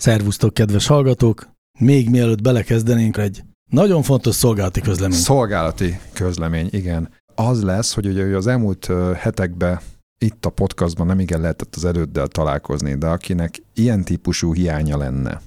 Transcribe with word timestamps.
Szervusztok, 0.00 0.54
kedves 0.54 0.86
hallgatók! 0.86 1.48
Még 1.78 2.10
mielőtt 2.10 2.42
belekezdenénk 2.42 3.16
egy 3.16 3.42
nagyon 3.70 4.02
fontos 4.02 4.34
szolgálati 4.34 4.80
közlemény. 4.80 5.18
Szolgálati 5.18 5.98
közlemény, 6.12 6.68
igen. 6.70 7.10
Az 7.34 7.62
lesz, 7.62 7.94
hogy 7.94 8.06
ugye 8.06 8.36
az 8.36 8.46
elmúlt 8.46 8.90
hetekben 9.16 9.80
itt 10.18 10.46
a 10.46 10.50
podcastban 10.50 11.06
nem 11.06 11.18
igen 11.18 11.40
lehetett 11.40 11.74
az 11.74 11.84
előddel 11.84 12.26
találkozni, 12.26 12.94
de 12.94 13.06
akinek 13.06 13.62
ilyen 13.74 14.04
típusú 14.04 14.54
hiánya 14.54 14.96
lenne, 14.96 15.40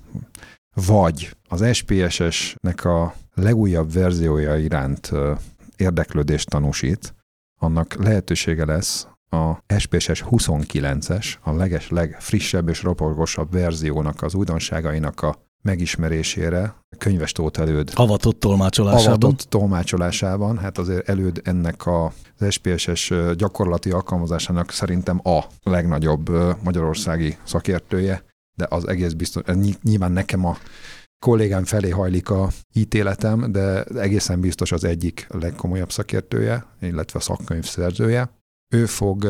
vagy 0.88 1.36
az 1.50 1.76
SPSS-nek 1.76 2.86
a 2.86 3.16
legújabb 3.34 3.94
verziója 3.94 4.58
iránt 4.58 5.12
érdeklődést 5.78 6.50
tanúsít, 6.50 7.16
annak 7.62 7.94
lehetősége 7.94 8.66
lesz 8.66 9.08
a 9.34 9.64
SPSS 9.78 10.24
29-es, 10.30 11.34
a 11.42 11.52
leges, 11.52 11.90
legfrissebb 11.90 12.70
és 12.70 12.84
roporgosabb 12.84 13.52
verziónak 13.52 14.22
az 14.22 14.36
újdonságainak 14.36 15.22
a 15.22 15.36
megismerésére, 15.62 16.76
könyves 16.98 17.32
tót 17.32 17.58
előd. 17.58 17.92
Avatott 17.94 18.40
tolmácsolásában. 18.40 19.14
Avatott 19.14 19.40
tolmácsolásában, 19.50 20.58
hát 20.58 20.78
azért 20.78 21.10
előd 21.10 21.42
ennek 21.44 21.86
a, 21.86 22.14
az 22.40 22.54
SPSS 22.54 23.14
gyakorlati 23.36 23.92
alkalmazásának 23.92 24.72
szerintem 24.72 25.22
a 25.24 25.44
legnagyobb 25.64 26.30
magyarországi 26.64 27.38
szakértője, 27.44 28.24
de 28.56 28.68
az 28.70 28.88
egész 28.88 29.12
biztos, 29.14 29.44
nyilván 29.84 30.12
nekem 30.12 30.46
a 30.46 30.58
kollégám 31.20 31.64
felé 31.64 31.90
hajlik 31.90 32.30
a 32.30 32.50
ítéletem, 32.74 33.52
de 33.52 33.84
egészen 33.84 34.40
biztos 34.40 34.72
az 34.72 34.84
egyik 34.84 35.28
legkomolyabb 35.30 35.92
szakértője, 35.92 36.66
illetve 36.82 37.20
szakkönyv 37.20 37.66
szerzője. 37.66 38.30
Ő 38.74 38.86
fog 38.86 39.28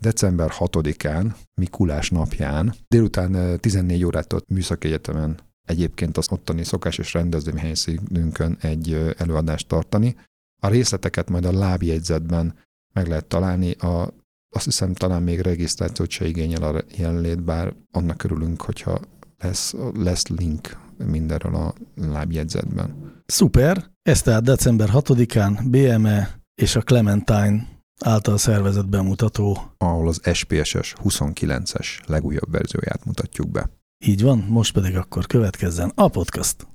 december 0.00 0.50
6-án, 0.58 1.34
Mikulás 1.54 2.10
napján, 2.10 2.74
délután 2.88 3.60
14 3.60 4.04
órát 4.04 4.32
ott 4.32 4.48
Műszaki 4.48 4.86
Egyetemen 4.86 5.38
egyébként 5.68 6.16
az 6.16 6.32
ottani 6.32 6.64
szokásos 6.64 7.12
rendezvényhelyszínünkön 7.12 8.56
egy 8.60 9.14
előadást 9.16 9.68
tartani. 9.68 10.16
A 10.62 10.68
részleteket 10.68 11.30
majd 11.30 11.44
a 11.44 11.52
lábjegyzetben 11.52 12.54
meg 12.92 13.08
lehet 13.08 13.24
találni, 13.24 13.70
a, 13.70 14.14
azt 14.54 14.64
hiszem 14.64 14.94
talán 14.94 15.22
még 15.22 15.40
regisztrációt 15.40 16.10
se 16.10 16.26
igényel 16.26 16.62
a 16.62 16.82
jelenlét, 16.96 17.42
bár 17.42 17.74
annak 17.90 18.24
örülünk, 18.24 18.62
hogyha 18.62 19.00
lesz, 19.38 19.74
lesz 19.94 20.26
link 20.26 20.78
mindenről 21.04 21.54
a 21.54 21.74
lábjegyzetben. 21.94 23.14
Szuper! 23.26 23.90
Ez 24.02 24.22
tehát 24.22 24.42
december 24.42 24.88
6-án 24.92 25.60
BME 25.64 26.40
és 26.54 26.76
a 26.76 26.80
Clementine 26.80 27.75
által 28.00 28.38
szervezett 28.38 28.88
bemutató. 28.88 29.58
Ahol 29.78 30.08
az 30.08 30.20
SPSS 30.32 30.94
29-es 31.04 31.86
legújabb 32.06 32.50
verzióját 32.50 33.04
mutatjuk 33.04 33.50
be. 33.50 33.70
Így 34.04 34.22
van, 34.22 34.38
most 34.38 34.72
pedig 34.72 34.96
akkor 34.96 35.26
következzen 35.26 35.92
a 35.94 36.08
podcast. 36.08 36.66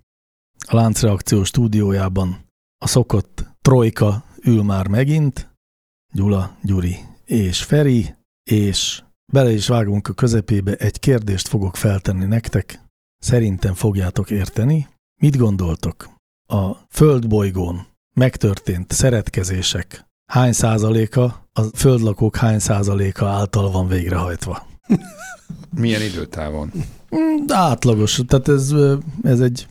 A 0.68 0.76
Láncreakció 0.76 1.44
stúdiójában 1.44 2.46
a 2.78 2.88
szokott 2.88 3.46
trojka 3.62 4.24
ül 4.44 4.64
már 4.64 4.88
megint, 4.88 5.50
Gyula, 6.14 6.58
Gyuri 6.64 6.96
és 7.26 7.64
Feri, 7.64 8.16
és 8.44 9.04
bele 9.34 9.52
is 9.52 9.68
vágunk 9.68 10.08
a 10.08 10.14
közepébe, 10.14 10.76
egy 10.76 11.00
kérdést 11.00 11.48
fogok 11.48 11.76
feltenni 11.76 12.26
nektek, 12.26 12.86
szerintem 13.18 13.74
fogjátok 13.74 14.30
érteni. 14.30 14.88
Mit 15.22 15.38
gondoltok? 15.38 16.10
A 16.48 16.74
földbolygón 16.90 17.88
megtörtént 18.14 18.92
szeretkezések 18.92 20.06
hány 20.32 20.52
százaléka, 20.52 21.50
a 21.54 21.62
földlakók 21.74 22.36
hány 22.36 22.60
százaléka 22.60 23.28
által 23.28 23.72
van 23.72 23.88
végrehajtva? 23.88 24.68
Milyen 25.76 26.02
időtávon? 26.02 26.72
Mm, 27.16 27.44
átlagos, 27.48 28.22
tehát 28.28 28.48
ez, 28.48 28.74
ez 29.24 29.40
egy 29.40 29.68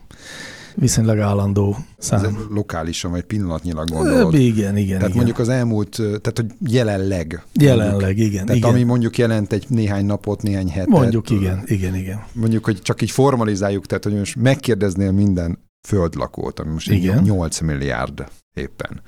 viszonylag 0.75 1.19
állandó 1.19 1.77
szám. 1.99 2.25
Ez 2.25 2.33
lokálisan 2.51 3.11
vagy 3.11 3.23
pillanatnyilag 3.23 3.89
gondolod. 3.89 4.35
Igen, 4.35 4.77
igen. 4.77 4.95
Tehát 4.95 5.03
igen. 5.03 5.17
mondjuk 5.17 5.39
az 5.39 5.49
elmúlt, 5.49 5.97
tehát 5.97 6.33
hogy 6.35 6.47
jelenleg. 6.67 7.43
Jelenleg, 7.53 7.91
mondjuk, 7.91 8.19
igen. 8.27 8.45
Tehát 8.45 8.61
igen. 8.61 8.71
ami 8.71 8.83
mondjuk 8.83 9.19
jelent 9.19 9.53
egy 9.53 9.65
néhány 9.69 10.07
napot, 10.07 10.43
néhány 10.43 10.71
hetet. 10.71 10.89
Mondjuk 10.89 11.31
igen, 11.31 11.63
igen, 11.65 11.95
igen. 11.95 12.25
Mondjuk, 12.33 12.65
hogy 12.65 12.83
csak 12.83 13.03
így 13.03 13.11
formalizáljuk, 13.11 13.87
tehát 13.87 14.05
hogy 14.05 14.15
most 14.15 14.37
megkérdeznél 14.37 15.11
minden 15.11 15.59
földlakót, 15.89 16.61
ami 16.61 16.73
most 16.73 16.91
igen. 16.91 17.23
8 17.23 17.61
milliárd 17.61 18.25
éppen. 18.55 19.03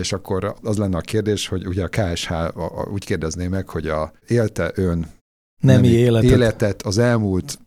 És 0.00 0.12
akkor 0.12 0.56
az 0.62 0.76
lenne 0.76 0.96
a 0.96 1.00
kérdés, 1.00 1.46
hogy 1.46 1.66
ugye 1.66 1.84
a 1.84 1.88
KSH 1.88 2.32
úgy 2.92 3.04
kérdezné 3.04 3.46
meg, 3.46 3.68
hogy 3.68 3.88
a 3.88 4.12
élte 4.26 4.70
ön 4.74 5.06
nemi 5.60 5.88
életet. 5.88 6.30
életet 6.30 6.82
az 6.82 6.98
elmúlt 6.98 7.58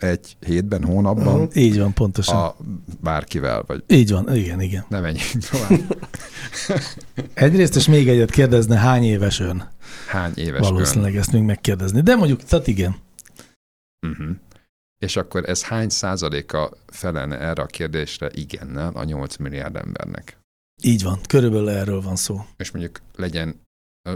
egy 0.00 0.36
hétben, 0.40 0.84
hónapban. 0.84 1.40
Uh-huh. 1.40 1.56
Így 1.56 1.78
van, 1.78 1.92
pontosan. 1.92 2.36
A 2.36 2.56
bárkivel, 3.00 3.64
vagy... 3.66 3.84
Így 3.86 4.10
van, 4.10 4.36
igen, 4.36 4.60
igen. 4.60 4.84
Nem 4.88 5.04
ennyi 5.04 5.20
tovább. 5.50 5.96
Egyrészt, 7.34 7.76
és 7.76 7.86
még 7.86 8.08
egyet 8.08 8.30
kérdezne, 8.30 8.78
hány 8.78 9.04
éves 9.04 9.40
ön? 9.40 9.70
Hány 10.08 10.32
éves 10.34 10.68
Valószínűleg 10.68 11.12
ön? 11.12 11.18
ezt 11.18 11.32
még 11.32 11.42
megkérdezni, 11.42 12.00
de 12.00 12.14
mondjuk, 12.16 12.42
tehát 12.42 12.66
igen. 12.66 12.96
Uh-huh. 14.06 14.36
És 14.98 15.16
akkor 15.16 15.48
ez 15.48 15.62
hány 15.62 15.88
százaléka 15.88 16.70
felelne 16.86 17.38
erre 17.38 17.62
a 17.62 17.66
kérdésre 17.66 18.30
igennel 18.34 18.92
a 18.94 19.04
8 19.04 19.36
milliárd 19.36 19.76
embernek? 19.76 20.36
Így 20.82 21.02
van, 21.02 21.20
körülbelül 21.26 21.68
erről 21.68 22.00
van 22.00 22.16
szó. 22.16 22.44
És 22.56 22.70
mondjuk 22.70 23.00
legyen, 23.14 23.62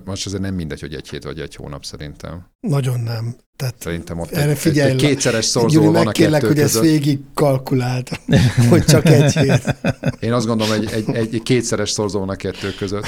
most 0.04 0.26
azért 0.26 0.42
nem 0.42 0.54
mindegy, 0.54 0.80
hogy 0.80 0.94
egy 0.94 1.08
hét 1.08 1.24
vagy 1.24 1.40
egy 1.40 1.54
hónap 1.54 1.84
szerintem. 1.84 2.46
Nagyon 2.60 3.00
nem. 3.00 3.36
Tehát 3.56 3.80
szerintem 3.80 4.18
ott 4.18 4.30
erre 4.30 4.50
egy, 4.50 4.58
figyelj, 4.58 4.90
egy 4.90 4.96
kétszeres 4.96 5.44
szorzó 5.44 5.92
van 5.92 6.06
a 6.06 6.12
kettő 6.12 6.46
hogy 6.46 6.58
ezt 6.58 6.80
végig 6.80 7.20
kalkulált, 7.34 8.20
hogy 8.70 8.84
csak 8.84 9.04
egy 9.06 9.32
hét. 9.32 9.76
Én 10.20 10.32
azt 10.32 10.46
gondolom, 10.46 10.76
hogy 10.76 10.86
egy, 10.92 11.10
egy, 11.10 11.34
egy 11.34 11.42
kétszeres 11.42 11.90
szorzó 11.90 12.18
van 12.18 12.28
a 12.28 12.36
kettő 12.36 12.74
között. 12.74 13.06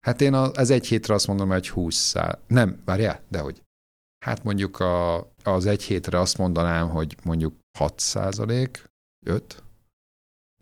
Hát 0.00 0.20
én 0.20 0.34
az 0.34 0.70
egy 0.70 0.86
hétre 0.86 1.14
azt 1.14 1.26
mondom, 1.26 1.48
hogy 1.48 1.68
20 1.68 1.96
szá... 1.96 2.38
Nem, 2.46 2.82
várjál, 2.84 3.22
dehogy. 3.28 3.62
Hát 4.24 4.44
mondjuk 4.44 4.80
a, 4.80 5.16
az 5.42 5.66
egy 5.66 5.82
hétre 5.82 6.20
azt 6.20 6.38
mondanám, 6.38 6.88
hogy 6.88 7.16
mondjuk 7.24 7.54
6 7.78 8.00
százalék, 8.00 8.84
5, 9.26 9.62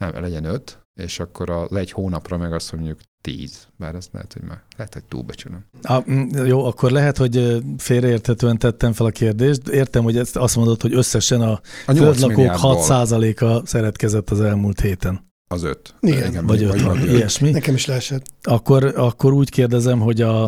nem, 0.00 0.20
legyen 0.20 0.44
5, 0.44 0.85
és 0.96 1.18
akkor 1.18 1.50
az 1.50 1.76
egy 1.76 1.90
hónapra 1.90 2.36
meg 2.36 2.52
azt 2.52 2.72
mondjuk 2.72 3.00
10, 3.20 3.68
bár 3.76 3.94
ezt 3.94 4.08
lehet, 4.12 4.32
hogy 4.32 4.42
már 4.42 4.62
lehet, 4.76 4.92
hogy 4.92 5.04
túlbecsülöm. 5.04 5.64
A, 5.82 6.02
jó, 6.44 6.64
akkor 6.64 6.90
lehet, 6.90 7.16
hogy 7.16 7.62
félreérthetően 7.78 8.58
tettem 8.58 8.92
fel 8.92 9.06
a 9.06 9.10
kérdést. 9.10 9.68
Értem, 9.68 10.02
hogy 10.02 10.16
ezt 10.16 10.36
azt 10.36 10.56
mondod, 10.56 10.80
hogy 10.80 10.94
összesen 10.94 11.40
a, 11.40 11.60
a 11.86 11.94
földlakók 11.94 12.54
6%-a 12.58 13.66
szeretkezett 13.66 14.30
az 14.30 14.40
elmúlt 14.40 14.80
héten. 14.80 15.24
Az 15.48 15.62
öt. 15.62 15.94
Igen. 16.00 16.28
Igen 16.28 16.46
vagy, 16.46 16.62
öt, 16.62 16.82
vagy 16.82 17.04
ilyesmi. 17.04 17.50
Nekem 17.50 17.74
is 17.74 17.86
leesett. 17.86 18.26
Akkor, 18.42 18.84
akkor 18.84 19.32
úgy 19.32 19.50
kérdezem, 19.50 20.00
hogy 20.00 20.20
a, 20.20 20.44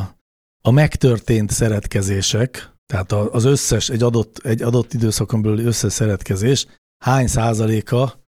a 0.63 0.71
megtörtént 0.71 1.51
szeretkezések, 1.51 2.73
tehát 2.87 3.13
az 3.13 3.45
összes, 3.45 3.89
egy 3.89 4.03
adott, 4.03 4.39
egy 4.39 4.63
adott 4.63 4.93
időszakon 4.95 5.43
belül 5.43 5.67
összes 5.67 5.93
szeretkezés, 5.93 6.67
hány 7.05 7.27
százaléka 7.27 8.27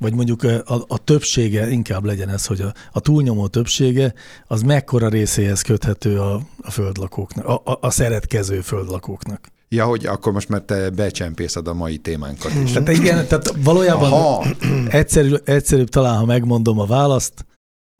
vagy 0.00 0.14
mondjuk 0.14 0.42
a, 0.42 0.84
a 0.86 0.98
többsége, 0.98 1.70
inkább 1.70 2.04
legyen 2.04 2.28
ez, 2.28 2.46
hogy 2.46 2.60
a, 2.60 2.72
a 2.92 3.00
túlnyomó 3.00 3.46
többsége, 3.46 4.14
az 4.46 4.62
mekkora 4.62 5.08
részéhez 5.08 5.62
köthető 5.62 6.20
a, 6.20 6.40
a 6.62 6.70
földlakóknak, 6.70 7.46
a, 7.46 7.62
a, 7.64 7.78
a 7.80 7.90
szeretkező 7.90 8.60
földlakóknak. 8.60 9.48
Ja, 9.68 9.84
hogy 9.84 10.06
akkor 10.06 10.32
most 10.32 10.48
mert 10.48 10.64
te 10.64 10.90
becsempészed 10.90 11.68
a 11.68 11.74
mai 11.74 11.98
témánkat 11.98 12.54
is. 12.54 12.72
Tehát 12.72 12.88
igen, 12.88 13.26
tehát 13.26 13.54
valójában 13.62 14.12
Aha. 14.12 14.46
egyszerű, 14.88 15.34
egyszerűbb 15.44 15.88
talán, 15.88 16.16
ha 16.18 16.24
megmondom 16.24 16.78
a 16.78 16.86
választ, 16.86 17.46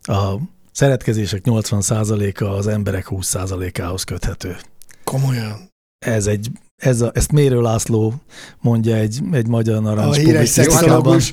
a 0.02 0.34
szeretkezések 0.72 1.42
80%-a 1.44 2.44
az 2.44 2.66
emberek 2.66 3.06
20%-ához 3.10 4.04
köthető. 4.04 4.56
Komolyan. 5.04 5.68
Ez 5.98 6.26
egy 6.26 6.50
Ez 6.80 7.00
a, 7.00 7.10
ezt 7.14 7.32
Mérő 7.32 7.60
László 7.60 8.14
mondja 8.60 8.94
egy, 8.96 9.20
egy 9.32 9.46
magyar 9.46 9.82
narancs 9.82 10.16
A 10.16 10.20
híres 10.20 10.48
szexológus. 10.48 11.32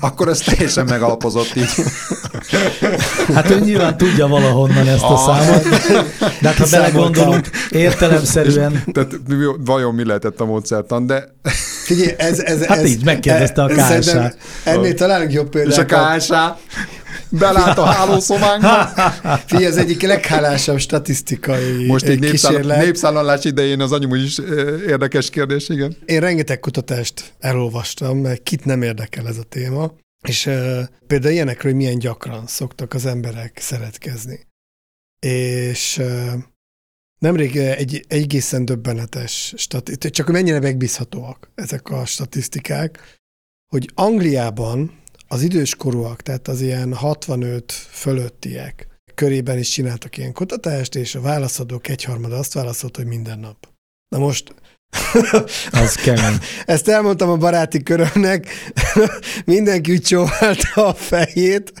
Akkor 0.00 0.28
ez 0.28 0.38
teljesen 0.38 0.84
megalapozott 0.84 1.56
így. 1.56 1.68
Hát 3.34 3.50
ő 3.50 3.60
nyilván 3.60 3.96
tudja 3.96 4.26
valahonnan 4.26 4.88
ezt 4.88 5.02
a 5.02 5.06
Ah. 5.06 5.18
számot, 5.18 5.62
de 6.40 6.48
hát 6.48 6.56
ha 6.56 6.66
belegondolunk, 6.70 7.50
értelemszerűen, 7.70 8.82
Tehát 8.92 9.12
mi- 9.28 9.56
vajon 9.64 9.94
mi 9.94 10.04
lehetett 10.04 10.40
a 10.40 10.44
módszertan, 10.44 11.06
de 11.06 11.34
Figyelj, 11.84 12.14
ez, 12.16 12.38
ez, 12.38 12.64
Hát 12.64 12.78
ez, 12.78 12.88
így, 12.88 13.04
megkérdezte 13.04 13.62
a 13.62 13.74
szerintem 13.74 14.32
Ennél 14.64 14.94
talán 14.94 15.30
jobb 15.30 15.54
és 15.54 15.60
a 15.60 15.84
példákat. 15.84 15.88
Belát 17.28 17.78
a 17.78 17.84
hálószobánkba. 17.84 18.84
Figyelj, 19.46 19.66
az 19.66 19.76
egyik 19.76 20.02
leghálásabb 20.02 20.78
statisztikai 20.78 21.86
Most 21.86 22.04
egy 22.04 22.18
népszáll, 22.18 22.84
népszállalás 22.84 23.44
idején 23.44 23.80
az 23.80 23.92
anyum 23.92 24.14
is 24.14 24.38
érdekes 24.86 25.30
kérdés, 25.30 25.68
igen. 25.68 25.96
Én 26.04 26.20
rengeteg 26.20 26.60
kutatást 26.60 27.34
elolvastam, 27.38 28.18
mert 28.18 28.42
kit 28.42 28.64
nem 28.64 28.82
érdekel 28.82 29.28
ez 29.28 29.38
a 29.38 29.42
téma, 29.42 29.94
és 30.28 30.46
uh, 30.46 30.80
például 31.06 31.32
ilyenekről, 31.32 31.72
hogy 31.72 31.80
milyen 31.80 31.98
gyakran 31.98 32.46
szoktak 32.46 32.94
az 32.94 33.06
emberek 33.06 33.58
szeretkezni. 33.60 34.46
És 35.20 35.98
uh, 35.98 36.32
nemrég 37.18 37.56
egy, 37.56 37.94
egy 37.94 38.04
egészen 38.08 38.64
döbbenetes 38.64 39.54
statisztikák, 39.56 40.12
csak 40.12 40.26
hogy 40.26 40.34
mennyire 40.34 40.60
megbízhatóak 40.60 41.50
ezek 41.54 41.90
a 41.90 42.04
statisztikák, 42.04 43.18
hogy 43.66 43.90
Angliában 43.94 45.04
az 45.28 45.42
időskorúak, 45.42 46.22
tehát 46.22 46.48
az 46.48 46.60
ilyen 46.60 46.94
65 46.94 47.72
fölöttiek 47.72 48.86
körében 49.14 49.58
is 49.58 49.68
csináltak 49.68 50.16
ilyen 50.16 50.32
kutatást, 50.32 50.94
és 50.94 51.14
a 51.14 51.20
válaszadók 51.20 51.88
egyharmada 51.88 52.36
azt 52.36 52.52
válaszolt, 52.52 52.96
hogy 52.96 53.06
minden 53.06 53.38
nap. 53.38 53.68
Na 54.08 54.18
most 54.18 54.54
az 55.82 55.94
kemény. 55.94 56.38
ezt 56.66 56.88
elmondtam 56.88 57.30
a 57.30 57.36
baráti 57.36 57.82
körömnek, 57.82 58.46
mindenki 59.44 59.92
úgy 59.92 60.02
csóválta 60.02 60.86
a 60.86 60.94
fejét. 60.94 61.72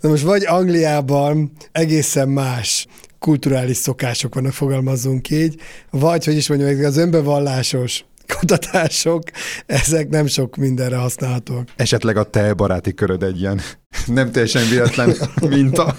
Na 0.00 0.08
most 0.08 0.22
vagy 0.22 0.44
Angliában 0.44 1.52
egészen 1.72 2.28
más 2.28 2.86
kulturális 3.18 3.76
szokások 3.76 4.34
vannak, 4.34 4.52
fogalmazzunk 4.52 5.30
így, 5.30 5.60
vagy, 5.90 6.24
hogy 6.24 6.36
is 6.36 6.48
mondjam, 6.48 6.84
az 6.84 6.96
önbevallásos 6.96 8.04
kutatások, 8.38 9.22
ezek 9.66 10.08
nem 10.08 10.26
sok 10.26 10.56
mindenre 10.56 10.96
használhatók. 10.96 11.64
Esetleg 11.76 12.16
a 12.16 12.30
te 12.30 12.54
baráti 12.54 12.94
köröd 12.94 13.22
egy 13.22 13.40
ilyen 13.40 13.60
nem 14.06 14.32
teljesen 14.32 14.68
véletlen 14.68 15.14
minta. 15.40 15.96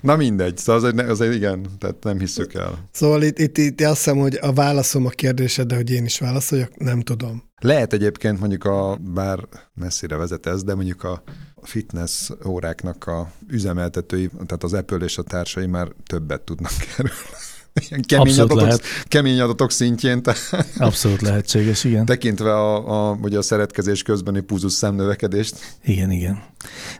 Na 0.00 0.16
mindegy, 0.16 0.56
szóval 0.56 0.84
az 0.84 0.88
egy, 0.88 0.98
az 0.98 1.20
egy 1.20 1.34
igen, 1.34 1.66
tehát 1.78 1.96
nem 2.02 2.18
hiszük 2.18 2.54
el. 2.54 2.88
Szóval 2.92 3.22
itt, 3.22 3.38
itt, 3.38 3.58
itt 3.58 3.80
azt 3.80 3.96
hiszem, 3.96 4.18
hogy 4.18 4.38
a 4.40 4.52
válaszom 4.52 5.06
a 5.06 5.08
kérdésedre, 5.08 5.76
hogy 5.76 5.90
én 5.90 6.04
is 6.04 6.18
válaszoljak, 6.18 6.76
nem 6.76 7.00
tudom. 7.00 7.42
Lehet 7.60 7.92
egyébként 7.92 8.40
mondjuk 8.40 8.64
a, 8.64 8.98
bár 9.14 9.38
messzire 9.74 10.16
vezet 10.16 10.46
ez, 10.46 10.62
de 10.64 10.74
mondjuk 10.74 11.04
a 11.04 11.22
fitness 11.62 12.30
óráknak 12.46 13.06
a 13.06 13.30
üzemeltetői, 13.48 14.28
tehát 14.28 14.62
az 14.62 14.72
Apple 14.72 14.96
és 14.96 15.18
a 15.18 15.22
társai 15.22 15.66
már 15.66 15.88
többet 16.06 16.40
tudnak 16.40 16.72
erről. 16.96 17.12
Ilyen 17.88 18.02
kemény, 18.02 18.26
Abszolút 18.26 18.50
adatok, 18.50 18.68
lehet. 18.68 18.82
kemény 19.08 19.40
adatok 19.40 19.70
szintjén, 19.70 20.22
tehát 20.22 20.66
Abszolút 20.78 21.20
lehetséges, 21.20 21.84
igen. 21.84 22.04
tekintve 22.04 22.54
a, 22.54 23.10
a, 23.10 23.18
ugye 23.22 23.38
a 23.38 23.42
szeretkezés 23.42 24.02
közbeni 24.02 24.40
púzus 24.40 24.72
szemnövekedést. 24.72 25.78
Igen, 25.84 26.10
igen. 26.10 26.42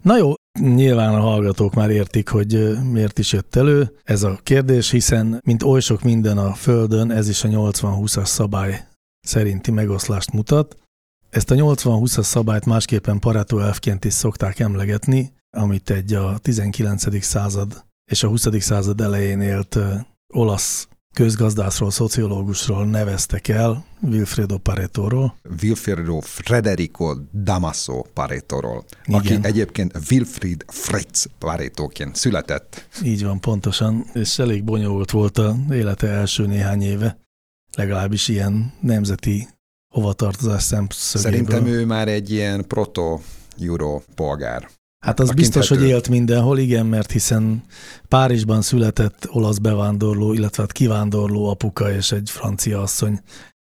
Na 0.02 0.16
jó, 0.16 0.32
nyilván 0.60 1.14
a 1.14 1.20
hallgatók 1.20 1.74
már 1.74 1.90
értik, 1.90 2.28
hogy 2.28 2.78
miért 2.92 3.18
is 3.18 3.32
jött 3.32 3.56
elő 3.56 3.92
ez 4.04 4.22
a 4.22 4.38
kérdés, 4.42 4.90
hiszen 4.90 5.40
mint 5.44 5.62
oly 5.62 5.80
sok 5.80 6.02
minden 6.02 6.38
a 6.38 6.54
Földön, 6.54 7.10
ez 7.10 7.28
is 7.28 7.44
a 7.44 7.48
80-20-as 7.48 8.24
szabály 8.24 8.84
szerinti 9.20 9.70
megoszlást 9.70 10.32
mutat. 10.32 10.76
Ezt 11.30 11.50
a 11.50 11.54
80-20-as 11.54 12.22
szabályt 12.22 12.64
másképpen 12.64 13.18
Pareto 13.18 13.58
elfként 13.58 14.04
is 14.04 14.12
szokták 14.12 14.58
emlegetni, 14.58 15.32
amit 15.56 15.90
egy 15.90 16.12
a 16.14 16.38
19. 16.38 17.24
század 17.24 17.84
és 18.10 18.22
a 18.22 18.28
20. 18.28 18.46
század 18.58 19.00
elején 19.00 19.40
élt 19.40 19.78
olasz 20.34 20.88
közgazdászról, 21.14 21.90
szociológusról 21.90 22.86
neveztek 22.86 23.48
el, 23.48 23.84
Wilfredo 24.02 24.58
Paretóról. 24.58 25.36
Wilfredo 25.62 26.20
Frederico 26.20 27.14
Damaso 27.32 28.02
Paretóról, 28.02 28.84
aki 29.06 29.38
egyébként 29.42 29.98
Wilfried 30.10 30.64
Fritz 30.66 31.26
Paretóként 31.38 32.16
született. 32.16 32.88
Így 33.02 33.24
van, 33.24 33.40
pontosan, 33.40 34.10
és 34.12 34.38
elég 34.38 34.64
bonyolult 34.64 35.10
volt 35.10 35.38
a 35.38 35.56
élete 35.70 36.06
első 36.06 36.46
néhány 36.46 36.82
éve, 36.82 37.18
legalábbis 37.76 38.28
ilyen 38.28 38.72
nemzeti 38.80 39.48
hovatartozás 39.94 40.62
szemszögéből. 40.62 41.32
Szerintem 41.32 41.66
ő 41.66 41.84
már 41.84 42.08
egy 42.08 42.30
ilyen 42.30 42.66
proto-euro 42.66 44.00
polgár. 44.14 44.68
Hát 44.98 45.20
az 45.20 45.30
biztos, 45.30 45.68
hogy 45.68 45.82
élt 45.82 46.08
mindenhol, 46.08 46.58
igen, 46.58 46.86
mert 46.86 47.10
hiszen 47.10 47.62
Párizsban 48.08 48.62
született 48.62 49.28
olasz 49.30 49.58
bevándorló, 49.58 50.32
illetve 50.32 50.62
hát 50.62 50.72
kivándorló 50.72 51.48
apuka 51.48 51.92
és 51.92 52.12
egy 52.12 52.30
francia 52.30 52.80
asszony 52.82 53.20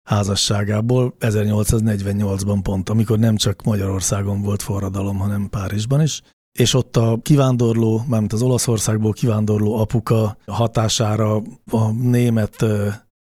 házasságából 0.09 1.15
1848-ban 1.21 2.59
pont, 2.62 2.88
amikor 2.88 3.19
nem 3.19 3.37
csak 3.37 3.62
Magyarországon 3.62 4.43
volt 4.43 4.62
forradalom, 4.62 5.19
hanem 5.19 5.49
Párizsban 5.50 6.03
is. 6.03 6.23
És 6.59 6.75
ott 6.75 6.97
a 6.97 7.19
kivándorló, 7.23 8.05
mármint 8.09 8.32
az 8.32 8.43
Olaszországból 8.43 9.12
kivándorló 9.12 9.79
apuka 9.79 10.37
hatására 10.47 11.43
a 11.71 11.91
német 11.91 12.65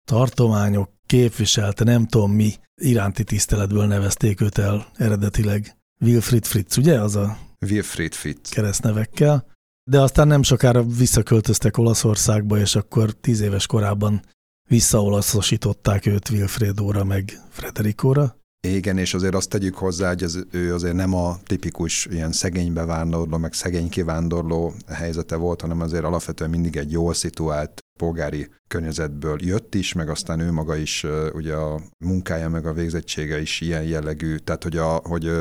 tartományok 0.08 0.90
képviselte, 1.06 1.84
nem 1.84 2.06
tudom 2.06 2.32
mi, 2.32 2.54
iránti 2.82 3.24
tiszteletből 3.24 3.86
nevezték 3.86 4.42
őt 4.42 4.58
el 4.58 4.88
eredetileg. 4.98 5.78
Wilfried 6.00 6.46
Fritz, 6.46 6.78
ugye? 6.78 7.02
Az 7.02 7.16
a 7.16 7.38
Wilfried 7.62 8.13
Fritz. 8.13 8.50
keresztnevekkel, 8.50 9.45
de 9.89 10.01
aztán 10.01 10.27
nem 10.27 10.44
sokára 10.44 10.83
visszaköltöztek 10.83 11.77
Olaszországba, 11.77 12.57
és 12.57 12.75
akkor 12.75 13.12
tíz 13.12 13.39
éves 13.39 13.65
korában 13.65 14.21
visszaolaszosították 14.69 16.06
őt 16.06 16.30
Wilfredóra 16.30 17.04
meg 17.04 17.42
Frederikóra. 17.50 18.38
Igen, 18.68 18.98
és 18.98 19.13
azért 19.13 19.36
azt 19.36 19.50
tegyük 19.50 19.75
hozzá, 19.75 20.07
hogy 20.07 20.24
ez, 20.24 20.39
ő 20.51 20.74
azért 20.74 20.95
nem 20.95 21.13
a 21.13 21.38
tipikus 21.44 22.06
ilyen 22.06 22.31
szegény 22.31 22.74
bevándorló, 22.74 23.38
meg 23.38 23.54
szegény 23.54 23.89
kivándorló 23.89 24.74
helyzete 24.88 25.36
volt, 25.36 25.62
hanem 25.62 25.81
azért 25.81 26.03
alapvetően 26.03 26.50
mindig 26.50 26.75
egy 26.75 26.92
jól 26.92 27.13
szituált 27.13 27.81
polgári 27.98 28.48
környezetből 28.68 29.38
jött 29.42 29.76
is, 29.76 29.94
meg 29.94 30.10
aztán 30.10 30.40
ő 30.40 30.52
maga 30.52 30.76
is, 30.76 31.06
ugye 31.34 31.54
a 31.54 31.82
munkája, 31.98 32.50
meg 32.50 32.66
a 32.66 32.74
végzettsége 32.74 33.42
is 33.42 33.62
ilyen 33.62 33.84
jellegű, 33.84 34.36
tehát 34.36 34.64
hogy, 34.64 34.78
a, 34.78 35.02
hogy 35.04 35.32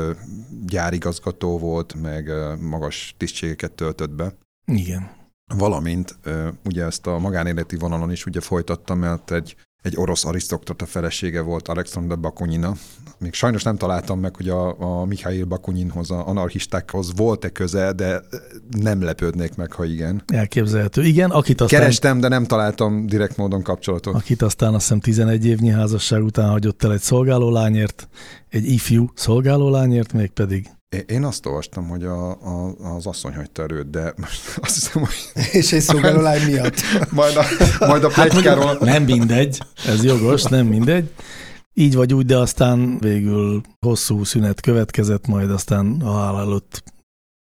gyárigazgató 0.65 1.57
volt, 1.57 1.93
meg 2.01 2.31
magas 2.61 3.15
tisztségeket 3.17 3.71
töltött 3.71 4.11
be. 4.11 4.33
Igen. 4.65 5.15
Valamint 5.55 6.19
ugye 6.65 6.83
ezt 6.85 7.07
a 7.07 7.17
magánéleti 7.17 7.75
vonalon 7.75 8.11
is 8.11 8.25
ugye 8.25 8.41
folytattam, 8.41 8.99
mert 8.99 9.31
egy, 9.31 9.55
egy 9.81 9.93
orosz 9.95 10.25
arisztokrata 10.25 10.85
felesége 10.85 11.41
volt 11.41 11.67
Alexander 11.67 12.19
Bakunina. 12.19 12.73
Még 13.19 13.33
sajnos 13.33 13.63
nem 13.63 13.77
találtam 13.77 14.19
meg, 14.19 14.35
hogy 14.35 14.49
a, 14.49 14.79
a 14.79 15.05
Mikhail 15.05 15.45
Bakuninhoz, 15.45 16.11
a 16.11 16.27
anarchistákhoz 16.27 17.15
volt-e 17.15 17.49
köze, 17.49 17.91
de 17.91 18.21
nem 18.69 19.03
lepődnék 19.03 19.55
meg, 19.55 19.71
ha 19.71 19.85
igen. 19.85 20.23
Elképzelhető. 20.27 21.03
Igen, 21.03 21.29
akit 21.29 21.61
aztán, 21.61 21.79
Kerestem, 21.79 22.19
de 22.19 22.27
nem 22.27 22.45
találtam 22.45 23.05
direkt 23.05 23.37
módon 23.37 23.63
kapcsolatot. 23.63 24.15
akit 24.15 24.41
aztán 24.41 24.73
azt 24.73 24.81
hiszem 24.81 24.99
11 24.99 25.45
évnyi 25.45 25.69
házasság 25.69 26.23
után 26.23 26.49
hagyott 26.49 26.83
el 26.83 26.93
egy 26.93 27.01
szolgálólányért, 27.01 28.07
egy 28.49 28.65
ifjú 28.65 29.11
szolgálólányért, 29.15 30.13
mégpedig 30.13 30.69
Én 31.07 31.23
azt 31.23 31.45
olvastam, 31.45 31.87
hogy 31.87 32.03
a, 32.03 32.29
a, 32.29 32.75
az 32.95 33.05
asszony 33.05 33.33
hagyta 33.35 33.63
erőt, 33.63 33.89
de 33.89 34.13
most 34.17 34.41
azt 34.61 34.73
hiszem, 34.73 35.01
hogy 35.03 35.43
És 35.51 35.73
egy 35.73 35.81
szolgálólány 35.81 36.45
miatt. 36.45 36.75
majd 37.11 37.35
a, 37.37 37.43
majd 37.85 38.03
a 38.03 38.11
Hát 38.11 38.29
plegykáról... 38.29 38.63
mondjuk, 38.65 38.83
nem 38.89 39.03
mindegy, 39.03 39.59
ez 39.85 40.03
jogos, 40.03 40.43
nem 40.43 40.65
mindegy. 40.65 41.13
Így 41.73 41.95
vagy 41.95 42.13
úgy, 42.13 42.25
de 42.25 42.37
aztán 42.37 42.99
végül 42.99 43.61
hosszú 43.79 44.23
szünet 44.23 44.61
következett, 44.61 45.27
majd 45.27 45.51
aztán 45.51 46.01
a 46.01 46.09
halál 46.09 46.39
előtt 46.41 46.83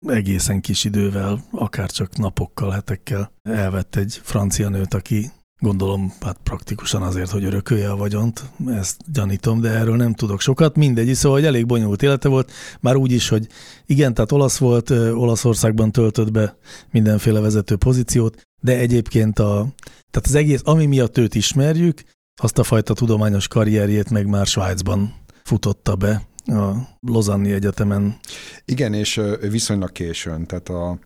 egészen 0.07 0.61
kis 0.61 0.85
idővel, 0.85 1.45
akár 1.51 1.91
csak 1.91 2.17
napokkal, 2.17 2.71
hetekkel 2.71 3.33
elvett 3.43 3.97
egy 3.97 4.21
francia 4.23 4.69
nőt, 4.69 4.95
aki 4.95 5.31
gondolom 5.59 6.13
hát 6.21 6.39
praktikusan 6.43 7.03
azért, 7.03 7.31
hogy 7.31 7.45
örökölje 7.45 7.91
a 7.91 7.97
vagyont, 7.97 8.45
ezt 8.67 9.13
gyanítom, 9.13 9.61
de 9.61 9.69
erről 9.69 9.97
nem 9.97 10.15
tudok 10.15 10.41
sokat. 10.41 10.77
Mindegy, 10.77 11.15
szóval 11.15 11.39
hogy 11.39 11.47
elég 11.47 11.67
bonyolult 11.67 12.03
élete 12.03 12.29
volt, 12.29 12.53
már 12.81 12.97
úgy 12.97 13.13
is, 13.13 13.29
hogy 13.29 13.47
igen, 13.87 14.15
tehát 14.15 14.33
olasz 14.33 14.59
volt, 14.59 14.91
Olaszországban 14.91 15.93
töltött 15.93 16.31
be 16.33 16.57
mindenféle 16.91 17.41
vezető 17.41 17.77
pozíciót, 17.77 18.47
de 18.61 18.79
egyébként 18.79 19.39
a, 19.39 19.67
tehát 20.11 20.29
az 20.29 20.35
egész, 20.35 20.61
ami 20.65 20.87
miatt 20.87 21.19
őt 21.19 21.35
ismerjük, 21.35 22.03
azt 22.43 22.59
a 22.59 22.63
fajta 22.63 22.95
tudományos 22.95 23.49
karrierjét 23.49 24.11
meg 24.11 24.27
már 24.27 24.47
Svájcban 24.47 25.15
futotta 25.45 25.97
be 25.97 26.23
a 26.47 26.73
Lozanni 27.01 27.53
Egyetemen. 27.53 28.19
Igen, 28.65 28.95
és 28.95 29.21
viszonylag 29.41 29.93
későn, 29.93 30.47
tehát 30.47 30.69
a 30.69 30.99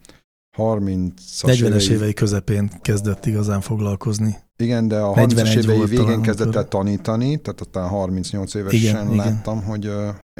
30 0.61 1.13
40-es 1.43 1.89
évei 1.89 2.13
közepén 2.13 2.71
kezdett 2.83 3.27
igazán 3.27 3.61
foglalkozni. 3.61 4.37
Igen, 4.57 4.89
de 4.89 4.99
a 4.99 5.15
41 5.15 5.47
30-as 5.47 5.57
évei 5.63 5.79
végén 5.79 6.05
talán, 6.05 6.23
kezdett 6.23 6.55
el 6.55 6.69
tanítani, 6.69 7.37
tehát 7.37 7.61
aztán 7.61 7.89
38 7.89 8.55
évesen 8.55 8.79
Igen, 8.81 9.13
igen. 9.13 9.17
láttam, 9.17 9.63
hogy 9.63 9.91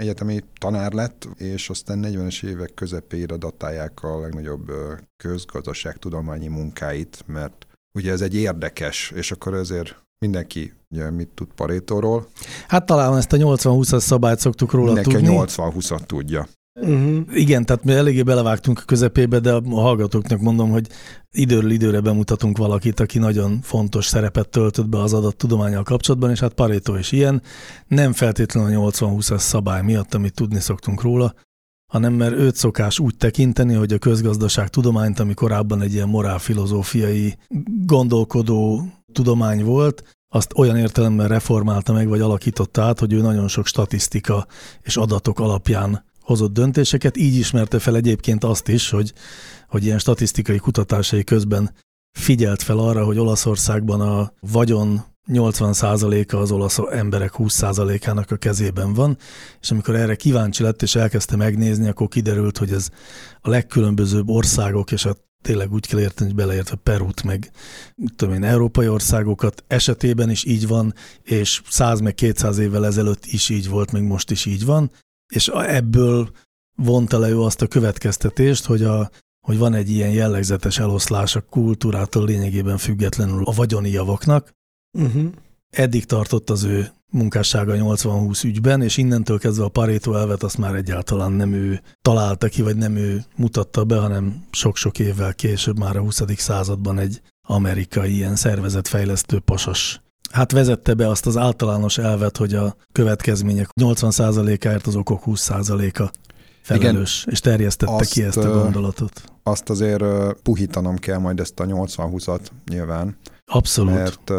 egyetemi 0.01 0.41
tanár 0.61 0.93
lett, 0.93 1.29
és 1.37 1.71
aztán 1.71 2.05
40-es 2.07 2.45
évek 2.45 2.75
közepére 2.75 3.37
datálják 3.37 4.03
a 4.03 4.21
legnagyobb 4.21 4.73
közgazdaságtudományi 5.17 6.49
munkáit, 6.49 7.25
mert 7.27 7.67
ugye 7.95 8.13
ez 8.13 8.21
egy 8.21 8.35
érdekes, 8.35 9.13
és 9.15 9.31
akkor 9.33 9.55
ezért 9.55 10.03
mindenki 10.19 10.73
ugye 10.91 11.11
mit 11.11 11.29
tud 11.35 11.49
Parétóról, 11.55 12.29
Hát 12.69 12.87
talán 12.87 13.17
ezt 13.17 13.33
a 13.33 13.37
80-20-as 13.37 14.01
szabályt 14.01 14.39
szoktuk 14.39 14.73
róla 14.73 14.93
mindenki 14.93 15.13
tudni. 15.13 15.37
a 15.37 15.45
80-20-at 15.45 16.07
tudja. 16.07 16.49
Uh-huh. 16.75 17.21
Igen, 17.33 17.65
tehát 17.65 17.85
mi 17.85 17.93
eléggé 17.93 18.23
belevágtunk 18.23 18.79
a 18.79 18.85
közepébe, 18.87 19.39
de 19.39 19.53
a 19.53 19.63
hallgatóknak 19.71 20.41
mondom, 20.41 20.71
hogy 20.71 20.87
időről 21.31 21.71
időre 21.71 22.01
bemutatunk 22.01 22.59
valakit, 22.59 23.01
aki 23.01 23.19
nagyon 23.19 23.61
fontos 23.63 24.07
szerepet 24.07 24.49
töltött 24.49 24.89
be 24.89 24.99
az 24.99 25.13
adattudományal 25.13 25.83
kapcsolatban, 25.83 26.31
és 26.31 26.41
hát 26.41 26.53
Pareto 26.55 26.97
is 26.97 27.13
ilyen, 27.13 27.43
nem 27.87 28.13
feltétlenül 28.13 28.85
a 28.85 28.91
80-20-as 28.91 29.39
szabály 29.39 29.83
miatt, 29.83 30.15
amit 30.15 30.35
tudni 30.35 30.61
szoktunk 30.61 31.03
róla, 31.03 31.35
hanem 31.93 32.13
mert 32.13 32.33
őt 32.33 32.55
szokás 32.55 32.99
úgy 32.99 33.17
tekinteni, 33.17 33.75
hogy 33.75 33.93
a 33.93 33.99
közgazdaság 33.99 34.69
tudományt, 34.69 35.21
ami 35.21 35.35
korábban 35.35 35.83
egy 35.83 35.93
ilyen 35.93 36.09
morálfilozófiai 36.09 37.39
gondolkodó 37.87 38.87
tudomány 39.13 39.65
volt, 39.65 40.17
azt 40.33 40.53
olyan 40.57 40.77
értelemben 40.77 41.29
reformálta 41.29 41.93
meg, 41.93 42.09
vagy 42.09 42.21
alakította 42.21 42.83
át, 42.83 42.99
hogy 42.99 43.13
ő 43.13 43.21
nagyon 43.21 43.49
sok 43.49 43.67
statisztika 43.67 44.47
és 44.83 44.97
adatok 44.97 45.41
alapján 45.41 46.09
hozott 46.31 46.53
döntéseket, 46.53 47.17
így 47.17 47.35
ismerte 47.35 47.79
fel 47.79 47.97
egyébként 47.97 48.45
azt 48.45 48.69
is, 48.69 48.91
hogy, 48.91 49.13
hogy 49.69 49.85
ilyen 49.85 49.99
statisztikai 49.99 50.59
kutatásai 50.59 51.25
közben 51.25 51.75
figyelt 52.19 52.63
fel 52.63 52.79
arra, 52.79 53.05
hogy 53.05 53.19
Olaszországban 53.19 54.01
a 54.01 54.33
vagyon 54.41 55.05
80%-a 55.33 56.37
az 56.37 56.51
olasz 56.51 56.79
emberek 56.91 57.33
20%-ának 57.39 58.31
a 58.31 58.37
kezében 58.37 58.95
van, 58.95 59.19
és 59.61 59.71
amikor 59.71 59.95
erre 59.95 60.15
kíváncsi 60.15 60.63
lett 60.63 60.83
és 60.83 60.95
elkezdte 60.95 61.37
megnézni, 61.37 61.89
akkor 61.89 62.09
kiderült, 62.09 62.59
hogy 62.59 62.73
ez 62.73 62.89
a 63.41 63.49
legkülönbözőbb 63.49 64.29
országok, 64.29 64.93
és 64.93 65.03
hát 65.03 65.19
tényleg 65.43 65.73
úgy 65.73 65.87
kell 65.87 66.01
érteni, 66.01 66.31
hogy 66.31 66.39
beleértve 66.39 66.77
Perút, 66.77 67.23
meg 67.23 67.51
tudom 68.17 68.35
én, 68.35 68.45
európai 68.45 68.89
országokat 68.89 69.65
esetében 69.67 70.31
is 70.31 70.45
így 70.45 70.67
van, 70.67 70.95
és 71.23 71.63
100 71.69 72.01
meg 72.01 72.15
200 72.15 72.59
évvel 72.59 72.87
ezelőtt 72.87 73.25
is 73.27 73.49
így 73.49 73.69
volt, 73.69 73.93
meg 73.93 74.03
most 74.03 74.31
is 74.31 74.47
így 74.47 74.65
van, 74.65 74.91
és 75.31 75.49
ebből 75.49 76.31
vonta 76.77 77.19
le 77.19 77.29
ő 77.29 77.41
azt 77.41 77.63
a 77.63 77.67
következtetést, 77.67 78.65
hogy, 78.65 78.83
a, 78.83 79.11
hogy 79.47 79.59
van 79.59 79.75
egy 79.75 79.91
ilyen 79.91 80.11
jellegzetes 80.11 80.79
eloszlás 80.79 81.37
a 81.37 81.41
kultúrától 81.41 82.25
lényegében 82.25 82.77
függetlenül 82.77 83.45
a 83.45 83.53
vagyoni 83.53 83.91
javaknak. 83.91 84.53
Uh-huh. 84.99 85.33
Eddig 85.71 86.05
tartott 86.05 86.51
az 86.51 86.65
ő 86.65 86.91
munkássága 87.13 87.75
80-20 87.77 88.45
ügyben, 88.45 88.83
és 88.83 88.97
innentől 88.97 89.39
kezdve 89.39 89.65
a 89.65 89.69
Pareto 89.69 90.15
elvet 90.15 90.43
azt 90.43 90.59
már 90.59 90.75
egyáltalán 90.75 91.33
nem 91.33 91.53
ő 91.53 91.83
találta 92.03 92.49
ki, 92.49 92.63
vagy 92.63 92.77
nem 92.77 92.97
ő 92.97 93.25
mutatta 93.37 93.85
be, 93.85 93.99
hanem 93.99 94.45
sok-sok 94.51 94.99
évvel 94.99 95.35
később, 95.35 95.79
már 95.79 95.97
a 95.97 96.01
20. 96.01 96.23
században 96.37 96.99
egy 96.99 97.23
amerikai 97.47 98.15
ilyen 98.15 98.37
szervezetfejlesztő 98.37 99.39
pasas 99.39 100.01
hát 100.31 100.53
vezette 100.53 100.95
be 100.95 101.09
azt 101.09 101.27
az 101.27 101.37
általános 101.37 101.99
elvet, 101.99 102.37
hogy 102.37 102.55
a 102.55 102.77
következmények 102.93 103.69
80%-áért 103.81 104.87
az 104.87 104.97
okok 104.97 105.23
20%-a 105.27 106.11
felelős, 106.63 107.27
és 107.31 107.41
terjesztette 107.41 107.93
Azt, 107.93 108.13
ki 108.13 108.23
ezt 108.23 108.37
a 108.37 108.63
gondolatot. 108.63 109.23
Azt 109.43 109.71
azért 109.71 110.05
puhítanom 110.43 110.97
kell 110.97 111.19
majd 111.19 111.41
ezt 111.41 111.61
a 111.61 111.65
80-20-at 111.65 112.41
nyilván, 112.69 113.17
Abszolút. 113.47 113.95
mert, 113.95 114.31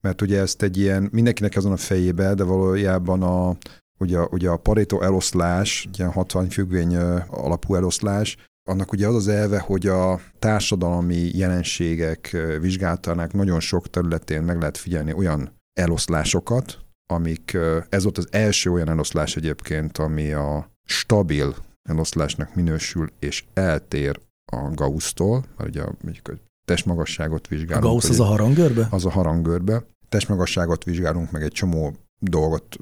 mert 0.00 0.22
ugye 0.22 0.40
ezt 0.40 0.62
egy 0.62 0.78
ilyen, 0.78 1.08
mindenkinek 1.12 1.56
azon 1.56 1.72
a 1.72 1.76
fejébe, 1.76 2.34
de 2.34 2.44
valójában 2.44 3.22
a, 3.22 3.56
ugye, 3.98 4.20
ugye 4.20 4.48
a 4.48 4.56
Pareto 4.56 5.00
eloszlás, 5.00 5.88
ilyen 5.96 6.12
60 6.12 6.48
függvény 6.48 6.96
alapú 7.30 7.74
eloszlás, 7.74 8.36
annak 8.68 8.92
ugye 8.92 9.06
az 9.06 9.14
az 9.14 9.28
elve, 9.28 9.58
hogy 9.58 9.86
a 9.86 10.20
társadalmi 10.38 11.30
jelenségek 11.34 12.36
vizsgálatának 12.60 13.32
nagyon 13.32 13.60
sok 13.60 13.90
területén 13.90 14.42
meg 14.42 14.58
lehet 14.58 14.76
figyelni 14.76 15.12
olyan 15.12 15.50
eloszlásokat, 15.72 16.78
amik, 17.12 17.56
ez 17.88 18.02
volt 18.02 18.18
az 18.18 18.28
első 18.30 18.70
olyan 18.70 18.88
eloszlás 18.88 19.36
egyébként, 19.36 19.98
ami 19.98 20.32
a 20.32 20.70
stabil 20.84 21.54
eloszlásnak 21.88 22.54
minősül, 22.54 23.12
és 23.18 23.44
eltér 23.54 24.20
a 24.52 24.70
Gauss-tól, 24.74 25.44
mert 25.56 25.70
ugye 25.70 25.82
a, 25.82 25.94
mondjuk 26.02 26.28
a 26.28 26.32
testmagasságot 26.64 27.46
A 27.46 27.48
vizsgálunk. 27.48 27.84
Gauss 27.84 28.02
hogy 28.02 28.10
az 28.10 28.20
a 28.20 28.24
harangörbe? 28.24 28.88
az 28.90 29.04
a 29.04 29.10
harangörbe. 29.10 29.84
Testmagasságot 30.08 30.84
vizsgálunk, 30.84 31.30
meg 31.30 31.42
egy 31.42 31.52
csomó 31.52 31.96
dolgot 32.18 32.76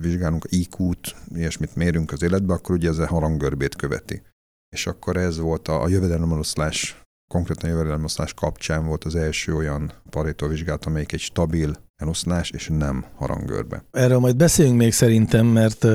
vizsgálunk, 0.00 0.46
IQ-t, 0.48 1.14
ilyesmit 1.34 1.76
mérünk 1.76 2.12
az 2.12 2.22
életbe, 2.22 2.52
akkor 2.52 2.74
ugye 2.74 2.88
ez 2.88 2.98
a 2.98 3.06
harangörbét 3.06 3.76
követi. 3.76 4.22
És 4.72 4.86
akkor 4.86 5.16
ez 5.16 5.38
volt 5.38 5.68
a, 5.68 5.82
a 5.82 5.88
jövedelemeloszlás, 5.88 7.02
konkrétan 7.34 7.70
jövedelemeloszlás 7.70 8.34
kapcsán 8.34 8.86
volt 8.86 9.04
az 9.04 9.14
első 9.14 9.54
olyan 9.54 9.92
Pareto 10.10 10.48
vizsgálat, 10.48 10.84
amelyik 10.86 11.12
egy 11.12 11.20
stabil 11.20 11.74
eloszlás, 12.02 12.50
és 12.50 12.70
nem 12.78 13.04
harangörbe. 13.16 13.84
Erről 13.90 14.18
majd 14.18 14.36
beszéljünk 14.36 14.78
még 14.78 14.92
szerintem, 14.92 15.46
mert 15.46 15.86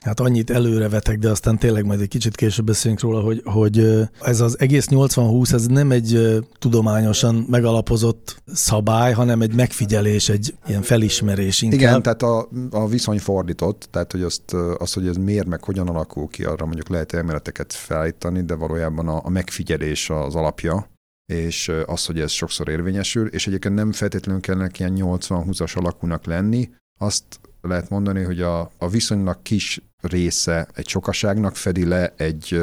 hát 0.00 0.20
annyit 0.20 0.50
előrevetek, 0.50 1.18
de 1.18 1.30
aztán 1.30 1.58
tényleg 1.58 1.84
majd 1.84 2.00
egy 2.00 2.08
kicsit 2.08 2.36
később 2.36 2.66
beszélünk 2.66 3.00
róla, 3.00 3.20
hogy, 3.20 3.42
hogy 3.44 4.06
ez 4.20 4.40
az 4.40 4.60
egész 4.60 4.86
80-20, 4.90 5.52
ez 5.52 5.66
nem 5.66 5.90
egy 5.90 6.38
tudományosan 6.58 7.46
megalapozott 7.50 8.42
szabály, 8.52 9.12
hanem 9.12 9.40
egy 9.40 9.54
megfigyelés, 9.54 10.28
egy 10.28 10.54
ilyen 10.66 10.82
felismerés 10.82 11.62
inkább. 11.62 11.80
Igen, 11.80 12.02
tehát 12.02 12.22
a, 12.22 12.48
a 12.70 12.86
viszony 12.86 13.18
fordított, 13.18 13.88
tehát 13.90 14.12
hogy 14.12 14.22
azt, 14.22 14.52
az, 14.78 14.92
hogy 14.92 15.06
ez 15.06 15.16
miért, 15.16 15.46
meg 15.46 15.64
hogyan 15.64 15.88
alakul 15.88 16.28
ki, 16.28 16.44
arra 16.44 16.64
mondjuk 16.64 16.88
lehet 16.88 17.12
elméleteket 17.12 17.72
felállítani, 17.72 18.42
de 18.42 18.54
valójában 18.54 19.08
a, 19.08 19.20
a 19.24 19.28
megfigyelés 19.28 20.10
az 20.10 20.34
alapja, 20.34 20.86
és 21.26 21.72
az, 21.86 22.06
hogy 22.06 22.20
ez 22.20 22.30
sokszor 22.30 22.68
érvényesül, 22.68 23.28
és 23.28 23.46
egyébként 23.46 23.74
nem 23.74 23.92
feltétlenül 23.92 24.40
kellene 24.40 24.70
ilyen 24.78 24.94
80-20-as 24.96 25.76
alakúnak 25.76 26.24
lenni, 26.24 26.70
azt 26.98 27.24
lehet 27.60 27.88
mondani, 27.88 28.22
hogy 28.22 28.40
a, 28.40 28.70
a 28.78 28.88
viszonylag 28.88 29.42
kis 29.42 29.80
része 30.00 30.68
egy 30.74 30.88
sokaságnak 30.88 31.56
fedi 31.56 31.84
le 31.84 32.14
egy 32.16 32.60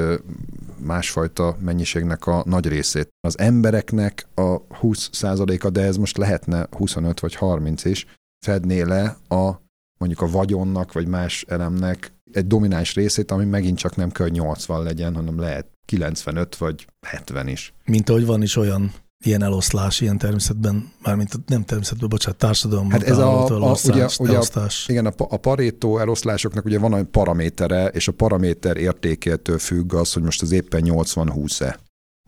másfajta 0.77 1.57
mennyiségnek 1.59 2.27
a 2.27 2.43
nagy 2.45 2.67
részét. 2.67 3.07
Az 3.19 3.39
embereknek 3.39 4.27
a 4.35 4.67
20%-a, 4.67 5.69
de 5.69 5.81
ez 5.81 5.97
most 5.97 6.17
lehetne 6.17 6.67
25 6.71 7.19
vagy 7.19 7.35
30 7.35 7.85
is, 7.85 8.05
fedné 8.45 8.81
le 8.81 9.17
a 9.27 9.61
mondjuk 9.99 10.21
a 10.21 10.31
vagyonnak, 10.31 10.93
vagy 10.93 11.07
más 11.07 11.45
elemnek 11.47 12.13
egy 12.31 12.47
domináns 12.47 12.93
részét, 12.93 13.31
ami 13.31 13.45
megint 13.45 13.77
csak 13.77 13.95
nem 13.95 14.11
kell, 14.11 14.25
hogy 14.25 14.35
80 14.35 14.83
legyen, 14.83 15.15
hanem 15.15 15.39
lehet 15.39 15.67
95 15.97 16.55
vagy 16.55 16.87
70 17.07 17.47
is. 17.47 17.73
Mint 17.85 18.09
ahogy 18.09 18.25
van 18.25 18.41
is 18.41 18.55
olyan 18.55 18.93
ilyen 19.25 19.43
eloszlás, 19.43 20.01
ilyen 20.01 20.17
természetben, 20.17 20.91
mármint 21.03 21.31
nem 21.49 21.63
természetben, 21.63 22.09
bocsánat, 22.09 22.39
társadalomban 22.39 22.91
Hát 22.99 23.03
ez 23.09 23.17
a- 23.17 23.21
található 23.21 23.53
a- 23.53 23.57
elosztás, 23.65 24.19
ugye- 24.19 24.37
ugye 24.37 24.59
a-. 24.59 24.67
Igen, 24.87 25.05
a, 25.05 25.11
a 25.17 25.37
Pareto 25.37 25.97
eloszlásoknak 25.97 26.65
ugye 26.65 26.79
van 26.79 26.95
egy 26.95 27.05
paramétere, 27.05 27.87
és 27.87 28.07
a 28.07 28.11
paraméter 28.11 28.77
értékétől 28.77 29.57
függ 29.59 29.93
az, 29.93 30.13
hogy 30.13 30.23
most 30.23 30.41
az 30.41 30.51
éppen 30.51 30.81
80-20-e. 30.85 31.79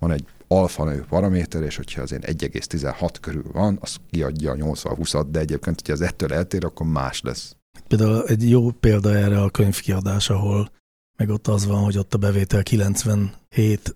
Van 0.02 0.12
egy 0.12 0.26
alfa 0.48 0.84
nevű 0.84 1.00
paraméter, 1.10 1.62
és 1.64 1.76
hogyha 1.76 2.02
az 2.02 2.10
ilyen 2.12 2.24
1,16 2.26 3.10
körül 3.22 3.46
van, 3.54 3.78
az 3.82 3.96
kiadja 4.12 4.52
a 4.52 4.56
80-20-at, 4.56 5.26
de 5.32 5.40
egyébként, 5.40 5.76
hogyha 5.80 5.94
az 5.94 6.02
ettől 6.02 6.34
eltér, 6.34 6.66
akkor 6.66 6.88
más 6.88 7.22
lesz. 7.22 7.56
Például 7.88 8.24
egy 8.28 8.50
jó 8.50 8.72
példa 8.72 9.16
erre 9.16 9.42
a 9.42 9.50
könyvkiadás, 9.50 10.30
ahol 10.30 10.70
meg 11.18 11.30
ott 11.30 11.48
az 11.48 11.66
van, 11.66 11.84
hogy 11.84 11.98
ott 11.98 12.14
a 12.14 12.18
bevétel 12.18 12.64
97 12.64 13.96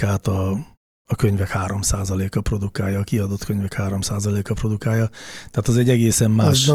át 0.00 0.26
a, 0.26 0.50
a 1.10 1.14
könyvek 1.16 1.50
3% 1.54 2.36
a 2.36 2.40
produkálja, 2.40 2.98
a 2.98 3.04
kiadott 3.04 3.44
könyvek 3.44 3.74
3% 3.78 4.50
a 4.50 4.54
produkálja. 4.54 5.08
Tehát 5.50 5.68
az 5.68 5.76
egy 5.76 5.90
egészen 5.90 6.30
más 6.30 6.72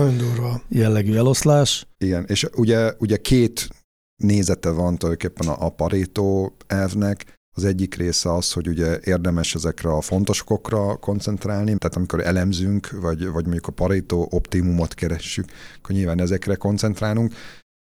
jellegű 0.67 1.15
eloszlás. 1.15 1.87
Igen, 1.97 2.25
és 2.27 2.47
ugye, 2.55 2.93
ugye 2.99 3.17
két 3.17 3.69
nézete 4.15 4.69
van 4.69 4.97
tulajdonképpen 4.97 5.47
a, 5.47 5.65
a 5.65 5.69
Pareto 5.69 6.51
elvnek. 6.67 7.39
Az 7.55 7.63
egyik 7.65 7.95
része 7.95 8.33
az, 8.33 8.51
hogy 8.51 8.67
ugye 8.67 8.99
érdemes 9.03 9.55
ezekre 9.55 9.89
a 9.89 10.01
fontosokra 10.01 10.95
koncentrálni, 10.95 11.77
tehát 11.77 11.95
amikor 11.95 12.25
elemzünk, 12.25 12.89
vagy, 13.01 13.27
vagy 13.27 13.43
mondjuk 13.43 13.67
a 13.67 13.71
Pareto 13.71 14.27
optimumot 14.29 14.93
keressük, 14.93 15.45
akkor 15.77 15.95
nyilván 15.95 16.21
ezekre 16.21 16.55
koncentrálunk, 16.55 17.33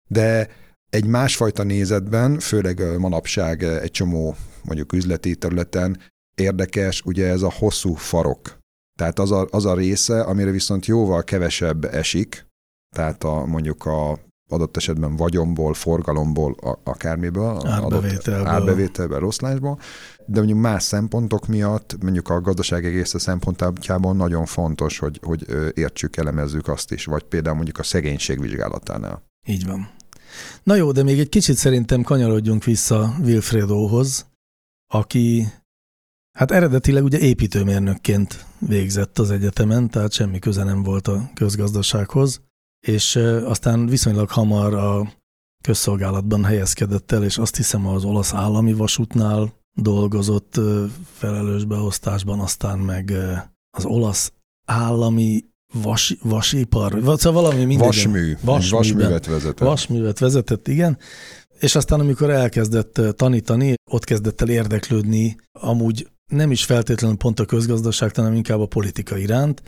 de 0.09 0.49
egy 0.91 1.07
másfajta 1.07 1.63
nézetben, 1.63 2.39
főleg 2.39 2.99
manapság 2.99 3.63
egy 3.63 3.91
csomó 3.91 4.37
mondjuk 4.63 4.93
üzleti 4.93 5.37
területen 5.37 5.99
érdekes, 6.35 7.03
ugye 7.05 7.27
ez 7.27 7.43
a 7.43 7.53
hosszú 7.53 7.95
farok. 7.95 8.59
Tehát 8.99 9.19
az 9.19 9.31
a, 9.31 9.47
az 9.51 9.65
a 9.65 9.75
része, 9.75 10.21
amire 10.21 10.51
viszont 10.51 10.87
jóval 10.87 11.25
kevesebb 11.25 11.85
esik, 11.85 12.47
tehát 12.95 13.25
a, 13.25 13.47
mondjuk 13.47 13.85
a 13.85 14.19
adott 14.51 14.77
esetben 14.77 15.17
vagyomból, 15.17 15.75
forgalomból, 15.75 16.53
a, 16.53 16.79
akármiből, 16.85 17.67
árbevételből. 17.67 18.47
árbevételből, 18.47 19.19
roszlásból, 19.19 19.79
de 20.27 20.39
mondjuk 20.39 20.61
más 20.61 20.83
szempontok 20.83 21.47
miatt, 21.47 21.97
mondjuk 22.03 22.29
a 22.29 22.41
gazdaság 22.41 22.85
egész 22.85 23.15
szempontjából 23.19 24.15
nagyon 24.15 24.47
fontos, 24.47 24.99
hogy, 24.99 25.21
hogy 25.23 25.47
értsük, 25.75 26.17
elemezzük 26.17 26.69
azt 26.69 26.93
is, 26.93 27.05
vagy 27.05 27.23
például 27.23 27.57
mondjuk 27.57 27.79
a 27.79 27.83
szegénység 27.83 28.41
vizsgálatánál. 28.41 29.23
Így 29.47 29.67
van. 29.67 29.97
Na 30.63 30.75
jó, 30.75 30.93
de 30.93 31.03
még 31.03 31.19
egy 31.19 31.29
kicsit 31.29 31.57
szerintem 31.57 32.03
kanyarodjunk 32.03 32.65
vissza 32.65 33.17
Wilfredóhoz, 33.23 34.27
aki 34.93 35.47
hát 36.39 36.51
eredetileg 36.51 37.05
ugye 37.05 37.19
építőmérnökként 37.19 38.47
végzett 38.59 39.19
az 39.19 39.31
egyetemen, 39.31 39.91
tehát 39.91 40.13
semmi 40.13 40.39
köze 40.39 40.65
nem 40.65 40.83
volt 40.83 41.09
a 41.09 41.31
közgazdasághoz, 41.35 42.41
és 42.87 43.17
aztán 43.45 43.87
viszonylag 43.87 44.31
hamar 44.31 44.75
a 44.75 45.13
közszolgálatban 45.63 46.45
helyezkedett 46.45 47.13
el, 47.13 47.25
és 47.25 47.39
azt 47.39 47.57
hiszem 47.57 47.87
az 47.87 48.05
olasz 48.05 48.33
állami 48.33 48.73
vasútnál 48.73 49.53
dolgozott 49.73 50.61
felelős 51.13 51.65
beosztásban, 51.65 52.41
aztán 52.41 52.79
meg 52.79 53.13
az 53.71 53.85
olasz 53.85 54.33
állami 54.65 55.45
vas, 55.73 56.17
vasipar, 56.23 57.03
vagy 57.03 57.19
szóval 57.19 57.43
valami 57.43 57.65
minden. 57.65 57.87
Vasmű. 57.87 58.37
Vasművet 58.43 59.27
vezetett. 59.27 59.59
Vasművet 59.59 60.19
vezetett, 60.19 60.69
igen. 60.69 60.99
És 61.59 61.75
aztán, 61.75 62.01
amikor 62.01 62.31
elkezdett 62.31 63.01
tanítani, 63.17 63.75
ott 63.91 64.05
kezdett 64.05 64.41
el 64.41 64.49
érdeklődni 64.49 65.37
amúgy 65.53 66.09
nem 66.27 66.51
is 66.51 66.65
feltétlenül 66.65 67.17
pont 67.17 67.41
a 67.41 67.45
közgazdaság, 67.45 68.15
hanem 68.15 68.35
inkább 68.35 68.61
a 68.61 68.67
politika 68.67 69.17
iránt, 69.17 69.63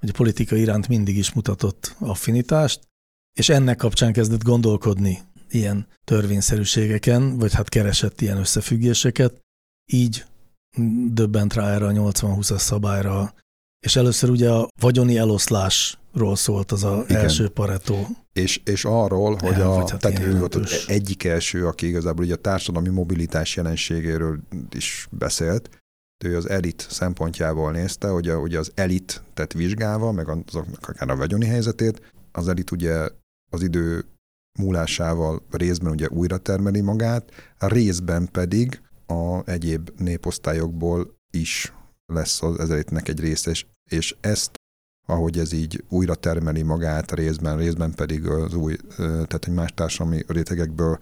hogy 0.00 0.08
a 0.08 0.16
politika 0.16 0.56
iránt 0.56 0.88
mindig 0.88 1.16
is 1.16 1.32
mutatott 1.32 1.96
affinitást, 1.98 2.80
és 3.38 3.48
ennek 3.48 3.76
kapcsán 3.76 4.12
kezdett 4.12 4.42
gondolkodni 4.42 5.18
ilyen 5.50 5.86
törvényszerűségeken, 6.04 7.38
vagy 7.38 7.54
hát 7.54 7.68
keresett 7.68 8.20
ilyen 8.20 8.38
összefüggéseket, 8.38 9.40
így 9.92 10.24
döbbent 11.12 11.54
rá 11.54 11.70
erre 11.70 11.86
a 11.86 11.92
80-20-as 11.92 12.58
szabályra, 12.58 13.34
és 13.80 13.96
először 13.96 14.30
ugye 14.30 14.50
a 14.50 14.68
vagyoni 14.80 15.18
eloszlásról 15.18 16.36
szólt 16.36 16.72
az 16.72 16.84
a 16.84 17.04
Igen. 17.08 17.22
első 17.22 17.48
paretó. 17.48 18.06
És, 18.32 18.60
és 18.64 18.84
arról, 18.84 19.36
hogy 19.36 19.60
a, 19.60 19.76
hát 19.76 19.98
tehát 19.98 20.18
ő 20.18 20.38
volt 20.38 20.54
az 20.54 20.84
egyik 20.86 21.24
első, 21.24 21.66
aki 21.66 21.86
igazából 21.86 22.24
ugye 22.24 22.34
a 22.34 22.36
társadalmi 22.36 22.88
mobilitás 22.88 23.56
jelenségéről 23.56 24.38
is 24.70 25.08
beszélt, 25.10 25.70
ő 26.24 26.36
az 26.36 26.48
elit 26.48 26.86
szempontjából 26.90 27.72
nézte, 27.72 28.08
hogy 28.08 28.28
a, 28.28 28.36
ugye 28.36 28.58
az 28.58 28.72
elit 28.74 29.22
tett 29.34 29.52
vizsgálva, 29.52 30.12
meg 30.12 30.28
azoknak 30.28 30.88
akár 30.88 31.10
a 31.10 31.16
vagyoni 31.16 31.46
helyzetét, 31.46 32.12
az 32.32 32.48
elit 32.48 32.70
ugye 32.70 33.08
az 33.50 33.62
idő 33.62 34.04
múlásával 34.58 35.42
részben 35.50 35.92
ugye 35.92 36.08
újra 36.08 36.38
termeli 36.38 36.80
magát, 36.80 37.30
a 37.58 37.66
részben 37.66 38.28
pedig 38.32 38.80
a 39.06 39.50
egyéb 39.50 39.90
néposztályokból 39.98 41.16
is 41.30 41.72
lesz 42.12 42.42
az 42.42 42.70
elitnek 42.70 43.08
egy 43.08 43.20
része, 43.20 43.50
és, 43.50 43.66
és 43.90 44.16
ezt, 44.20 44.50
ahogy 45.06 45.38
ez 45.38 45.52
így 45.52 45.84
újra 45.88 46.14
termeli 46.14 46.62
magát 46.62 47.12
részben, 47.12 47.56
részben 47.56 47.94
pedig 47.94 48.26
az 48.26 48.54
új, 48.54 48.76
tehát 48.96 49.46
egy 49.46 49.54
más 49.54 49.72
társadalmi 49.74 50.22
rétegekből 50.26 50.98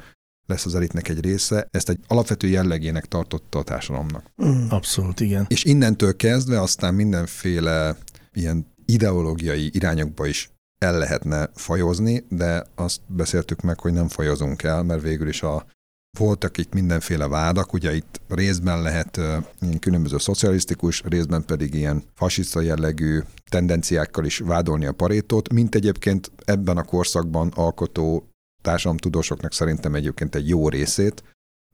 lesz 0.47 0.67
az 0.67 0.75
elitnek 0.75 1.09
egy 1.09 1.21
része, 1.21 1.69
ezt 1.71 1.89
egy 1.89 2.01
alapvető 2.07 2.49
jellegének 2.49 3.07
tartotta 3.07 3.59
a 3.59 3.63
társadalomnak. 3.63 4.31
Mm. 4.45 4.69
Abszolút, 4.69 5.21
igen. 5.21 5.47
És 5.49 5.65
innentől 5.65 6.17
kezdve 6.17 6.61
aztán 6.61 6.95
mindenféle 6.95 7.97
ilyen 8.33 8.67
ideológiai 8.85 9.71
irányokba 9.73 10.27
is 10.27 10.51
el 10.79 10.99
lehetne 10.99 11.51
fajozni, 11.55 12.25
de 12.29 12.67
azt 12.75 13.01
beszéltük 13.07 13.61
meg, 13.61 13.81
hogy 13.81 13.93
nem 13.93 14.09
fajozunk 14.09 14.63
el, 14.63 14.83
mert 14.83 15.03
végül 15.03 15.29
is 15.29 15.43
a 15.43 15.67
voltak 16.17 16.59
itt 16.59 16.75
mindenféle 16.75 17.29
vádak, 17.29 17.73
ugye 17.73 17.95
itt 17.95 18.21
részben 18.29 18.83
lehet 18.83 19.21
különböző 19.81 20.19
szocialisztikus, 20.19 21.03
részben 21.05 21.45
pedig 21.45 21.75
ilyen 21.75 22.03
fasiszta 22.15 22.61
jellegű 22.61 23.21
tendenciákkal 23.51 24.25
is 24.25 24.39
vádolni 24.39 24.87
a 24.87 24.93
parétót, 24.93 25.53
mint 25.53 25.75
egyébként 25.75 26.31
ebben 26.45 26.77
a 26.77 26.85
korszakban 26.85 27.53
alkotó 27.55 28.29
társadalomtudósoknak 28.63 29.53
szerintem 29.53 29.95
egyébként 29.95 30.35
egy 30.35 30.49
jó 30.49 30.69
részét, 30.69 31.23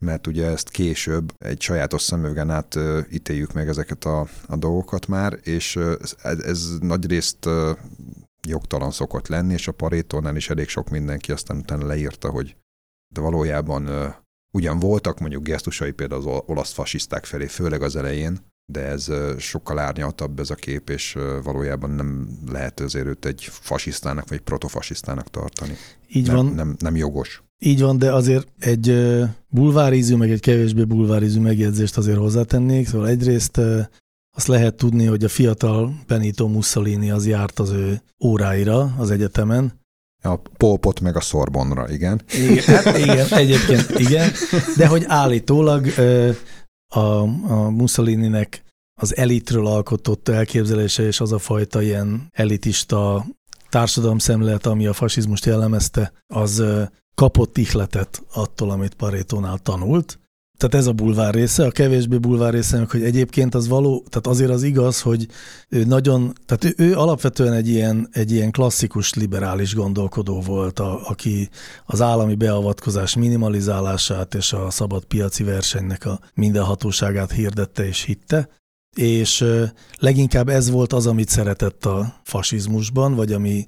mert 0.01 0.27
ugye 0.27 0.47
ezt 0.47 0.71
később 0.71 1.33
egy 1.39 1.61
sajátos 1.61 2.03
szemüvegen 2.03 2.51
át 2.51 2.79
ítéljük 3.13 3.53
meg 3.53 3.69
ezeket 3.69 4.05
a, 4.05 4.29
a 4.47 4.57
dolgokat 4.57 5.07
már, 5.07 5.39
és 5.43 5.77
ez, 6.23 6.39
ez 6.39 6.69
nagy 6.81 7.07
részt 7.07 7.49
jogtalan 8.49 8.91
szokott 8.91 9.29
lenni, 9.29 9.53
és 9.53 9.69
a 9.69 9.73
parétónál 9.73 10.37
is 10.37 10.51
elég 10.51 10.69
sok 10.69 10.91
mindenki 10.91 11.33
aztán 11.33 11.57
utána 11.57 11.87
leírta, 11.87 12.31
hogy 12.31 12.57
de 13.15 13.21
valójában 13.21 14.15
ugyan 14.53 14.79
voltak 14.79 15.19
mondjuk 15.19 15.43
gesztusai 15.43 15.91
például 15.91 16.29
az 16.29 16.43
olasz 16.47 16.73
fasiszták 16.73 17.25
felé, 17.25 17.47
főleg 17.47 17.83
az 17.83 17.97
elején, 17.97 18.39
de 18.73 18.81
ez 18.81 19.09
sokkal 19.39 19.79
árnyaltabb 19.79 20.39
ez 20.39 20.51
a 20.51 20.55
kép, 20.55 20.91
és 20.91 21.17
valójában 21.43 21.91
nem 21.91 22.29
lehet 22.51 22.81
azért 22.81 23.07
őt 23.07 23.25
egy 23.25 23.49
fasisztának 23.51 24.29
vagy 24.29 24.41
protofasisztának 24.41 25.31
tartani. 25.31 25.77
Így 26.09 26.27
nem, 26.27 26.37
van. 26.37 26.47
Nem, 26.47 26.77
nem 26.79 26.97
jogos. 26.97 27.43
Így 27.59 27.81
van, 27.81 27.99
de 27.99 28.13
azért 28.13 28.49
egy 28.59 28.97
bulvárizű, 29.49 30.17
meg 30.17 30.31
egy 30.31 30.41
kevésbé 30.41 30.85
bulvárizű 30.85 31.41
megjegyzést 31.41 31.97
azért 31.97 32.19
hozzátennék. 32.19 32.87
Szóval 32.87 33.09
egyrészt 33.09 33.61
azt 34.37 34.47
lehet 34.47 34.75
tudni, 34.75 35.05
hogy 35.07 35.25
a 35.25 35.29
fiatal 35.29 35.95
Benito 36.07 36.49
Mussolini 36.49 37.11
az 37.11 37.27
járt 37.27 37.59
az 37.59 37.71
ő 37.71 38.03
óráira 38.25 38.95
az 38.99 39.11
egyetemen. 39.11 39.81
A 40.23 40.37
Polpot 40.37 41.01
meg 41.01 41.17
a 41.17 41.21
Szorbonra, 41.21 41.91
igen. 41.91 42.23
Igen, 42.33 42.65
hát 42.65 42.99
igen, 42.99 43.27
egyébként 43.31 43.99
igen, 43.99 44.31
de 44.77 44.87
hogy 44.87 45.05
állítólag 45.07 45.87
a, 46.89 46.99
a 47.53 47.71
Mussolininek 47.71 48.63
az 49.01 49.17
elitről 49.17 49.67
alkotott 49.67 50.29
elképzelése 50.29 51.03
és 51.07 51.21
az 51.21 51.33
a 51.33 51.39
fajta 51.39 51.83
ilyen 51.83 52.29
elitista 52.31 53.27
társadalomszemlélet, 53.69 54.67
ami 54.67 54.87
a 54.87 54.93
fasizmust 54.93 55.45
jellemezte, 55.45 56.13
az 56.27 56.63
kapott 57.15 57.59
ihletet 57.59 58.23
attól, 58.33 58.71
amit 58.71 58.95
Parétónál 58.95 59.59
tanult. 59.59 60.19
Tehát 60.63 60.77
ez 60.77 60.87
a 60.87 60.93
bulvár 60.93 61.35
része, 61.35 61.65
a 61.65 61.71
kevésbé 61.71 62.19
bulvár 62.19 62.53
része, 62.53 62.87
hogy 62.91 63.03
egyébként 63.03 63.55
az 63.55 63.69
való, 63.69 64.05
tehát 64.09 64.27
azért 64.27 64.51
az 64.51 64.63
igaz, 64.63 65.01
hogy 65.01 65.27
ő 65.69 65.85
nagyon, 65.85 66.33
tehát 66.47 66.65
ő, 66.65 66.85
ő 66.85 66.97
alapvetően 66.97 67.53
egy 67.53 67.69
ilyen, 67.69 68.09
egy 68.13 68.31
ilyen 68.33 68.51
klasszikus 68.51 69.15
liberális 69.15 69.75
gondolkodó 69.75 70.41
volt, 70.41 70.79
a, 70.79 71.09
aki 71.09 71.49
az 71.87 72.01
állami 72.01 72.35
beavatkozás 72.35 73.17
minimalizálását 73.17 74.35
és 74.35 74.53
a 74.53 74.71
szabad 74.71 75.05
piaci 75.05 75.43
versenynek 75.43 76.07
a 76.07 76.21
mindenhatóságát 76.35 77.33
hirdette 77.33 77.87
és 77.87 78.03
hitte, 78.03 78.49
és 78.97 79.45
leginkább 79.99 80.49
ez 80.49 80.71
volt 80.71 80.93
az, 80.93 81.07
amit 81.07 81.29
szeretett 81.29 81.85
a 81.85 82.21
fasizmusban, 82.23 83.15
vagy 83.15 83.33
ami, 83.33 83.67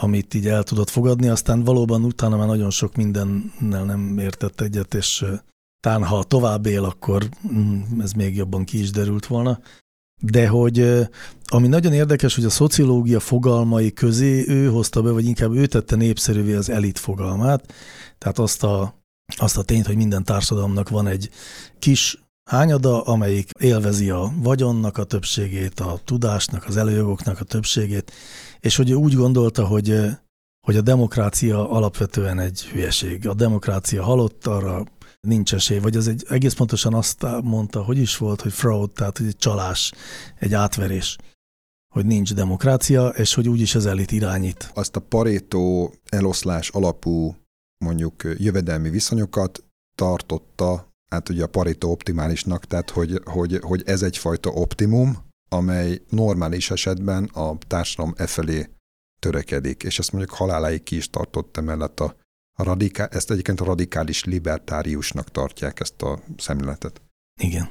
amit 0.00 0.34
így 0.34 0.46
el 0.46 0.62
tudott 0.62 0.90
fogadni, 0.90 1.28
aztán 1.28 1.64
valóban 1.64 2.04
utána 2.04 2.36
már 2.36 2.46
nagyon 2.46 2.70
sok 2.70 2.96
mindennel 2.96 3.84
nem 3.84 4.18
értett 4.18 4.60
egyet, 4.60 4.94
és 4.94 5.24
talán 5.82 6.04
ha 6.04 6.22
tovább 6.22 6.66
él, 6.66 6.84
akkor 6.84 7.28
mm, 7.52 8.00
ez 8.00 8.12
még 8.12 8.36
jobban 8.36 8.64
ki 8.64 8.80
is 8.80 8.90
derült 8.90 9.26
volna. 9.26 9.60
De 10.20 10.48
hogy 10.48 11.08
ami 11.44 11.68
nagyon 11.68 11.92
érdekes, 11.92 12.34
hogy 12.34 12.44
a 12.44 12.50
szociológia 12.50 13.20
fogalmai 13.20 13.92
közé 13.92 14.44
ő 14.48 14.68
hozta 14.68 15.02
be, 15.02 15.10
vagy 15.10 15.26
inkább 15.26 15.52
ő 15.52 15.66
tette 15.66 15.96
népszerűvé 15.96 16.54
az 16.54 16.68
elit 16.68 16.98
fogalmát, 16.98 17.72
tehát 18.18 18.38
azt 18.38 18.62
a, 18.62 19.04
azt 19.36 19.58
a 19.58 19.62
tényt, 19.62 19.86
hogy 19.86 19.96
minden 19.96 20.24
társadalomnak 20.24 20.88
van 20.88 21.06
egy 21.06 21.30
kis 21.78 22.22
hányada, 22.50 23.02
amelyik 23.02 23.50
élvezi 23.58 24.10
a 24.10 24.32
vagyonnak 24.36 24.98
a 24.98 25.04
többségét, 25.04 25.80
a 25.80 26.00
tudásnak, 26.04 26.64
az 26.66 26.76
előjogoknak 26.76 27.40
a 27.40 27.44
többségét, 27.44 28.12
és 28.60 28.76
hogy 28.76 28.90
ő 28.90 28.94
úgy 28.94 29.14
gondolta, 29.14 29.66
hogy, 29.66 30.00
hogy 30.66 30.76
a 30.76 30.80
demokrácia 30.80 31.70
alapvetően 31.70 32.38
egy 32.38 32.62
hülyeség. 32.64 33.28
A 33.28 33.34
demokrácia 33.34 34.02
halott, 34.02 34.46
arra 34.46 34.84
nincs 35.28 35.54
esély, 35.54 35.78
vagy 35.78 35.96
az 35.96 36.08
egy 36.08 36.24
egész 36.28 36.54
pontosan 36.54 36.94
azt 36.94 37.26
mondta, 37.42 37.82
hogy 37.82 37.98
is 37.98 38.16
volt, 38.16 38.40
hogy 38.40 38.52
fraud, 38.52 38.92
tehát 38.92 39.18
hogy 39.18 39.26
egy 39.26 39.36
csalás, 39.36 39.92
egy 40.38 40.54
átverés, 40.54 41.18
hogy 41.94 42.06
nincs 42.06 42.34
demokrácia, 42.34 43.08
és 43.08 43.34
hogy 43.34 43.48
úgyis 43.48 43.74
az 43.74 43.86
elit 43.86 44.12
irányít. 44.12 44.70
Azt 44.74 44.96
a 44.96 45.00
parétó 45.00 45.94
eloszlás 46.08 46.68
alapú 46.68 47.36
mondjuk 47.84 48.22
jövedelmi 48.36 48.90
viszonyokat 48.90 49.64
tartotta, 49.96 50.92
hát 51.10 51.28
ugye 51.28 51.42
a 51.42 51.46
parétó 51.46 51.90
optimálisnak, 51.90 52.64
tehát 52.64 52.90
hogy, 52.90 53.20
hogy, 53.24 53.58
hogy 53.62 53.82
ez 53.86 54.02
egyfajta 54.02 54.50
optimum, 54.50 55.30
amely 55.50 56.02
normális 56.08 56.70
esetben 56.70 57.24
a 57.24 57.58
társadalom 57.66 58.14
e 58.16 58.26
felé 58.26 58.70
törekedik, 59.18 59.82
és 59.82 59.98
ezt 59.98 60.12
mondjuk 60.12 60.34
haláláig 60.34 60.82
ki 60.82 60.96
is 60.96 61.10
tartott 61.10 61.56
emellett 61.56 62.00
a 62.00 62.16
a 62.52 62.62
radiká, 62.62 63.06
ezt 63.10 63.30
egyébként 63.30 63.60
a 63.60 63.64
radikális 63.64 64.24
libertáriusnak 64.24 65.30
tartják 65.30 65.80
ezt 65.80 66.02
a 66.02 66.20
szemléletet. 66.36 67.02
Igen. 67.40 67.68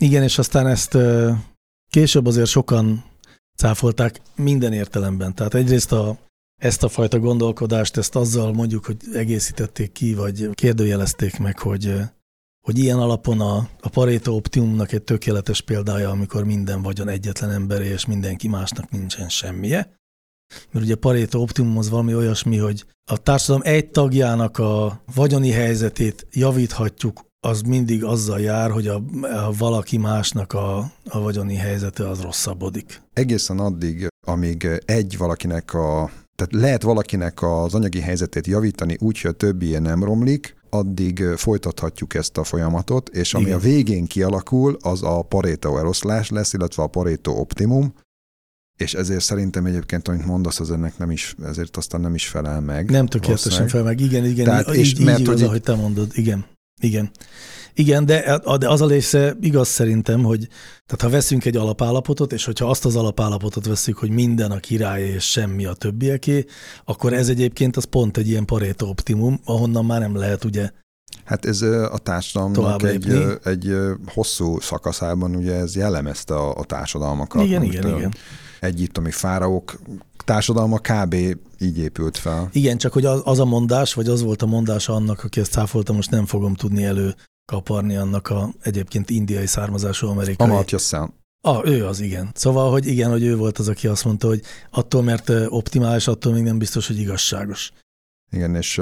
Igen, 0.00 0.22
és 0.22 0.38
aztán 0.38 0.66
ezt 0.66 0.98
később 1.90 2.26
azért 2.26 2.48
sokan 2.48 3.04
cáfolták 3.56 4.20
minden 4.34 4.72
értelemben. 4.72 5.34
Tehát 5.34 5.54
egyrészt 5.54 5.92
a, 5.92 6.18
ezt 6.60 6.82
a 6.82 6.88
fajta 6.88 7.18
gondolkodást, 7.18 7.96
ezt 7.96 8.16
azzal 8.16 8.52
mondjuk, 8.52 8.84
hogy 8.84 8.96
egészítették 9.14 9.92
ki, 9.92 10.14
vagy 10.14 10.50
kérdőjelezték 10.52 11.38
meg, 11.38 11.58
hogy, 11.58 11.94
hogy 12.60 12.78
ilyen 12.78 12.98
alapon 12.98 13.40
a, 13.40 13.68
a 13.80 13.88
Pareto 13.88 14.32
optimumnak 14.32 14.92
egy 14.92 15.02
tökéletes 15.02 15.60
példája, 15.60 16.10
amikor 16.10 16.44
minden 16.44 16.82
vagyon 16.82 17.08
egyetlen 17.08 17.50
emberé, 17.50 17.86
és 17.88 18.06
mindenki 18.06 18.48
másnak 18.48 18.90
nincsen 18.90 19.28
semmije. 19.28 20.00
Mert 20.72 20.84
ugye 20.84 20.94
a 20.94 20.96
Pareto 20.96 21.38
optimum 21.38 21.78
az 21.78 21.90
valami 21.90 22.14
olyasmi, 22.14 22.56
hogy 22.56 22.84
a 23.10 23.16
társadalom 23.16 23.62
egy 23.64 23.90
tagjának 23.90 24.58
a 24.58 25.02
vagyoni 25.14 25.50
helyzetét 25.50 26.26
javíthatjuk, 26.32 27.20
az 27.46 27.60
mindig 27.60 28.04
azzal 28.04 28.40
jár, 28.40 28.70
hogy 28.70 28.86
a, 28.86 29.02
a 29.22 29.52
valaki 29.58 29.96
másnak 29.96 30.52
a, 30.52 30.78
a 31.08 31.20
vagyoni 31.20 31.54
helyzete 31.54 32.08
az 32.08 32.20
rosszabbodik. 32.20 33.02
Egészen 33.12 33.58
addig, 33.58 34.06
amíg 34.26 34.68
egy 34.84 35.16
valakinek 35.16 35.74
a 35.74 36.10
tehát 36.34 36.64
lehet 36.64 36.82
valakinek 36.82 37.42
az 37.42 37.74
anyagi 37.74 38.00
helyzetét 38.00 38.46
javítani 38.46 38.96
úgy, 39.00 39.20
hogy 39.20 39.30
a 39.30 39.34
többi 39.34 39.78
nem 39.78 40.04
romlik, 40.04 40.56
addig 40.70 41.22
folytathatjuk 41.36 42.14
ezt 42.14 42.38
a 42.38 42.44
folyamatot, 42.44 43.08
és 43.08 43.34
ami 43.34 43.44
Igen. 43.44 43.56
a 43.56 43.60
végén 43.60 44.06
kialakul, 44.06 44.76
az 44.80 45.02
a 45.02 45.22
Pareto 45.22 45.78
eloszlás 45.78 46.30
lesz, 46.30 46.52
illetve 46.52 46.82
a 46.82 46.86
Pareto 46.86 47.32
optimum, 47.32 47.94
és 48.76 48.94
ezért 48.94 49.20
szerintem 49.20 49.66
egyébként, 49.66 50.08
amit 50.08 50.26
mondasz, 50.26 50.60
az 50.60 50.70
ennek 50.70 50.98
nem 50.98 51.10
is, 51.10 51.34
ezért 51.44 51.76
aztán 51.76 52.00
nem 52.00 52.14
is 52.14 52.26
felel 52.26 52.60
meg. 52.60 52.90
Nem 52.90 53.06
tökéletesen 53.06 53.68
fel 53.68 53.82
meg, 53.82 54.00
igen, 54.00 54.24
igen, 54.24 54.44
Tehát, 54.44 54.68
így, 54.68 54.76
és 54.76 54.92
így 54.92 55.04
mert, 55.04 55.18
igaz, 55.18 55.34
hogy 55.34 55.42
ahogy 55.42 55.62
te 55.62 55.74
mondod, 55.74 56.10
igen. 56.14 56.44
Igen. 56.80 57.10
Igen, 57.74 58.06
de, 58.06 58.40
de 58.58 58.68
az 58.68 58.80
a 58.80 58.86
része 58.86 59.36
igaz 59.40 59.68
szerintem, 59.68 60.22
hogy 60.22 60.48
tehát 60.86 61.00
ha 61.00 61.08
veszünk 61.08 61.44
egy 61.44 61.56
alapállapotot, 61.56 62.32
és 62.32 62.44
hogyha 62.44 62.70
azt 62.70 62.84
az 62.84 62.96
alapállapotot 62.96 63.66
veszük, 63.66 63.98
hogy 63.98 64.10
minden 64.10 64.50
a 64.50 64.58
király 64.58 65.02
és 65.02 65.30
semmi 65.30 65.64
a 65.64 65.72
többieké, 65.72 66.44
akkor 66.84 67.12
ez 67.12 67.28
egyébként 67.28 67.76
az 67.76 67.84
pont 67.84 68.16
egy 68.16 68.28
ilyen 68.28 68.44
paréto 68.44 68.86
optimum, 68.86 69.40
ahonnan 69.44 69.84
már 69.84 70.00
nem 70.00 70.16
lehet 70.16 70.44
ugye 70.44 70.70
Hát 71.24 71.44
ez 71.44 71.62
a 71.62 71.98
társadalomnak 71.98 72.82
egy, 72.82 73.12
egy 73.44 73.74
hosszú 74.06 74.60
szakaszában 74.60 75.34
ugye 75.34 75.54
ez 75.54 75.76
jellemezte 75.76 76.34
a, 76.34 76.54
a 76.54 76.64
társadalmakat. 76.64 77.44
Igen, 77.44 77.62
igen, 77.62 77.96
igen. 77.96 78.14
Egyiptomi 78.62 79.10
fáraók 79.10 79.80
társadalma 80.24 80.78
kb. 80.78 81.14
így 81.58 81.78
épült 81.78 82.16
fel. 82.16 82.48
Igen, 82.52 82.78
csak 82.78 82.92
hogy 82.92 83.04
az, 83.04 83.38
a 83.38 83.44
mondás, 83.44 83.94
vagy 83.94 84.08
az 84.08 84.22
volt 84.22 84.42
a 84.42 84.46
mondás 84.46 84.88
annak, 84.88 85.24
aki 85.24 85.40
ezt 85.40 85.52
cáfolta, 85.52 85.92
most 85.92 86.10
nem 86.10 86.26
fogom 86.26 86.54
tudni 86.54 86.84
elő 86.84 87.14
kaparni 87.52 87.96
annak 87.96 88.28
a 88.28 88.52
egyébként 88.62 89.10
indiai 89.10 89.46
származású 89.46 90.06
amerikai. 90.06 90.48
Amartya 90.48 90.78
Sen. 90.78 91.14
Ah, 91.44 91.66
ő 91.66 91.86
az, 91.86 92.00
igen. 92.00 92.30
Szóval, 92.34 92.70
hogy 92.70 92.86
igen, 92.86 93.10
hogy 93.10 93.22
ő 93.22 93.36
volt 93.36 93.58
az, 93.58 93.68
aki 93.68 93.86
azt 93.86 94.04
mondta, 94.04 94.26
hogy 94.26 94.42
attól, 94.70 95.02
mert 95.02 95.30
optimális, 95.48 96.08
attól 96.08 96.32
még 96.32 96.42
nem 96.42 96.58
biztos, 96.58 96.86
hogy 96.86 96.98
igazságos. 96.98 97.72
Igen, 98.30 98.54
és 98.54 98.80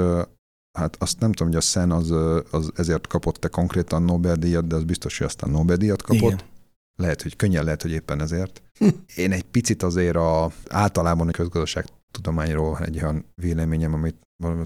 hát 0.77 0.95
azt 0.99 1.19
nem 1.19 1.31
tudom, 1.31 1.47
hogy 1.47 1.61
a 1.61 1.61
Sen 1.61 1.91
az, 1.91 2.11
az 2.51 2.71
ezért 2.75 3.07
kapott-e 3.07 3.47
konkrétan 3.47 4.03
Nobel-díjat, 4.03 4.67
de 4.67 4.75
az 4.75 4.83
biztos, 4.83 5.17
hogy 5.17 5.27
aztán 5.27 5.49
Nobel-díjat 5.49 6.01
kapott. 6.01 6.21
Igen. 6.21 6.50
Lehet, 6.95 7.21
hogy 7.21 7.35
könnyen 7.35 7.63
lehet, 7.63 7.81
hogy 7.81 7.91
éppen 7.91 8.21
ezért. 8.21 8.61
Én 9.15 9.31
egy 9.31 9.43
picit 9.43 9.83
azért 9.83 10.15
a, 10.15 10.51
általában 10.69 11.27
a 11.27 11.31
közgazdaság 11.31 11.85
tudományról 12.11 12.79
egy 12.79 13.03
olyan 13.03 13.25
véleményem, 13.35 13.93
amit 13.93 14.15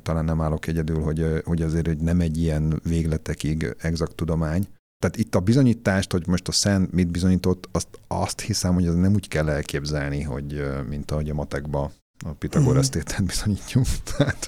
talán 0.02 0.26
nem 0.26 0.42
állok 0.42 0.68
egyedül, 0.68 1.02
hogy, 1.02 1.42
hogy 1.44 1.62
azért 1.62 1.88
hogy 1.88 1.98
nem 1.98 2.20
egy 2.20 2.38
ilyen 2.38 2.82
végletekig 2.84 3.76
exakt 3.78 4.16
tudomány. 4.16 4.68
Tehát 5.00 5.18
itt 5.18 5.36
a 5.36 5.40
bizonyítást, 5.40 6.12
hogy 6.12 6.28
most 6.28 6.48
a 6.48 6.52
Szen 6.52 6.90
mit 6.92 7.12
bizonyított, 7.12 7.70
azt, 7.72 8.00
azt 8.08 8.42
hiszem, 8.42 8.74
hogy 8.74 8.86
ez 8.86 8.96
nem 8.96 9.14
úgy 9.14 9.28
kell 9.28 9.50
elképzelni, 9.50 10.22
hogy 10.22 10.64
mint 10.90 11.12
ahogy 11.12 11.30
a 11.30 11.34
matekba 11.34 11.92
a 12.25 12.34
Pitagorasz 12.34 12.89
mhm. 12.89 12.97
tételt 12.97 13.25
bizonyítjuk. 13.25 13.86
Tehát 14.17 14.47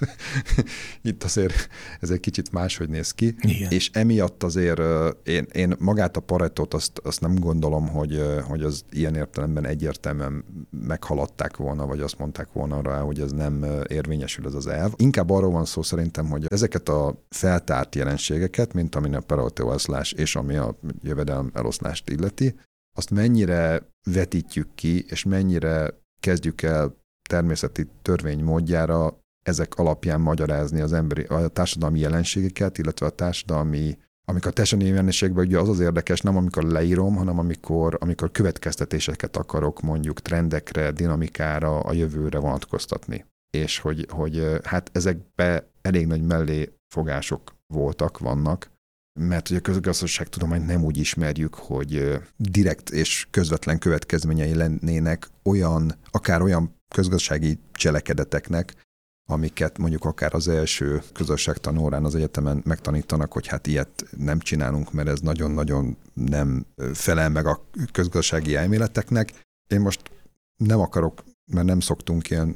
itt 1.01 1.23
azért 1.23 1.67
ez 1.99 2.09
egy 2.09 2.19
kicsit 2.19 2.51
máshogy 2.51 2.89
néz 2.89 3.11
ki. 3.11 3.35
Igen. 3.41 3.71
És 3.71 3.89
emiatt 3.93 4.43
azért 4.43 4.81
én, 5.23 5.45
én 5.51 5.75
magát 5.79 6.17
a 6.17 6.19
paretot 6.19 6.73
azt, 6.73 6.99
azt 7.03 7.21
nem 7.21 7.35
gondolom, 7.35 7.87
hogy, 7.87 8.21
hogy 8.43 8.63
az 8.63 8.83
ilyen 8.89 9.15
értelemben 9.15 9.65
egyértelműen 9.65 10.45
meghaladták 10.69 11.57
volna, 11.57 11.85
vagy 11.85 11.99
azt 11.99 12.17
mondták 12.17 12.51
volna 12.53 12.81
rá, 12.81 12.99
hogy 12.99 13.19
ez 13.19 13.31
nem 13.31 13.65
érvényesül 13.87 14.45
ez 14.45 14.53
az 14.53 14.67
elv. 14.67 14.93
Inkább 14.95 15.29
arról 15.29 15.51
van 15.51 15.65
szó 15.65 15.81
szerintem, 15.81 16.29
hogy 16.29 16.45
ezeket 16.49 16.89
a 16.89 17.23
feltárt 17.29 17.95
jelenségeket, 17.95 18.73
mint 18.73 18.95
ami 18.95 19.15
a 19.15 19.21
Pareto 19.21 19.69
eloszlás 19.69 20.11
és 20.11 20.35
ami 20.35 20.55
a 20.55 20.79
jövedelem 21.01 21.51
eloszlást 21.53 22.09
illeti, 22.09 22.55
azt 22.97 23.09
mennyire 23.09 23.89
vetítjük 24.03 24.75
ki, 24.75 25.05
és 25.07 25.23
mennyire 25.23 25.93
kezdjük 26.19 26.61
el 26.61 27.05
természeti 27.27 27.87
törvény 28.01 28.43
módjára 28.43 29.19
ezek 29.43 29.75
alapján 29.75 30.21
magyarázni 30.21 30.81
az 30.81 30.93
emberi, 30.93 31.23
a 31.23 31.47
társadalmi 31.47 31.99
jelenségeket, 31.99 32.77
illetve 32.77 33.05
a 33.05 33.09
társadalmi 33.09 33.97
amikor 34.29 34.51
a 34.51 34.53
társadalmi 34.53 34.91
jelenségben 34.91 35.45
ugye 35.45 35.59
az 35.59 35.69
az 35.69 35.79
érdekes, 35.79 36.21
nem 36.21 36.37
amikor 36.37 36.63
leírom, 36.63 37.15
hanem 37.15 37.39
amikor, 37.39 37.97
amikor 37.99 38.31
következtetéseket 38.31 39.37
akarok 39.37 39.81
mondjuk 39.81 40.21
trendekre, 40.21 40.91
dinamikára, 40.91 41.79
a 41.79 41.93
jövőre 41.93 42.39
vonatkoztatni. 42.39 43.25
És 43.49 43.79
hogy, 43.79 44.07
hogy 44.09 44.59
hát 44.63 44.89
ezekbe 44.93 45.69
elég 45.81 46.07
nagy 46.07 46.21
mellé 46.21 46.73
fogások 46.93 47.55
voltak, 47.73 48.17
vannak, 48.17 48.69
mert 49.17 49.49
ugye 49.49 49.59
a 49.59 49.61
közgazdaságtudományt 49.61 50.65
nem 50.65 50.83
úgy 50.83 50.97
ismerjük, 50.97 51.53
hogy 51.55 52.19
direkt 52.35 52.89
és 52.89 53.27
közvetlen 53.31 53.79
következményei 53.79 54.55
lennének 54.55 55.29
olyan, 55.43 55.95
akár 56.11 56.41
olyan 56.41 56.75
közgazdasági 56.87 57.59
cselekedeteknek, 57.73 58.85
amiket 59.29 59.77
mondjuk 59.77 60.05
akár 60.05 60.33
az 60.33 60.47
első 60.47 61.01
közösségtanórán 61.13 62.05
az 62.05 62.15
egyetemen 62.15 62.61
megtanítanak, 62.65 63.33
hogy 63.33 63.47
hát 63.47 63.67
ilyet 63.67 64.05
nem 64.17 64.39
csinálunk, 64.39 64.93
mert 64.93 65.07
ez 65.07 65.19
nagyon-nagyon 65.19 65.97
nem 66.13 66.65
felel 66.93 67.29
meg 67.29 67.45
a 67.45 67.65
közgazdasági 67.91 68.55
elméleteknek. 68.55 69.33
Én 69.67 69.79
most 69.79 70.11
nem 70.55 70.79
akarok, 70.79 71.23
mert 71.45 71.65
nem 71.65 71.79
szoktunk 71.79 72.29
ilyen 72.29 72.55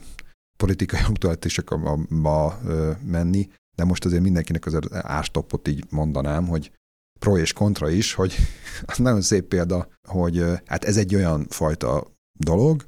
politikai 0.58 1.00
aktuálisáokba 1.10 2.60
menni, 3.04 3.50
de 3.82 3.88
most 3.88 4.06
azért 4.06 4.22
mindenkinek 4.22 4.66
az 4.66 4.80
ástoppot 4.92 5.68
így 5.68 5.86
mondanám, 5.90 6.48
hogy 6.48 6.72
pro 7.20 7.38
és 7.38 7.54
kontra 7.54 7.90
is, 7.90 8.14
hogy 8.14 8.36
az 8.86 8.98
nagyon 8.98 9.22
szép 9.22 9.46
példa, 9.46 9.88
hogy 10.08 10.44
hát 10.66 10.84
ez 10.84 10.98
egy 10.98 11.16
olyan 11.16 11.46
fajta 11.50 12.08
dolog, 12.40 12.86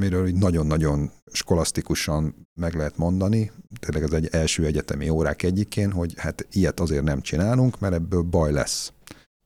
miről 0.00 0.26
így 0.26 0.34
nagyon-nagyon 0.34 1.10
skolasztikusan 1.32 2.48
meg 2.60 2.74
lehet 2.74 2.96
mondani, 2.96 3.52
tényleg 3.80 4.02
ez 4.02 4.12
egy 4.12 4.28
első 4.30 4.64
egyetemi 4.64 5.08
órák 5.08 5.42
egyikén, 5.42 5.92
hogy 5.92 6.14
hát 6.16 6.46
ilyet 6.50 6.80
azért 6.80 7.04
nem 7.04 7.20
csinálunk, 7.20 7.80
mert 7.80 7.94
ebből 7.94 8.22
baj 8.22 8.52
lesz. 8.52 8.92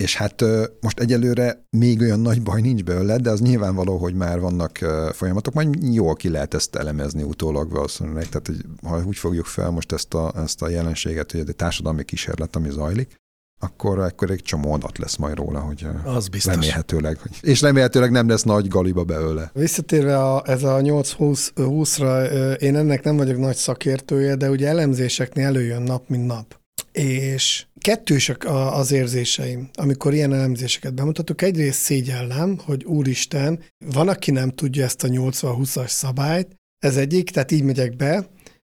És 0.01 0.17
hát 0.17 0.45
most 0.81 1.01
egyelőre 1.01 1.67
még 1.71 2.01
olyan 2.01 2.21
nagy 2.21 2.43
baj 2.43 2.61
nincs 2.61 2.85
belőle, 2.85 3.17
de 3.17 3.31
az 3.31 3.41
nyilvánvaló, 3.41 3.97
hogy 3.97 4.15
már 4.15 4.41
vannak 4.41 4.79
folyamatok, 5.13 5.55
majd 5.55 5.95
jól 5.95 6.15
ki 6.15 6.29
lehet 6.29 6.55
ezt 6.55 6.77
elemezni 6.77 7.23
utólag 7.23 7.71
valószínűleg. 7.71 8.29
Tehát, 8.29 8.47
hogy 8.47 8.65
ha 8.83 9.03
úgy 9.07 9.17
fogjuk 9.17 9.47
fel 9.47 9.71
most 9.71 9.93
ezt 9.93 10.15
a, 10.15 10.33
ezt 10.37 10.63
a 10.63 10.69
jelenséget, 10.69 11.31
hogy 11.33 11.41
egy 11.41 11.57
társadalmi 11.57 12.05
kísérlet, 12.05 12.57
ami 12.57 12.71
zajlik, 12.71 13.15
akkor, 13.59 13.99
akkor 13.99 14.31
egy 14.31 14.43
csomó 14.43 14.73
adat 14.73 14.99
lesz 14.99 15.17
majd 15.17 15.37
róla, 15.37 15.61
hogy 15.61 15.87
az 16.05 16.29
biztos. 16.29 16.55
remélhetőleg. 16.55 17.19
És 17.41 17.61
remélhetőleg 17.61 18.11
nem 18.11 18.29
lesz 18.29 18.43
nagy 18.43 18.69
galiba 18.69 19.05
belőle. 19.05 19.51
Visszatérve 19.55 20.19
a, 20.19 20.43
ez 20.47 20.63
a 20.63 20.77
8-20-ra, 20.77 22.57
én 22.61 22.77
ennek 22.77 23.03
nem 23.03 23.17
vagyok 23.17 23.39
nagy 23.39 23.57
szakértője, 23.57 24.35
de 24.35 24.51
ugye 24.51 24.69
elemzéseknél 24.69 25.47
előjön 25.47 25.83
nap, 25.83 26.09
mint 26.09 26.27
nap. 26.27 26.60
És 26.93 27.67
kettősek 27.81 28.45
az 28.49 28.93
érzéseim, 28.93 29.71
amikor 29.75 30.15
ilyen 30.15 30.33
elemzéseket 30.33 30.95
bemutatok. 30.95 31.43
Egyrészt 31.43 31.81
szégyellem, 31.81 32.59
hogy 32.59 32.85
úristen, 32.85 33.63
van, 33.87 34.09
aki 34.09 34.31
nem 34.31 34.51
tudja 34.51 34.85
ezt 34.85 35.05
a 35.05 35.09
80-20-as 35.09 35.89
szabályt, 35.89 36.57
ez 36.79 36.97
egyik, 36.97 37.31
tehát 37.31 37.51
így 37.51 37.63
megyek 37.63 37.97
be. 37.97 38.29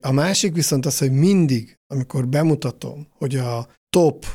A 0.04 0.12
másik 0.12 0.54
viszont 0.54 0.86
az, 0.86 0.98
hogy 0.98 1.12
mindig, 1.12 1.78
amikor 1.86 2.28
bemutatom, 2.28 3.06
hogy 3.10 3.36
a 3.36 3.68
top 3.88 4.26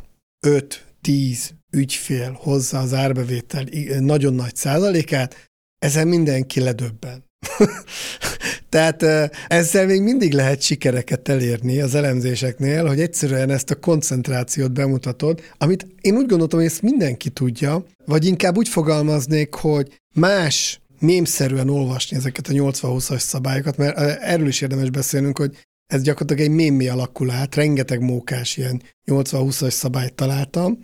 5-10 0.47 1.49
ügyfél 1.71 2.31
hozza 2.31 2.79
az 2.79 2.93
árbevétel 2.93 3.65
nagyon 3.99 4.33
nagy 4.33 4.55
százalékát, 4.55 5.49
ezen 5.77 6.07
mindenki 6.07 6.59
ledöbben. 6.59 7.23
Tehát 8.69 9.03
ezzel 9.47 9.85
még 9.85 10.01
mindig 10.01 10.33
lehet 10.33 10.61
sikereket 10.61 11.29
elérni 11.29 11.81
az 11.81 11.95
elemzéseknél, 11.95 12.85
hogy 12.87 12.99
egyszerűen 12.99 13.49
ezt 13.49 13.69
a 13.69 13.79
koncentrációt 13.79 14.71
bemutatod, 14.71 15.41
amit 15.57 15.87
én 16.01 16.15
úgy 16.15 16.25
gondoltam, 16.25 16.59
hogy 16.59 16.67
ezt 16.67 16.81
mindenki 16.81 17.29
tudja, 17.29 17.85
vagy 18.05 18.25
inkább 18.25 18.57
úgy 18.57 18.69
fogalmaznék, 18.69 19.53
hogy 19.53 19.99
más 20.15 20.81
mémszerűen 20.99 21.69
olvasni 21.69 22.17
ezeket 22.17 22.47
a 22.47 22.51
80-20-as 22.51 23.19
szabályokat, 23.19 23.77
mert 23.77 23.97
erről 24.21 24.47
is 24.47 24.61
érdemes 24.61 24.89
beszélnünk, 24.89 25.37
hogy 25.37 25.57
ez 25.85 26.01
gyakorlatilag 26.01 26.49
egy 26.49 26.55
mémé 26.55 26.87
alakul 26.87 27.31
át, 27.31 27.55
rengeteg 27.55 28.01
mókás 28.01 28.57
ilyen 28.57 28.81
80-20-as 29.05 29.69
szabályt 29.69 30.13
találtam, 30.13 30.79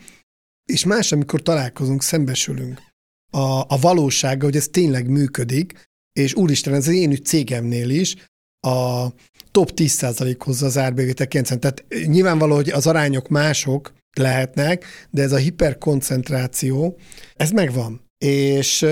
és 0.65 0.86
más, 0.86 1.12
amikor 1.12 1.41
találkozunk, 1.41 2.04
szembesülünk. 2.04 2.82
A, 3.32 3.60
a 3.68 3.78
valósággal, 3.82 4.50
hogy 4.50 4.58
ez 4.58 4.68
tényleg 4.68 5.10
működik, 5.10 5.74
és 6.19 6.34
úristen, 6.34 6.73
ez 6.73 6.88
az 6.88 6.93
én 6.93 7.23
cégemnél 7.23 7.89
is, 7.89 8.15
a 8.67 9.08
top 9.51 9.71
10% 9.75 10.36
hozza 10.39 10.65
az 10.65 10.78
árbevétel 10.78 11.28
90. 11.28 11.60
Tehát 11.60 11.86
nyilvánvaló, 12.08 12.56
hogy 12.56 12.69
az 12.69 12.88
arányok 12.88 13.28
mások 13.28 13.93
lehetnek, 14.17 14.86
de 15.10 15.21
ez 15.21 15.32
a 15.32 15.38
hiperkoncentráció, 15.38 16.97
ez 17.34 17.51
megvan. 17.51 18.01
És 18.17 18.86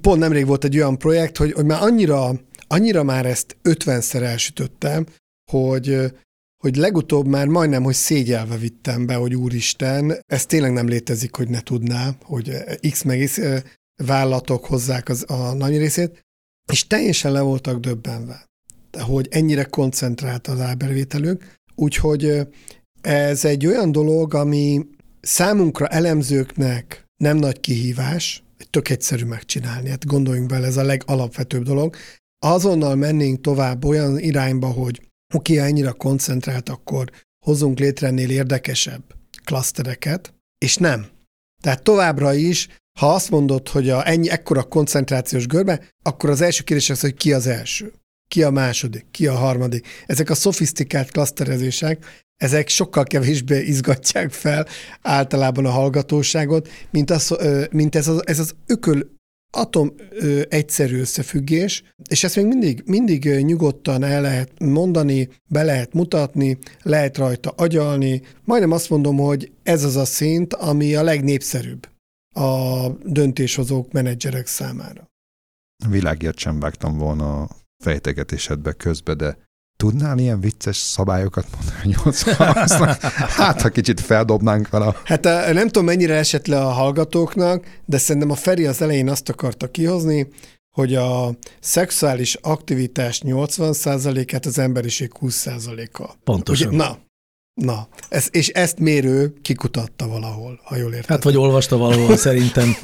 pont 0.00 0.18
nemrég 0.18 0.46
volt 0.46 0.64
egy 0.64 0.76
olyan 0.76 0.98
projekt, 0.98 1.36
hogy, 1.36 1.52
hogy 1.52 1.64
már 1.64 1.82
annyira, 1.82 2.40
annyira 2.66 3.02
már 3.02 3.26
ezt 3.26 3.56
50-szer 3.62 4.22
elsütöttem, 4.22 5.06
hogy, 5.50 6.12
hogy 6.62 6.76
legutóbb 6.76 7.26
már 7.26 7.46
majdnem, 7.46 7.82
hogy 7.82 7.94
szégyelve 7.94 8.56
vittem 8.56 9.06
be, 9.06 9.14
hogy 9.14 9.34
úristen, 9.34 10.18
ez 10.26 10.46
tényleg 10.46 10.72
nem 10.72 10.88
létezik, 10.88 11.34
hogy 11.34 11.48
ne 11.48 11.60
tudná, 11.60 12.14
hogy 12.22 12.50
X 12.90 13.02
meg 13.02 13.24
X 13.24 13.40
vállalatok 13.96 14.64
hozzák 14.64 15.08
az, 15.08 15.24
a 15.28 15.52
nagy 15.52 15.76
részét, 15.78 16.21
és 16.72 16.86
teljesen 16.86 17.32
le 17.32 17.40
voltak 17.40 17.80
döbbenve, 17.80 18.46
hogy 18.98 19.28
ennyire 19.30 19.64
koncentrált 19.64 20.46
az 20.46 20.60
árbevételük, 20.60 21.56
úgyhogy 21.74 22.48
ez 23.00 23.44
egy 23.44 23.66
olyan 23.66 23.92
dolog, 23.92 24.34
ami 24.34 24.86
számunkra 25.20 25.86
elemzőknek 25.86 27.04
nem 27.16 27.36
nagy 27.36 27.60
kihívás, 27.60 28.42
tök 28.70 28.88
egyszerű 28.88 29.24
megcsinálni. 29.24 29.88
Hát 29.88 30.06
gondoljunk 30.06 30.48
bele, 30.48 30.66
ez 30.66 30.76
a 30.76 30.82
legalapvetőbb 30.82 31.62
dolog. 31.62 31.96
Azonnal 32.38 32.94
mennénk 32.94 33.40
tovább 33.40 33.84
olyan 33.84 34.18
irányba, 34.18 34.66
hogy 34.66 35.08
oké, 35.34 35.56
ha 35.56 35.64
ennyire 35.64 35.90
koncentrált, 35.90 36.68
akkor 36.68 37.10
hozunk 37.44 37.78
létre 37.78 38.06
ennél 38.06 38.30
érdekesebb 38.30 39.02
klasztereket, 39.44 40.34
és 40.58 40.76
nem. 40.76 41.06
Tehát 41.62 41.82
továbbra 41.82 42.34
is, 42.34 42.68
ha 42.98 43.14
azt 43.14 43.30
mondod, 43.30 43.68
hogy 43.68 43.90
a 43.90 44.08
ennyi 44.08 44.30
ekkora 44.30 44.62
koncentrációs 44.62 45.46
görbe, 45.46 45.80
akkor 46.02 46.30
az 46.30 46.40
első 46.40 46.62
kérdés 46.62 46.90
az, 46.90 47.00
hogy 47.00 47.14
ki 47.14 47.32
az 47.32 47.46
első, 47.46 47.92
ki 48.28 48.42
a 48.42 48.50
második, 48.50 49.06
ki 49.10 49.26
a 49.26 49.34
harmadik. 49.34 49.86
Ezek 50.06 50.30
a 50.30 50.34
szofisztikált 50.34 51.10
klaszterezések, 51.10 52.24
ezek 52.36 52.68
sokkal 52.68 53.04
kevésbé 53.04 53.60
izgatják 53.60 54.30
fel 54.30 54.66
általában 55.02 55.66
a 55.66 55.70
hallgatóságot, 55.70 56.68
mint, 56.90 57.10
az, 57.10 57.36
mint 57.70 57.94
ez, 57.94 58.08
az, 58.08 58.26
ez 58.26 58.38
az 58.38 58.54
ököl 58.66 59.10
atom 59.54 59.94
ö, 60.10 60.40
egyszerű 60.48 61.00
összefüggés, 61.00 61.82
és 62.08 62.24
ezt 62.24 62.36
még 62.36 62.46
mindig, 62.46 62.82
mindig 62.86 63.24
nyugodtan 63.24 64.04
el 64.04 64.20
lehet 64.20 64.50
mondani, 64.58 65.28
be 65.48 65.62
lehet 65.62 65.92
mutatni, 65.92 66.58
lehet 66.82 67.16
rajta 67.16 67.50
agyalni. 67.56 68.22
Majdnem 68.44 68.72
azt 68.72 68.90
mondom, 68.90 69.16
hogy 69.16 69.52
ez 69.62 69.84
az 69.84 69.96
a 69.96 70.04
szint, 70.04 70.54
ami 70.54 70.94
a 70.94 71.02
legnépszerűbb 71.02 71.91
a 72.32 72.88
döntéshozók, 73.04 73.92
menedzserek 73.92 74.46
számára. 74.46 75.10
A 75.84 75.88
világért 75.88 76.38
sem 76.38 76.60
vágtam 76.60 76.98
volna 76.98 77.42
a 77.42 77.48
fejtegetésedbe 77.84 78.72
közbe, 78.72 79.14
de 79.14 79.36
Tudnál 79.82 80.18
ilyen 80.18 80.40
vicces 80.40 80.76
szabályokat 80.76 81.46
mondani, 81.54 81.92
hogy 81.92 82.14
Hát, 83.38 83.60
ha 83.60 83.68
kicsit 83.68 84.00
feldobnánk 84.00 84.68
vele. 84.68 84.96
Hát 85.04 85.22
nem 85.52 85.66
tudom, 85.66 85.84
mennyire 85.84 86.14
esett 86.14 86.46
le 86.46 86.60
a 86.60 86.70
hallgatóknak, 86.70 87.80
de 87.84 87.98
szerintem 87.98 88.30
a 88.30 88.34
Feri 88.34 88.66
az 88.66 88.82
elején 88.82 89.08
azt 89.08 89.28
akarta 89.28 89.70
kihozni, 89.70 90.28
hogy 90.70 90.94
a 90.94 91.36
szexuális 91.60 92.34
aktivitás 92.34 93.22
80%-át 93.24 94.46
az 94.46 94.58
emberiség 94.58 95.12
20%-a. 95.20 96.12
Pontosan. 96.24 96.68
Ugye, 96.68 96.76
na, 96.76 96.98
Na, 97.54 97.88
ez, 98.08 98.28
és 98.30 98.48
ezt 98.48 98.78
mérő 98.78 99.34
kikutatta 99.42 100.06
valahol, 100.06 100.60
ha 100.64 100.76
jól 100.76 100.92
értem. 100.92 101.16
Hát 101.16 101.24
vagy 101.24 101.36
olvasta 101.36 101.76
valahol, 101.76 102.16
szerintem 102.16 102.76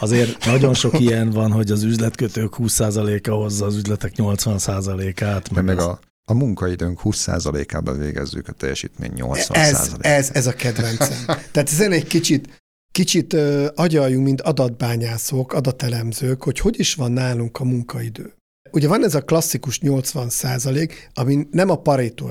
azért 0.00 0.44
nagyon 0.44 0.74
sok 0.74 1.00
ilyen 1.00 1.30
van, 1.30 1.52
hogy 1.52 1.70
az 1.70 1.82
üzletkötők 1.82 2.54
20%-a 2.58 3.30
hozza 3.30 3.66
az 3.66 3.76
üzletek 3.76 4.12
80%-át. 4.16 5.50
Meg, 5.50 5.64
meg 5.64 5.78
a 5.78 6.00
a 6.30 6.34
munkaidőnk 6.34 7.00
20%-ában 7.04 7.98
végezzük 7.98 8.48
a 8.48 8.52
teljesítmény 8.52 9.12
80%-át. 9.16 9.56
Ez, 9.56 9.92
ez, 10.00 10.30
ez 10.32 10.46
a 10.46 10.52
kedvencem. 10.52 11.24
Tehát 11.52 11.70
ezen 11.70 11.92
egy 11.92 12.06
kicsit, 12.06 12.62
kicsit 12.92 13.32
uh, 13.32 13.66
agyaljunk, 13.74 14.24
mint 14.24 14.40
adatbányászok, 14.40 15.52
adatelemzők, 15.52 16.42
hogy 16.42 16.58
hogy 16.58 16.78
is 16.78 16.94
van 16.94 17.12
nálunk 17.12 17.58
a 17.58 17.64
munkaidő. 17.64 18.34
Ugye 18.70 18.88
van 18.88 19.04
ez 19.04 19.14
a 19.14 19.24
klasszikus 19.24 19.80
80 19.80 20.28
százalék, 20.28 21.10
ami 21.14 21.46
nem 21.50 21.70
a 21.70 21.76
Pareto 21.76 22.28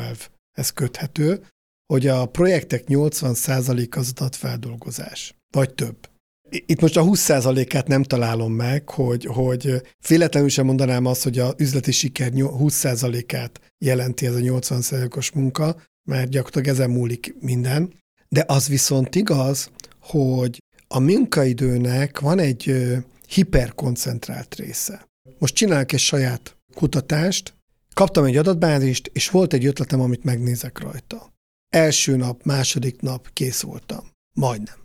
ez 0.52 0.69
köthető, 0.69 1.41
hogy 1.93 2.08
a 2.08 2.25
projektek 2.25 2.88
80 2.88 3.34
százalék 3.34 3.97
az 3.97 4.12
adatfeldolgozás, 4.15 5.36
vagy 5.56 5.73
több. 5.73 6.10
Itt 6.49 6.82
most 6.82 6.97
a 6.97 7.04
20%-át 7.04 7.88
nem 7.88 8.04
találom 8.04 8.54
meg, 8.54 8.89
hogy, 8.89 9.25
hogy 9.25 9.82
féletlenül 9.99 10.49
sem 10.49 10.65
mondanám 10.65 11.06
azt, 11.06 11.23
hogy 11.23 11.39
a 11.39 11.54
üzleti 11.58 11.91
siker 11.91 12.32
20%-át 12.34 13.62
jelenti 13.86 14.25
ez 14.25 14.36
a 14.36 14.39
80%-os 14.39 15.32
munka, 15.32 15.82
mert 16.10 16.30
gyakorlatilag 16.30 16.67
ezen 16.67 16.89
múlik 16.89 17.36
minden. 17.39 17.93
De 18.28 18.43
az 18.47 18.67
viszont 18.67 19.15
igaz, 19.15 19.71
hogy 19.99 20.58
a 20.88 20.99
munkaidőnek 20.99 22.19
van 22.19 22.39
egy 22.39 22.88
hiperkoncentrált 23.28 24.56
része. 24.56 25.08
Most 25.38 25.56
csinálok 25.56 25.91
egy 25.91 25.99
saját 25.99 26.58
kutatást, 26.73 27.54
kaptam 27.93 28.23
egy 28.23 28.38
adatbázist, 28.38 29.10
és 29.13 29.30
volt 29.30 29.54
egy 29.54 29.65
ötletem, 29.65 30.02
amit 30.02 30.23
megnézek 30.23 30.80
rajta. 30.80 31.38
Első 31.69 32.15
nap, 32.15 32.43
második 32.43 33.01
nap 33.01 33.29
kész 33.34 33.62
voltam. 33.62 34.10
Majdnem. 34.34 34.75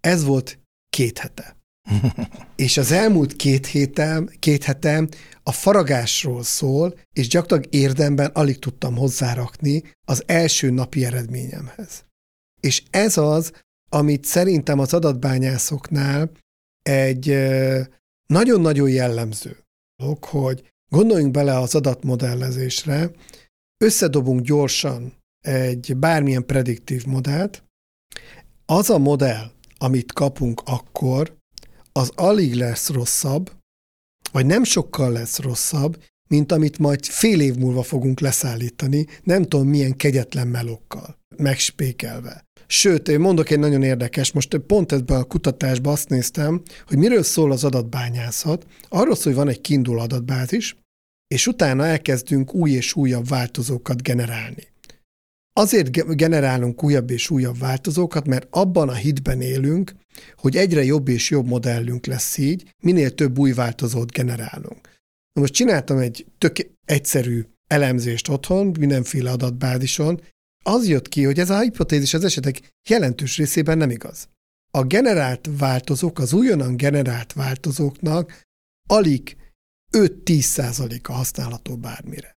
Ez 0.00 0.24
volt 0.24 0.58
két 0.90 1.18
hete. 1.18 1.56
és 2.56 2.76
az 2.76 2.90
elmúlt 2.90 3.36
két 3.36 3.66
hétem, 3.66 4.26
két 4.38 4.64
hetem 4.64 5.08
a 5.42 5.52
faragásról 5.52 6.42
szól, 6.42 6.98
és 7.12 7.28
gyakorlatilag 7.28 7.74
érdemben 7.84 8.30
alig 8.30 8.58
tudtam 8.58 8.96
hozzárakni 8.96 9.82
az 10.06 10.22
első 10.26 10.70
napi 10.70 11.04
eredményemhez. 11.04 12.04
És 12.60 12.82
ez 12.90 13.16
az, 13.16 13.52
amit 13.90 14.24
szerintem 14.24 14.78
az 14.78 14.94
adatbányászoknál 14.94 16.30
egy 16.82 17.26
nagyon-nagyon 18.26 18.88
jellemző 18.88 19.64
dolog, 19.96 20.24
hogy 20.24 20.72
gondoljunk 20.88 21.32
bele 21.32 21.58
az 21.58 21.74
adatmodellezésre, 21.74 23.10
összedobunk 23.84 24.40
gyorsan 24.40 25.23
egy 25.44 25.96
bármilyen 25.96 26.46
prediktív 26.46 27.06
modellt, 27.06 27.64
az 28.66 28.90
a 28.90 28.98
modell, 28.98 29.50
amit 29.78 30.12
kapunk 30.12 30.62
akkor, 30.64 31.36
az 31.92 32.10
alig 32.14 32.54
lesz 32.54 32.88
rosszabb, 32.88 33.52
vagy 34.32 34.46
nem 34.46 34.64
sokkal 34.64 35.12
lesz 35.12 35.38
rosszabb, 35.38 36.02
mint 36.28 36.52
amit 36.52 36.78
majd 36.78 37.04
fél 37.04 37.40
év 37.40 37.54
múlva 37.54 37.82
fogunk 37.82 38.20
leszállítani, 38.20 39.06
nem 39.22 39.42
tudom 39.42 39.68
milyen 39.68 39.96
kegyetlen 39.96 40.48
melokkal, 40.48 41.18
megspékelve. 41.36 42.44
Sőt, 42.66 43.08
én 43.08 43.20
mondok 43.20 43.50
egy 43.50 43.58
nagyon 43.58 43.82
érdekes, 43.82 44.32
most 44.32 44.58
pont 44.58 44.92
ebben 44.92 45.20
a 45.20 45.24
kutatásban 45.24 45.92
azt 45.92 46.08
néztem, 46.08 46.62
hogy 46.86 46.98
miről 46.98 47.22
szól 47.22 47.52
az 47.52 47.64
adatbányászat. 47.64 48.66
Arról 48.88 49.14
szól, 49.14 49.24
hogy 49.24 49.34
van 49.34 49.48
egy 49.48 49.60
kiinduló 49.60 49.98
adatbázis, 50.00 50.76
és 51.34 51.46
utána 51.46 51.86
elkezdünk 51.86 52.54
új 52.54 52.70
és 52.70 52.94
újabb 52.94 53.28
változókat 53.28 54.02
generálni. 54.02 54.72
Azért 55.56 56.16
generálunk 56.16 56.82
újabb 56.82 57.10
és 57.10 57.30
újabb 57.30 57.58
változókat, 57.58 58.26
mert 58.26 58.46
abban 58.50 58.88
a 58.88 58.94
hitben 58.94 59.40
élünk, 59.40 59.92
hogy 60.36 60.56
egyre 60.56 60.84
jobb 60.84 61.08
és 61.08 61.30
jobb 61.30 61.46
modellünk 61.46 62.06
lesz 62.06 62.36
így, 62.38 62.74
minél 62.82 63.14
több 63.14 63.38
új 63.38 63.52
változót 63.52 64.12
generálunk. 64.12 64.88
Na 65.32 65.40
most 65.40 65.52
csináltam 65.52 65.98
egy 65.98 66.26
tök 66.38 66.56
egyszerű 66.84 67.44
elemzést 67.66 68.28
otthon, 68.28 68.66
mindenféle 68.78 69.30
adatbázison, 69.30 70.20
az 70.64 70.88
jött 70.88 71.08
ki, 71.08 71.24
hogy 71.24 71.38
ez 71.38 71.50
a 71.50 71.60
hipotézis 71.60 72.14
az 72.14 72.24
esetek 72.24 72.72
jelentős 72.88 73.36
részében 73.36 73.78
nem 73.78 73.90
igaz. 73.90 74.28
A 74.70 74.82
generált 74.82 75.48
változók, 75.58 76.18
az 76.18 76.32
újonnan 76.32 76.76
generált 76.76 77.32
változóknak 77.32 78.42
alig 78.88 79.36
5-10 79.92 80.40
százaléka 80.40 81.12
használható 81.12 81.76
bármire. 81.76 82.32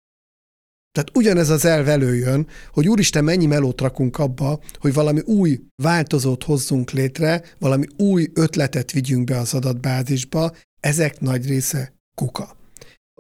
Tehát 0.97 1.17
ugyanez 1.17 1.49
az 1.49 1.65
elv 1.65 1.89
előjön, 1.89 2.47
hogy 2.73 2.89
úristen, 2.89 3.25
mennyi 3.25 3.47
melót 3.47 3.81
rakunk 3.81 4.19
abba, 4.19 4.61
hogy 4.79 4.93
valami 4.93 5.21
új 5.21 5.61
változót 5.83 6.45
hozzunk 6.45 6.91
létre, 6.91 7.43
valami 7.59 7.87
új 7.97 8.31
ötletet 8.35 8.93
vigyünk 8.93 9.25
be 9.25 9.39
az 9.39 9.55
adatbázisba, 9.55 10.53
ezek 10.81 11.21
nagy 11.21 11.47
része 11.47 11.95
kuka. 12.15 12.57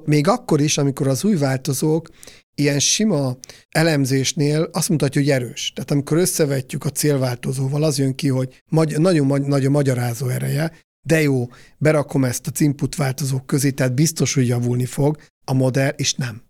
Még 0.05 0.29
akkor 0.29 0.61
is, 0.61 0.79
amikor 0.79 1.09
az 1.09 1.25
új 1.25 1.37
változók 1.37 2.09
ilyen 2.55 2.79
sima 2.79 3.37
elemzésnél 3.69 4.69
azt 4.73 4.89
mutatja, 4.89 5.21
hogy 5.21 5.31
erős. 5.31 5.73
Tehát 5.75 5.91
amikor 5.91 6.17
összevetjük 6.17 6.85
a 6.85 6.91
célváltozóval, 6.91 7.83
az 7.83 7.99
jön 7.99 8.15
ki, 8.15 8.29
hogy 8.29 8.63
magy- 8.71 8.99
nagyon 8.99 9.41
nagy 9.41 9.65
a 9.65 9.71
magyarázó 9.71 10.29
ereje, 10.29 10.73
de 11.07 11.23
jó, 11.23 11.47
berakom 11.79 12.25
ezt 12.25 12.47
a 12.47 12.51
input 12.59 12.95
változók 12.95 13.47
közé, 13.47 13.71
tehát 13.71 13.95
biztos, 13.95 14.35
hogy 14.35 14.47
javulni 14.47 14.87
fog 14.87 15.17
a 15.45 15.53
modell, 15.53 15.93
és 15.97 16.15
nem. 16.15 16.46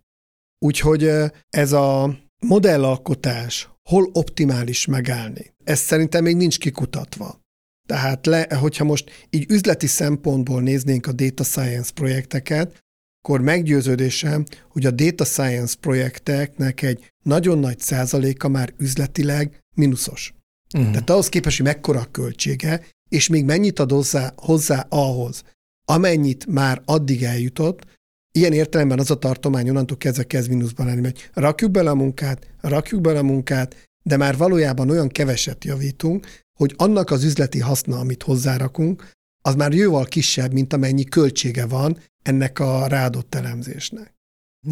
Úgyhogy 0.59 1.11
ez 1.49 1.71
a 1.71 2.17
modellalkotás 2.39 3.69
hol 3.89 4.09
optimális 4.13 4.85
megállni, 4.85 5.53
ez 5.63 5.79
szerintem 5.79 6.23
még 6.23 6.35
nincs 6.35 6.59
kikutatva. 6.59 7.39
Tehát 7.87 8.25
le, 8.25 8.55
hogyha 8.59 8.83
most 8.83 9.27
így 9.29 9.51
üzleti 9.51 9.87
szempontból 9.87 10.61
néznénk 10.61 11.05
a 11.07 11.11
data 11.11 11.43
science 11.43 11.91
projekteket, 11.93 12.85
akkor 13.21 13.41
meggyőződésem, 13.41 14.43
hogy 14.69 14.85
a 14.85 14.91
data 14.91 15.25
science 15.25 15.75
projekteknek 15.79 16.81
egy 16.81 17.11
nagyon 17.23 17.59
nagy 17.59 17.79
százaléka 17.79 18.47
már 18.47 18.73
üzletileg 18.77 19.59
mínuszos. 19.75 20.33
Uh-huh. 20.75 20.91
Tehát 20.91 21.09
ahhoz 21.09 21.29
képest, 21.29 21.57
hogy 21.57 21.65
mekkora 21.65 21.99
a 21.99 22.11
költsége, 22.11 22.85
és 23.09 23.27
még 23.27 23.45
mennyit 23.45 23.79
ad 23.79 23.91
hozzá, 23.91 24.33
hozzá 24.35 24.85
ahhoz, 24.89 25.43
amennyit 25.85 26.45
már 26.45 26.81
addig 26.85 27.23
eljutott, 27.23 27.96
ilyen 28.37 28.53
értelemben 28.53 28.99
az 28.99 29.11
a 29.11 29.17
tartomány 29.17 29.69
onnantól 29.69 29.97
kezdve 29.97 30.23
kezd 30.23 30.49
mínuszban 30.49 30.85
lenni, 30.85 31.01
hogy 31.01 31.29
rakjuk 31.33 31.71
bele 31.71 31.89
a 31.89 31.95
munkát, 31.95 32.47
rakjuk 32.61 33.01
bele 33.01 33.19
a 33.19 33.23
munkát, 33.23 33.75
de 34.03 34.17
már 34.17 34.37
valójában 34.37 34.89
olyan 34.89 35.07
keveset 35.07 35.65
javítunk, 35.65 36.27
hogy 36.57 36.73
annak 36.77 37.11
az 37.11 37.23
üzleti 37.23 37.59
haszna, 37.59 37.99
amit 37.99 38.23
hozzárakunk, 38.23 39.11
az 39.41 39.55
már 39.55 39.73
jóval 39.73 40.05
kisebb, 40.05 40.53
mint 40.53 40.73
amennyi 40.73 41.03
költsége 41.03 41.65
van 41.65 41.97
ennek 42.23 42.59
a 42.59 42.87
ráadott 42.87 43.35
elemzésnek. 43.35 44.15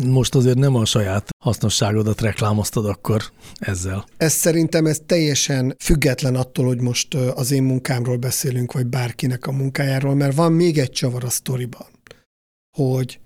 Most 0.06 0.36
azért 0.36 0.58
nem 0.58 0.76
a 0.76 0.86
saját 0.86 1.30
hasznosságodat 1.44 2.22
reklámoztad 2.22 2.86
akkor 2.86 3.24
ezzel. 3.60 4.06
Ez 4.18 4.34
szerintem 4.34 4.86
ez 4.86 5.02
teljesen 5.06 5.76
független 5.80 6.36
attól, 6.36 6.66
hogy 6.66 6.82
most 6.82 7.14
az 7.14 7.52
én 7.52 7.64
munkámról 7.64 8.18
beszélünk, 8.18 8.72
vagy 8.72 8.88
bárkinek 8.88 9.48
a 9.48 9.52
munkájáról, 9.52 10.16
mert 10.16 10.36
van 10.36 10.52
még 10.52 10.78
egy 10.78 10.92
csavar 10.92 11.24
a 11.24 11.30
sztoriban, 11.30 11.88
hogy 12.78 13.20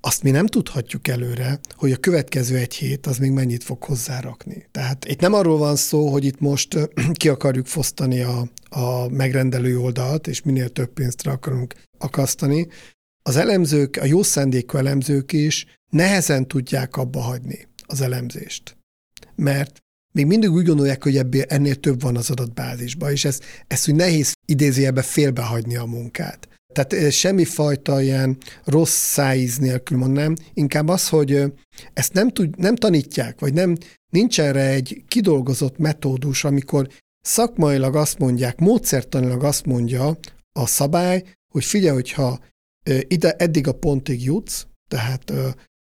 azt 0.00 0.22
mi 0.22 0.30
nem 0.30 0.46
tudhatjuk 0.46 1.08
előre, 1.08 1.60
hogy 1.74 1.92
a 1.92 1.96
következő 1.96 2.56
egy 2.56 2.74
hét 2.74 3.06
az 3.06 3.18
még 3.18 3.30
mennyit 3.30 3.64
fog 3.64 3.82
hozzárakni. 3.84 4.68
Tehát 4.70 5.04
itt 5.04 5.20
nem 5.20 5.32
arról 5.32 5.58
van 5.58 5.76
szó, 5.76 6.08
hogy 6.08 6.24
itt 6.24 6.40
most 6.40 6.78
ki 7.12 7.28
akarjuk 7.28 7.66
fosztani 7.66 8.20
a, 8.20 8.48
a 8.68 9.08
megrendelő 9.08 9.78
oldalt, 9.78 10.26
és 10.26 10.42
minél 10.42 10.68
több 10.68 10.92
pénzt 10.92 11.26
akarunk 11.26 11.74
akasztani. 11.98 12.68
Az 13.22 13.36
elemzők, 13.36 13.96
a 13.96 14.04
jó 14.04 14.22
szándékú 14.22 14.76
elemzők 14.76 15.32
is 15.32 15.66
nehezen 15.90 16.48
tudják 16.48 16.96
abba 16.96 17.20
hagyni 17.20 17.68
az 17.86 18.00
elemzést. 18.00 18.76
Mert 19.34 19.78
még 20.12 20.26
mindig 20.26 20.50
úgy 20.50 20.66
gondolják, 20.66 21.02
hogy 21.02 21.16
ebből 21.16 21.42
ennél 21.42 21.74
több 21.74 22.00
van 22.00 22.16
az 22.16 22.30
adatbázisban, 22.30 23.10
és 23.10 23.24
ez, 23.24 23.40
ez 23.66 23.88
úgy 23.88 23.94
nehéz 23.94 24.32
idézőjelbe 24.46 25.02
félbehagyni 25.02 25.76
a 25.76 25.84
munkát. 25.84 26.48
Tehát 26.76 27.12
semmifajta 27.12 28.00
ilyen 28.00 28.36
rossz 28.64 28.96
szájíz 28.96 29.56
nélkül 29.56 29.98
mondanám, 29.98 30.34
inkább 30.54 30.88
az, 30.88 31.08
hogy 31.08 31.44
ezt 31.92 32.12
nem, 32.12 32.28
tud, 32.28 32.58
nem 32.58 32.74
tanítják, 32.74 33.40
vagy 33.40 33.54
nem, 33.54 33.76
nincs 34.12 34.40
erre 34.40 34.68
egy 34.68 35.04
kidolgozott 35.08 35.78
metódus, 35.78 36.44
amikor 36.44 36.88
szakmailag 37.20 37.96
azt 37.96 38.18
mondják, 38.18 38.58
módszertanilag 38.58 39.44
azt 39.44 39.66
mondja 39.66 40.18
a 40.52 40.66
szabály, 40.66 41.24
hogy 41.52 41.64
figyelj, 41.64 41.94
hogyha 41.94 42.38
ide 43.08 43.32
eddig 43.32 43.68
a 43.68 43.72
pontig 43.72 44.24
jutsz, 44.24 44.66
tehát 44.90 45.30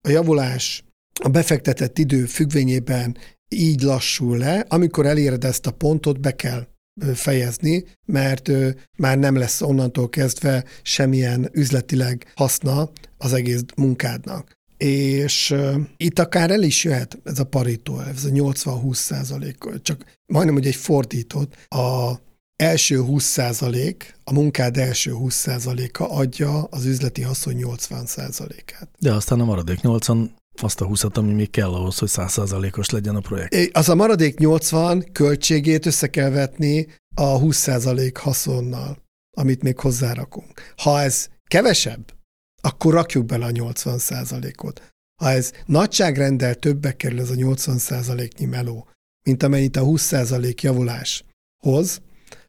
a 0.08 0.10
javulás 0.10 0.84
a 1.24 1.30
befektetett 1.30 1.98
idő 1.98 2.26
függvényében 2.26 3.18
így 3.50 3.82
lassul 3.82 4.38
le, 4.38 4.66
amikor 4.68 5.06
eléred 5.06 5.44
ezt 5.44 5.68
a 5.68 5.72
pontot, 5.72 6.20
be 6.20 6.36
kell 6.36 6.68
fejezni, 7.14 7.86
mert 8.06 8.50
már 8.98 9.18
nem 9.18 9.36
lesz 9.36 9.62
onnantól 9.62 10.10
kezdve 10.10 10.64
semmilyen 10.82 11.50
üzletileg 11.52 12.32
haszna 12.36 12.90
az 13.18 13.34
egész 13.34 13.64
munkádnak. 13.76 14.60
És 14.78 15.56
itt 15.98 16.20
akár 16.20 16.52
el 16.52 16.64
is 16.64 16.84
jöhet 16.84 17.18
ez 17.24 17.40
a 17.40 17.44
parító, 17.44 18.00
ez 18.00 18.26
a 18.26 18.30
80-20 18.30 18.94
százalék, 18.94 19.58
csak 19.82 20.06
majdnem, 20.26 20.56
hogy 20.56 20.68
egy 20.68 20.76
fordított, 20.76 21.56
a 21.68 22.14
első 22.56 23.00
20 23.00 23.24
százalék, 23.24 24.16
a 24.24 24.34
munkád 24.34 24.78
első 24.78 25.12
20 25.12 25.36
százaléka 25.36 26.10
adja 26.10 26.64
az 26.64 26.86
üzleti 26.86 27.22
haszon 27.22 27.54
80 27.54 28.06
százalékát. 28.06 28.90
De 29.00 29.14
aztán 29.14 29.40
a 29.40 29.46
maradék 29.46 29.82
80 29.82 30.36
azt 30.62 30.82
a 30.82 30.86
20 30.86 31.04
ami 31.14 31.34
még 31.34 31.50
kell 31.50 31.74
ahhoz, 31.74 31.98
hogy 31.98 32.10
100%-os 32.12 32.90
legyen 32.90 33.16
a 33.16 33.20
projekt. 33.20 33.76
Az 33.76 33.90
a 33.90 33.96
maradék 33.96 34.40
80 34.40 35.12
költségét 35.12 35.86
össze 35.86 36.08
kell 36.08 36.30
vetni 36.30 36.88
a 37.16 37.40
20% 37.40 38.12
haszonnal, 38.20 39.04
amit 39.38 39.64
még 39.64 39.80
hozzárakunk. 39.80 40.74
Ha 40.78 41.02
ez 41.02 41.30
kevesebb, 41.48 42.14
akkor 42.62 42.94
rakjuk 42.94 43.26
bele 43.26 43.46
a 43.46 43.52
80%-ot. 43.52 44.82
Ha 45.22 45.30
ez 45.30 45.52
nagyságrendel 45.66 46.56
többbe 46.56 46.96
kerül 46.96 47.20
ez 47.20 47.30
a 47.30 47.36
80%-nyi 47.36 48.46
meló, 48.46 48.88
mint 49.26 49.44
amennyit 49.44 49.78
a 49.78 49.84
20% 49.84 50.62
javulás 50.62 51.24
hoz, 51.64 52.02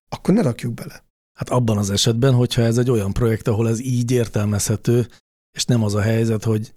akkor 0.08 0.34
ne 0.34 0.42
rakjuk 0.42 0.74
bele. 0.74 1.04
Hát 1.38 1.48
abban 1.48 1.78
az 1.78 1.90
esetben, 1.90 2.34
hogyha 2.34 2.62
ez 2.62 2.78
egy 2.78 2.90
olyan 2.90 3.12
projekt, 3.12 3.48
ahol 3.48 3.68
ez 3.68 3.80
így 3.80 4.10
értelmezhető, 4.10 5.06
és 5.56 5.64
nem 5.64 5.82
az 5.82 5.94
a 5.94 6.00
helyzet, 6.00 6.44
hogy 6.44 6.74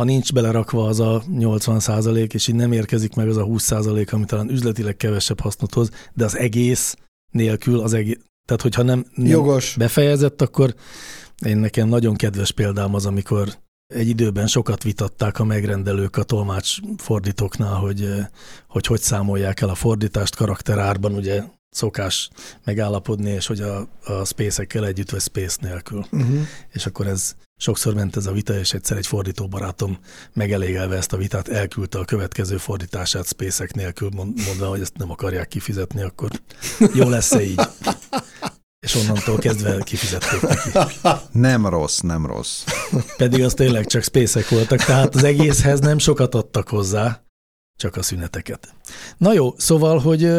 ha 0.00 0.06
nincs 0.06 0.32
belerakva 0.32 0.86
az 0.86 1.00
a 1.00 1.22
80 1.28 1.80
százalék, 1.80 2.34
és 2.34 2.48
így 2.48 2.54
nem 2.54 2.72
érkezik 2.72 3.14
meg 3.14 3.28
az 3.28 3.36
a 3.36 3.44
20 3.44 3.62
százalék, 3.62 4.12
ami 4.12 4.24
talán 4.24 4.50
üzletileg 4.50 4.96
kevesebb 4.96 5.40
hasznot 5.40 5.74
hoz, 5.74 5.90
de 6.14 6.24
az 6.24 6.36
egész 6.36 6.96
nélkül 7.30 7.80
az 7.80 7.92
egész, 7.92 8.18
tehát 8.46 8.62
hogyha 8.62 8.82
nem, 8.82 9.04
nem 9.14 9.26
Jogos. 9.26 9.74
befejezett, 9.78 10.42
akkor 10.42 10.74
én 11.46 11.58
nekem 11.58 11.88
nagyon 11.88 12.16
kedves 12.16 12.52
példám 12.52 12.94
az, 12.94 13.06
amikor 13.06 13.48
egy 13.86 14.08
időben 14.08 14.46
sokat 14.46 14.82
vitatták 14.82 15.38
a 15.38 15.44
megrendelők 15.44 16.16
a 16.16 16.22
tolmács 16.22 16.76
fordítóknál, 16.96 17.74
hogy, 17.74 18.14
hogy 18.68 18.86
hogy 18.86 19.00
számolják 19.00 19.60
el 19.60 19.68
a 19.68 19.74
fordítást 19.74 20.36
karakterárban, 20.36 21.14
ugye 21.14 21.42
szokás 21.70 22.30
megállapodni, 22.64 23.30
és 23.30 23.46
hogy 23.46 23.60
a, 23.60 23.88
a 24.04 24.24
space-ekkel 24.24 24.86
együtt, 24.86 25.10
vagy 25.10 25.20
space 25.20 25.56
nélkül. 25.60 26.06
Uh-huh. 26.10 26.46
És 26.72 26.86
akkor 26.86 27.06
ez 27.06 27.34
sokszor 27.56 27.94
ment 27.94 28.16
ez 28.16 28.26
a 28.26 28.32
vita, 28.32 28.58
és 28.58 28.72
egyszer 28.72 28.96
egy 28.96 29.06
fordító 29.06 29.48
barátom 29.48 29.98
megelégelve 30.32 30.96
ezt 30.96 31.12
a 31.12 31.16
vitát 31.16 31.48
elküldte 31.48 31.98
a 31.98 32.04
következő 32.04 32.56
fordítását 32.56 33.26
space 33.26 33.68
nélkül, 33.74 34.08
mondva, 34.14 34.66
hogy 34.66 34.80
ezt 34.80 34.96
nem 34.96 35.10
akarják 35.10 35.48
kifizetni, 35.48 36.02
akkor 36.02 36.30
jó 36.94 37.08
lesz-e 37.08 37.42
így? 37.42 37.60
És 38.86 38.94
onnantól 38.94 39.38
kezdve 39.38 39.78
kifizették 39.78 40.40
neki. 40.40 40.70
Nem 41.32 41.66
rossz, 41.66 41.98
nem 41.98 42.26
rossz. 42.26 42.64
Pedig 43.16 43.42
az 43.44 43.54
tényleg 43.54 43.86
csak 43.86 44.02
space 44.02 44.44
voltak, 44.50 44.78
tehát 44.78 45.14
az 45.14 45.24
egészhez 45.24 45.80
nem 45.80 45.98
sokat 45.98 46.34
adtak 46.34 46.68
hozzá, 46.68 47.24
csak 47.80 47.96
a 47.96 48.02
szüneteket. 48.02 48.74
Na 49.16 49.32
jó, 49.32 49.54
szóval, 49.56 49.98
hogy 49.98 50.32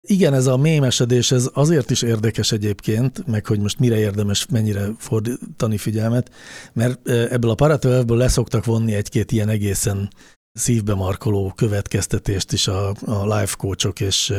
igen, 0.00 0.34
ez 0.34 0.46
a 0.46 0.56
mémesedés, 0.56 1.30
ez 1.30 1.50
azért 1.52 1.90
is 1.90 2.02
érdekes 2.02 2.52
egyébként, 2.52 3.26
meg 3.26 3.46
hogy 3.46 3.60
most 3.60 3.78
mire 3.78 3.98
érdemes, 3.98 4.46
mennyire 4.46 4.88
fordítani 4.98 5.78
figyelmet, 5.78 6.30
mert 6.72 7.08
ebből 7.08 7.50
a 7.50 7.54
Pareto 7.54 8.14
leszoktak 8.14 8.64
vonni 8.64 8.94
egy-két 8.94 9.32
ilyen 9.32 9.48
egészen 9.48 10.10
szívbe 10.52 10.94
markoló 10.94 11.52
következtetést 11.56 12.52
is 12.52 12.68
a, 12.68 12.94
a 13.04 13.38
life 13.38 13.54
coachok 13.56 14.00
és, 14.00 14.32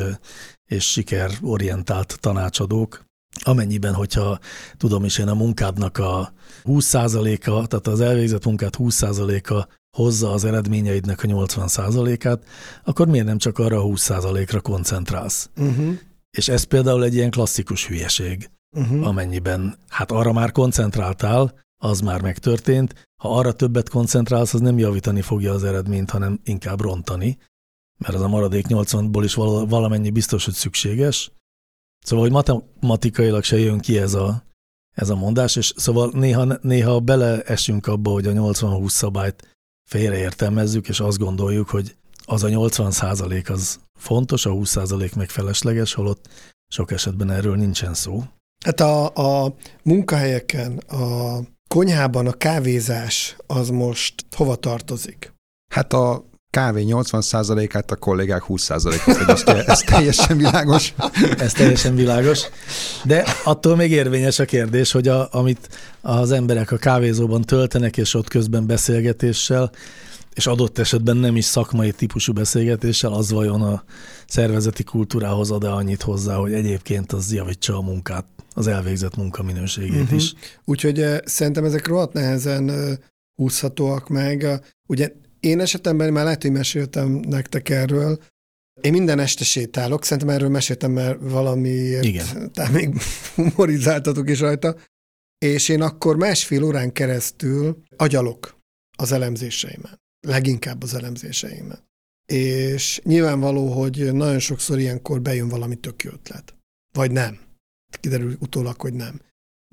és 0.65 0.91
sikerorientált 0.91 2.17
tanácsadók, 2.19 3.05
amennyiben, 3.41 3.93
hogyha 3.93 4.39
tudom 4.77 5.05
is 5.05 5.17
én 5.17 5.27
a 5.27 5.33
munkádnak 5.33 5.97
a 5.97 6.33
20%-a, 6.63 7.67
tehát 7.67 7.87
az 7.87 8.01
elvégzett 8.01 8.45
munkát 8.45 8.75
20%-a 8.79 9.67
hozza 9.97 10.31
az 10.31 10.45
eredményeidnek 10.45 11.23
a 11.23 11.27
80%-át, 11.27 12.43
akkor 12.83 13.07
miért 13.07 13.25
nem 13.25 13.37
csak 13.37 13.59
arra 13.59 13.79
a 13.79 13.85
20%-ra 13.85 14.61
koncentrálsz? 14.61 15.49
Uh-huh. 15.57 15.93
És 16.37 16.47
ez 16.47 16.63
például 16.63 17.03
egy 17.03 17.13
ilyen 17.13 17.31
klasszikus 17.31 17.87
hülyeség, 17.87 18.49
uh-huh. 18.77 19.07
amennyiben 19.07 19.77
hát 19.87 20.11
arra 20.11 20.33
már 20.33 20.51
koncentráltál, 20.51 21.61
az 21.83 21.99
már 21.99 22.21
megtörtént, 22.21 23.07
ha 23.21 23.37
arra 23.37 23.53
többet 23.53 23.89
koncentrálsz, 23.89 24.53
az 24.53 24.59
nem 24.59 24.77
javítani 24.77 25.21
fogja 25.21 25.53
az 25.53 25.63
eredményt, 25.63 26.09
hanem 26.09 26.39
inkább 26.43 26.81
rontani, 26.81 27.37
mert 27.97 28.13
az 28.13 28.21
a 28.21 28.27
maradék 28.27 28.65
80-ból 28.69 29.21
is 29.23 29.33
valamennyi 29.69 30.09
biztos, 30.09 30.45
hogy 30.45 30.53
szükséges. 30.53 31.31
Szóval, 31.99 32.25
hogy 32.25 32.33
matematikailag 32.33 33.43
se 33.43 33.59
jön 33.59 33.79
ki 33.79 33.97
ez 33.97 34.13
a, 34.13 34.43
ez 34.95 35.09
a 35.09 35.15
mondás, 35.15 35.55
és 35.55 35.73
szóval 35.75 36.11
néha, 36.13 36.57
néha 36.61 36.99
beleesünk 36.99 37.87
abba, 37.87 38.11
hogy 38.11 38.27
a 38.27 38.31
80-20 38.31 38.89
szabályt 38.89 39.52
félreértelmezzük, 39.93 40.87
és 40.87 40.99
azt 40.99 41.17
gondoljuk, 41.17 41.69
hogy 41.69 41.95
az 42.25 42.43
a 42.43 42.49
80 42.49 42.91
százalék 42.91 43.49
az 43.49 43.79
fontos, 43.99 44.45
a 44.45 44.51
20 44.51 44.69
százalék 44.69 45.15
meg 45.15 45.29
felesleges, 45.29 45.93
holott 45.93 46.29
sok 46.67 46.91
esetben 46.91 47.31
erről 47.31 47.55
nincsen 47.55 47.93
szó. 47.93 48.23
Hát 48.65 48.79
a, 48.79 49.15
a 49.15 49.55
munkahelyeken, 49.83 50.77
a 50.77 51.39
konyhában 51.67 52.27
a 52.27 52.31
kávézás 52.31 53.35
az 53.47 53.69
most 53.69 54.25
hova 54.35 54.55
tartozik? 54.55 55.33
Hát 55.73 55.93
a 55.93 56.25
kávé 56.53 56.85
80%-át, 56.87 57.91
a 57.91 57.95
kollégák 57.95 58.43
20%-ot, 58.47 59.29
ez, 59.29 59.65
ez 59.67 59.79
teljesen 59.79 60.37
világos. 60.37 60.93
ez 61.37 61.53
teljesen 61.53 61.95
világos, 61.95 62.41
de 63.03 63.23
attól 63.43 63.75
még 63.75 63.91
érvényes 63.91 64.39
a 64.39 64.45
kérdés, 64.45 64.91
hogy 64.91 65.07
a, 65.07 65.27
amit 65.31 65.69
az 66.01 66.31
emberek 66.31 66.71
a 66.71 66.77
kávézóban 66.77 67.41
töltenek, 67.41 67.97
és 67.97 68.13
ott 68.13 68.27
közben 68.27 68.67
beszélgetéssel, 68.67 69.71
és 70.33 70.47
adott 70.47 70.77
esetben 70.77 71.17
nem 71.17 71.35
is 71.35 71.45
szakmai 71.45 71.91
típusú 71.91 72.33
beszélgetéssel, 72.33 73.13
az 73.13 73.31
vajon 73.31 73.61
a 73.61 73.83
szervezeti 74.27 74.83
kultúrához 74.83 75.51
ad-e 75.51 75.71
annyit 75.71 76.01
hozzá, 76.01 76.35
hogy 76.35 76.53
egyébként 76.53 77.11
az 77.11 77.33
javítsa 77.33 77.77
a 77.77 77.81
munkát, 77.81 78.25
az 78.53 78.67
elvégzett 78.67 79.15
munka 79.15 79.43
minőségét 79.43 80.01
uh-huh. 80.01 80.17
is. 80.17 80.33
Úgyhogy 80.65 81.05
szerintem 81.25 81.65
ezek 81.65 81.87
rohadt 81.87 82.13
nehezen 82.13 82.71
húzhatóak 83.35 84.09
meg. 84.09 84.61
Ugye 84.87 85.11
én 85.45 85.59
esetemben 85.59 86.13
már 86.13 86.23
lehet, 86.23 86.41
hogy 86.41 86.51
meséltem 86.51 87.09
nektek 87.11 87.69
erről, 87.69 88.19
én 88.81 88.91
minden 88.91 89.19
este 89.19 89.43
sétálok, 89.43 90.03
szerintem 90.03 90.35
erről 90.35 90.49
meséltem, 90.49 90.91
mert 90.91 91.19
valamiért, 91.21 92.03
Igen. 92.03 92.51
tehát 92.51 92.71
még 92.71 93.01
humorizáltatok 93.35 94.29
is 94.29 94.39
rajta, 94.39 94.75
és 95.37 95.69
én 95.69 95.81
akkor 95.81 96.17
másfél 96.17 96.63
órán 96.63 96.91
keresztül 96.91 97.83
agyalok 97.95 98.57
az 98.97 99.11
elemzéseimet, 99.11 99.99
leginkább 100.27 100.83
az 100.83 100.93
elemzéseimet. 100.93 101.83
És 102.25 103.01
nyilvánvaló, 103.03 103.67
hogy 103.67 104.13
nagyon 104.13 104.39
sokszor 104.39 104.79
ilyenkor 104.79 105.21
bejön 105.21 105.47
valami 105.47 105.75
tök 105.75 106.03
jó 106.03 106.11
ötlet. 106.11 106.55
Vagy 106.95 107.11
nem. 107.11 107.39
Kiderül 107.99 108.35
utólag, 108.39 108.81
hogy 108.81 108.93
nem. 108.93 109.21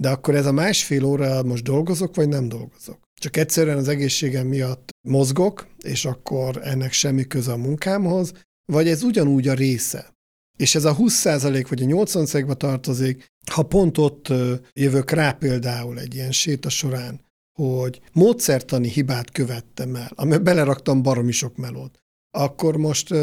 De 0.00 0.10
akkor 0.10 0.34
ez 0.34 0.46
a 0.46 0.52
másfél 0.52 1.04
óra 1.04 1.42
most 1.42 1.62
dolgozok, 1.62 2.14
vagy 2.14 2.28
nem 2.28 2.48
dolgozok? 2.48 2.98
Csak 3.20 3.36
egyszerűen 3.36 3.76
az 3.76 3.88
egészségem 3.88 4.46
miatt 4.46 4.90
mozgok, 5.08 5.66
és 5.82 6.04
akkor 6.04 6.60
ennek 6.62 6.92
semmi 6.92 7.26
köze 7.26 7.52
a 7.52 7.56
munkámhoz, 7.56 8.32
vagy 8.72 8.88
ez 8.88 9.02
ugyanúgy 9.02 9.48
a 9.48 9.54
része. 9.54 10.14
És 10.58 10.74
ez 10.74 10.84
a 10.84 10.96
20% 10.96 11.66
vagy 11.68 11.82
a 11.82 11.86
80%-ba 11.86 12.54
tartozik, 12.54 13.26
ha 13.50 13.62
pont 13.62 13.98
ott 13.98 14.32
jövök 14.72 15.10
rá 15.10 15.32
például 15.32 15.98
egy 15.98 16.14
ilyen 16.14 16.32
séta 16.32 16.68
során, 16.68 17.20
hogy 17.58 18.00
módszertani 18.12 18.88
hibát 18.88 19.30
követtem 19.30 19.94
el, 19.94 20.10
amiben 20.14 20.44
beleraktam 20.44 21.02
baromi 21.02 21.32
sok 21.32 21.56
melót, 21.56 21.98
akkor 22.30 22.76
most 22.76 23.14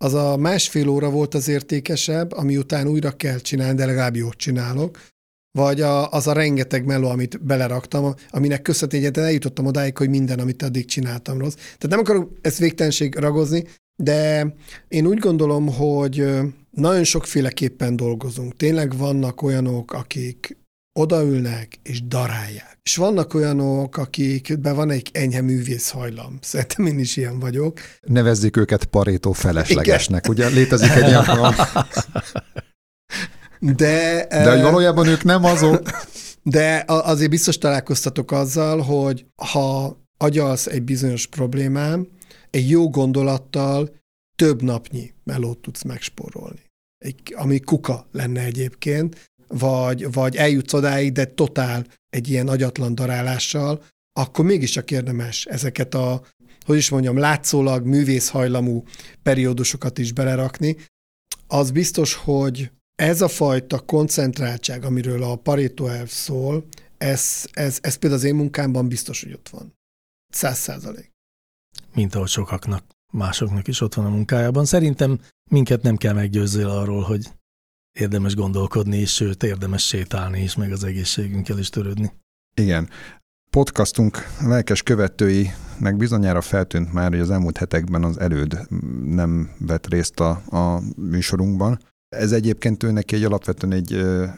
az 0.00 0.14
a 0.14 0.36
másfél 0.36 0.88
óra 0.88 1.10
volt 1.10 1.34
az 1.34 1.48
értékesebb, 1.48 2.32
ami 2.32 2.56
után 2.56 2.86
újra 2.88 3.10
kell 3.10 3.38
csinálni, 3.38 3.76
de 3.76 3.86
legalább 3.86 4.16
jót 4.16 4.36
csinálok, 4.36 4.98
vagy 5.52 5.80
a, 5.80 6.10
az 6.10 6.26
a 6.26 6.32
rengeteg 6.32 6.84
meló, 6.84 7.08
amit 7.08 7.44
beleraktam, 7.44 8.14
aminek 8.30 8.62
köszönhetően 8.62 9.26
eljutottam 9.26 9.66
odáig, 9.66 9.96
hogy 9.96 10.08
minden, 10.08 10.38
amit 10.38 10.62
addig 10.62 10.84
csináltam 10.84 11.38
rossz. 11.38 11.54
Tehát 11.54 11.88
nem 11.88 11.98
akarok 11.98 12.32
ezt 12.40 12.58
végtelenség 12.58 13.14
ragozni, 13.14 13.64
de 14.02 14.54
én 14.88 15.06
úgy 15.06 15.18
gondolom, 15.18 15.68
hogy 15.68 16.26
nagyon 16.70 17.04
sokféleképpen 17.04 17.96
dolgozunk. 17.96 18.56
Tényleg 18.56 18.96
vannak 18.96 19.42
olyanok, 19.42 19.92
akik 19.92 20.56
odaülnek 20.92 21.78
és 21.82 22.06
darálják. 22.06 22.78
És 22.82 22.96
vannak 22.96 23.34
olyanok, 23.34 23.96
akikben 23.96 24.74
van 24.74 24.90
egy 24.90 25.10
enyhe 25.12 25.40
művész 25.40 25.90
hajlam. 25.90 26.38
Szerintem 26.40 26.86
én 26.86 26.98
is 26.98 27.16
ilyen 27.16 27.38
vagyok. 27.38 27.80
Nevezzük 28.00 28.56
őket 28.56 28.84
parétó 28.84 29.32
feleslegesnek. 29.32 30.26
Igen. 30.28 30.36
Ugye 30.36 30.56
létezik 30.56 30.90
egy 30.90 31.08
ilyen 31.08 31.24
De, 33.62 34.26
De 34.28 34.50
hogy 34.50 34.62
valójában 34.62 35.06
ők 35.06 35.24
nem 35.24 35.44
azok. 35.44 35.82
De 36.42 36.84
azért 36.86 37.30
biztos 37.30 37.58
találkoztatok 37.58 38.32
azzal, 38.32 38.80
hogy 38.80 39.26
ha 39.36 39.96
agyalsz 40.16 40.66
egy 40.66 40.82
bizonyos 40.82 41.26
problémám, 41.26 42.06
egy 42.50 42.70
jó 42.70 42.90
gondolattal 42.90 43.90
több 44.36 44.62
napnyi 44.62 45.12
melót 45.24 45.58
tudsz 45.58 45.82
megspórolni. 45.82 46.60
Egy, 46.98 47.34
ami 47.36 47.60
kuka 47.60 48.06
lenne 48.12 48.40
egyébként, 48.40 49.30
vagy, 49.48 50.12
vagy 50.12 50.36
eljutsz 50.36 50.72
odáig, 50.72 51.12
de 51.12 51.24
totál 51.24 51.86
egy 52.10 52.30
ilyen 52.30 52.48
agyatlan 52.48 52.94
darálással, 52.94 53.82
akkor 54.12 54.44
mégiscsak 54.44 54.90
érdemes 54.90 55.44
ezeket 55.44 55.94
a, 55.94 56.22
hogy 56.66 56.76
is 56.76 56.88
mondjam, 56.90 57.16
látszólag 57.16 57.86
művészhajlamú 57.86 58.82
periódusokat 59.22 59.98
is 59.98 60.12
belerakni. 60.12 60.76
Az 61.46 61.70
biztos, 61.70 62.14
hogy 62.14 62.70
ez 62.94 63.20
a 63.20 63.28
fajta 63.28 63.80
koncentráltság, 63.80 64.84
amiről 64.84 65.22
a 65.22 65.36
Pareto 65.36 65.86
elv 65.86 66.08
szól, 66.08 66.66
ez, 66.98 67.46
ez, 67.52 67.78
ez 67.80 67.94
például 67.94 68.20
az 68.20 68.26
én 68.26 68.34
munkámban 68.34 68.88
biztos, 68.88 69.22
hogy 69.22 69.32
ott 69.32 69.48
van. 69.48 69.74
Száz 70.28 70.58
százalék. 70.58 71.10
Mint 71.94 72.14
ahogy 72.14 72.28
sokaknak, 72.28 72.84
másoknak 73.12 73.68
is 73.68 73.80
ott 73.80 73.94
van 73.94 74.04
a 74.04 74.10
munkájában. 74.10 74.64
Szerintem 74.64 75.20
minket 75.50 75.82
nem 75.82 75.96
kell 75.96 76.12
meggyőzzél 76.12 76.68
arról, 76.68 77.02
hogy 77.02 77.30
érdemes 77.92 78.34
gondolkodni, 78.34 78.96
és 78.96 79.14
sőt, 79.14 79.42
érdemes 79.42 79.86
sétálni 79.86 80.42
is, 80.42 80.56
meg 80.56 80.72
az 80.72 80.84
egészségünkkel 80.84 81.58
is 81.58 81.68
törődni. 81.68 82.12
Igen. 82.54 82.88
Podcastunk 83.50 84.18
lelkes 84.40 84.82
követőinek 84.82 85.96
bizonyára 85.96 86.40
feltűnt 86.40 86.92
már, 86.92 87.10
hogy 87.10 87.20
az 87.20 87.30
elmúlt 87.30 87.56
hetekben 87.56 88.04
az 88.04 88.18
előd 88.18 88.58
nem 89.04 89.50
vett 89.58 89.86
részt 89.86 90.20
a, 90.20 90.30
a 90.30 90.82
műsorunkban. 90.96 91.78
Ez 92.12 92.32
egyébként 92.32 92.82
ő 92.82 92.92
egy 93.06 93.24
alapvetően 93.24 93.72
egy, 93.72 93.92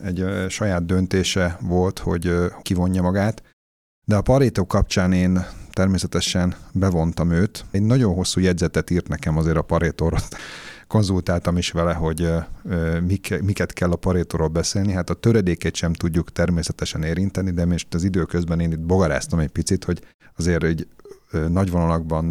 egy 0.04 0.24
saját 0.48 0.86
döntése 0.86 1.58
volt, 1.60 1.98
hogy 1.98 2.32
kivonja 2.62 3.02
magát, 3.02 3.42
de 4.04 4.16
a 4.16 4.22
Pareto 4.22 4.66
kapcsán 4.66 5.12
én 5.12 5.44
természetesen 5.72 6.54
bevontam 6.72 7.30
őt. 7.30 7.64
Egy 7.70 7.82
nagyon 7.82 8.14
hosszú 8.14 8.40
jegyzetet 8.40 8.90
írt 8.90 9.08
nekem 9.08 9.36
azért 9.36 9.56
a 9.56 9.62
Paretóról. 9.62 10.20
Konzultáltam 10.86 11.56
is 11.56 11.70
vele, 11.70 11.92
hogy 11.92 12.28
miket 13.42 13.72
kell 13.72 13.90
a 13.90 13.96
Paretóról 13.96 14.48
beszélni. 14.48 14.92
Hát 14.92 15.10
a 15.10 15.14
töredékét 15.14 15.74
sem 15.74 15.92
tudjuk 15.92 16.32
természetesen 16.32 17.02
érinteni, 17.02 17.50
de 17.50 17.64
most 17.64 17.94
az 17.94 18.04
időközben 18.04 18.60
én 18.60 18.72
itt 18.72 18.80
bogaráztam 18.80 19.38
egy 19.38 19.50
picit, 19.50 19.84
hogy 19.84 20.00
azért 20.36 20.62
egy 20.62 20.88
nagy 21.48 21.70
vonalakban 21.70 22.24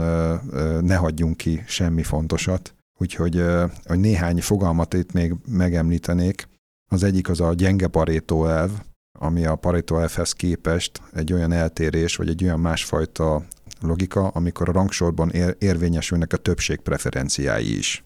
ne 0.82 0.96
hagyjunk 0.96 1.38
ki 1.38 1.64
semmi 1.68 2.04
fontosat. 2.04 2.73
Úgyhogy 3.00 3.44
hogy 3.84 4.00
néhány 4.00 4.42
fogalmat 4.42 4.94
itt 4.94 5.12
még 5.12 5.36
megemlítenék. 5.48 6.48
Az 6.92 7.04
egyik 7.04 7.30
az 7.30 7.42
a 7.42 7.54
gyenge 7.54 7.88
Pareto 7.88 8.46
elv, 8.46 8.72
ami 9.20 9.46
a 9.46 9.56
Pareto 9.56 9.98
elvhez 9.98 10.32
képest 10.32 11.02
egy 11.14 11.34
olyan 11.34 11.52
eltérés, 11.52 12.16
vagy 12.16 12.30
egy 12.30 12.44
olyan 12.44 12.60
másfajta 12.60 13.46
logika, 13.82 14.28
amikor 14.28 14.70
a 14.70 14.72
rangsorban 14.72 15.30
ér, 15.30 15.56
érvényesülnek 15.60 16.34
a 16.34 16.38
többség 16.38 16.80
preferenciái 16.80 17.78
is. 17.78 18.04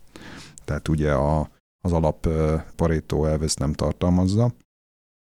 Tehát 0.66 0.88
ugye 0.88 1.14
a, 1.14 1.50
az 1.84 1.92
alap 1.92 2.28
Pareto 2.76 3.26
elv 3.26 3.44
ezt 3.44 3.60
nem 3.60 3.74
tartalmazza. 3.74 4.54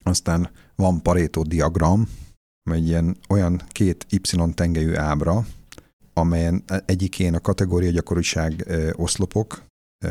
Aztán 0.05 0.49
van 0.75 1.01
Pareto 1.01 1.43
diagram, 1.43 2.07
egy 2.71 2.87
ilyen 2.87 3.17
olyan 3.29 3.61
két 3.67 4.05
Y 4.09 4.53
tengelyű 4.53 4.95
ábra, 4.95 5.45
amelyen 6.13 6.63
egyikén 6.85 7.33
a 7.33 7.39
kategória 7.39 7.89
gyakoriság 7.89 8.65
oszlopok 8.91 9.63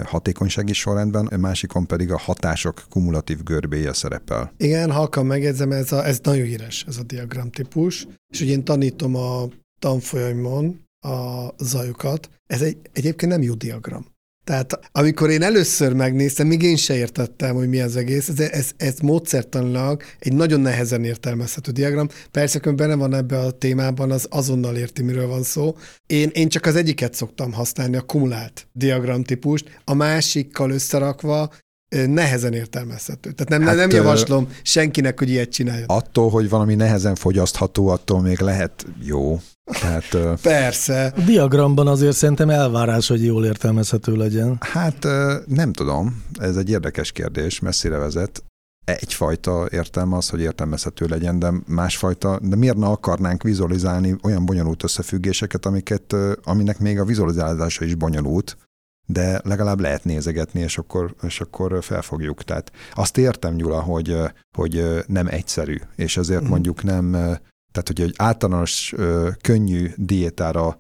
hatékonysági 0.05 0.72
sorrendben, 0.72 1.26
a 1.26 1.36
másikon 1.36 1.86
pedig 1.86 2.11
a 2.11 2.18
hatások 2.18 2.82
kumulatív 2.90 3.42
görbéje 3.42 3.92
szerepel. 3.92 4.53
Igen, 4.57 4.90
halkan 4.90 5.26
megjegyzem, 5.26 5.72
ez, 5.72 5.92
a, 5.92 6.07
ez 6.07 6.20
nagyon 6.22 6.46
híres, 6.46 6.84
ez 6.88 6.96
a 6.96 7.03
diagram 7.03 7.50
típus, 7.50 8.07
és 8.32 8.40
ugye 8.40 8.53
én 8.53 8.64
tanítom 8.64 9.16
a 9.16 9.48
tanfolyamon 9.78 10.80
a 11.00 11.48
zajokat. 11.59 12.30
Ez 12.46 12.62
egy, 12.62 12.76
egyébként 12.92 13.32
nem 13.32 13.42
jó 13.42 13.55
diagram. 13.55 14.07
Tehát 14.45 14.80
amikor 14.93 15.30
én 15.30 15.43
először 15.43 15.93
megnéztem, 15.93 16.47
még 16.47 16.62
én 16.62 16.76
se 16.76 16.97
értettem, 16.97 17.55
hogy 17.55 17.68
mi 17.68 17.80
az 17.80 17.97
egész, 17.97 18.28
ez, 18.28 18.40
ez, 18.40 18.70
ez 18.76 18.99
módszertanilag 18.99 20.03
egy 20.18 20.32
nagyon 20.32 20.61
nehezen 20.61 21.05
értelmezhető 21.05 21.70
diagram. 21.72 22.09
Persze, 22.30 22.61
hogy 22.62 22.74
benne 22.74 22.95
van 22.95 23.14
ebbe 23.14 23.38
a 23.38 23.51
témában, 23.51 24.11
az 24.11 24.26
azonnal 24.30 24.76
érti, 24.76 25.03
miről 25.03 25.26
van 25.26 25.43
szó. 25.43 25.76
Én, 26.07 26.30
én 26.32 26.49
csak 26.49 26.66
az 26.66 26.76
egyiket 26.76 27.14
szoktam 27.14 27.53
használni, 27.53 27.97
a 27.97 28.01
kumulált 28.03 28.66
diagram 28.72 29.22
típust, 29.22 29.80
a 29.84 29.95
másikkal 29.95 30.70
összerakva 30.70 31.51
nehezen 32.07 32.53
értelmezhető. 32.53 33.30
Tehát 33.30 33.49
nem, 33.49 33.68
hát, 33.68 33.76
nem 33.76 33.90
javaslom 33.90 34.49
senkinek, 34.62 35.18
hogy 35.18 35.30
ilyet 35.30 35.51
csináljon. 35.51 35.86
Attól, 35.86 36.30
hogy 36.30 36.49
valami 36.49 36.74
nehezen 36.74 37.14
fogyasztható, 37.14 37.88
attól 37.88 38.20
még 38.20 38.40
lehet 38.40 38.86
jó. 39.03 39.40
Tehát, 39.80 40.38
Persze. 40.40 41.12
A 41.16 41.20
diagramban 41.20 41.86
azért 41.86 42.16
szerintem 42.16 42.51
elvárás, 42.51 43.09
hogy 43.09 43.24
jól 43.24 43.45
értelmezhető 43.45 44.16
legyen. 44.16 44.57
Hát 44.61 45.07
nem 45.47 45.72
tudom, 45.72 46.24
ez 46.38 46.57
egy 46.57 46.70
érdekes 46.70 47.12
kérdés, 47.12 47.61
messzire 47.61 47.97
vezet. 47.97 48.43
Egyfajta 48.84 49.66
értelme 49.70 50.16
az, 50.16 50.28
hogy 50.28 50.40
értelmezhető 50.40 51.07
legyen, 51.07 51.38
de 51.38 51.53
másfajta, 51.66 52.38
de 52.43 52.57
miért 52.57 52.76
ne 52.76 52.86
akarnánk 52.86 53.43
vizualizálni 53.43 54.16
olyan 54.22 54.45
bonyolult 54.45 54.82
összefüggéseket, 54.82 55.66
amiket, 55.66 56.16
aminek 56.43 56.78
még 56.78 56.99
a 56.99 57.05
vizualizálása 57.05 57.84
is 57.84 57.95
bonyolult, 57.95 58.57
de 59.07 59.40
legalább 59.44 59.80
lehet 59.80 60.05
nézegetni, 60.05 60.61
és 60.61 60.78
akkor, 60.78 61.14
és 61.22 61.40
akkor 61.40 61.84
felfogjuk. 61.84 62.42
Tehát 62.44 62.72
azt 62.94 63.18
értem, 63.18 63.57
Gyula, 63.57 63.80
hogy, 63.80 64.16
hogy 64.57 65.05
nem 65.07 65.26
egyszerű, 65.26 65.76
és 65.96 66.16
ezért 66.16 66.44
mm. 66.44 66.48
mondjuk 66.48 66.82
nem, 66.82 67.11
tehát 67.72 67.86
hogy 67.86 68.00
egy 68.00 68.14
általános 68.16 68.94
könnyű 69.40 69.90
diétára 69.96 70.78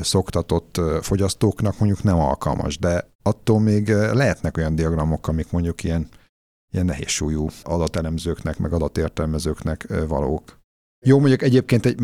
szoktatott 0.00 0.80
fogyasztóknak 1.00 1.78
mondjuk 1.78 2.02
nem 2.02 2.18
alkalmas, 2.18 2.78
de 2.78 3.10
attól 3.22 3.60
még 3.60 3.88
lehetnek 3.88 4.56
olyan 4.56 4.74
diagramok, 4.74 5.28
amik 5.28 5.50
mondjuk 5.50 5.84
ilyen, 5.84 6.08
ilyen 6.72 6.86
nehéz 6.86 7.08
súlyú 7.08 7.48
adatelemzőknek, 7.62 8.58
meg 8.58 8.72
adatértelmezőknek 8.72 9.86
valók. 10.08 10.60
Jó, 11.04 11.18
mondjuk 11.18 11.42
egyébként 11.42 11.86
egy, 11.86 11.98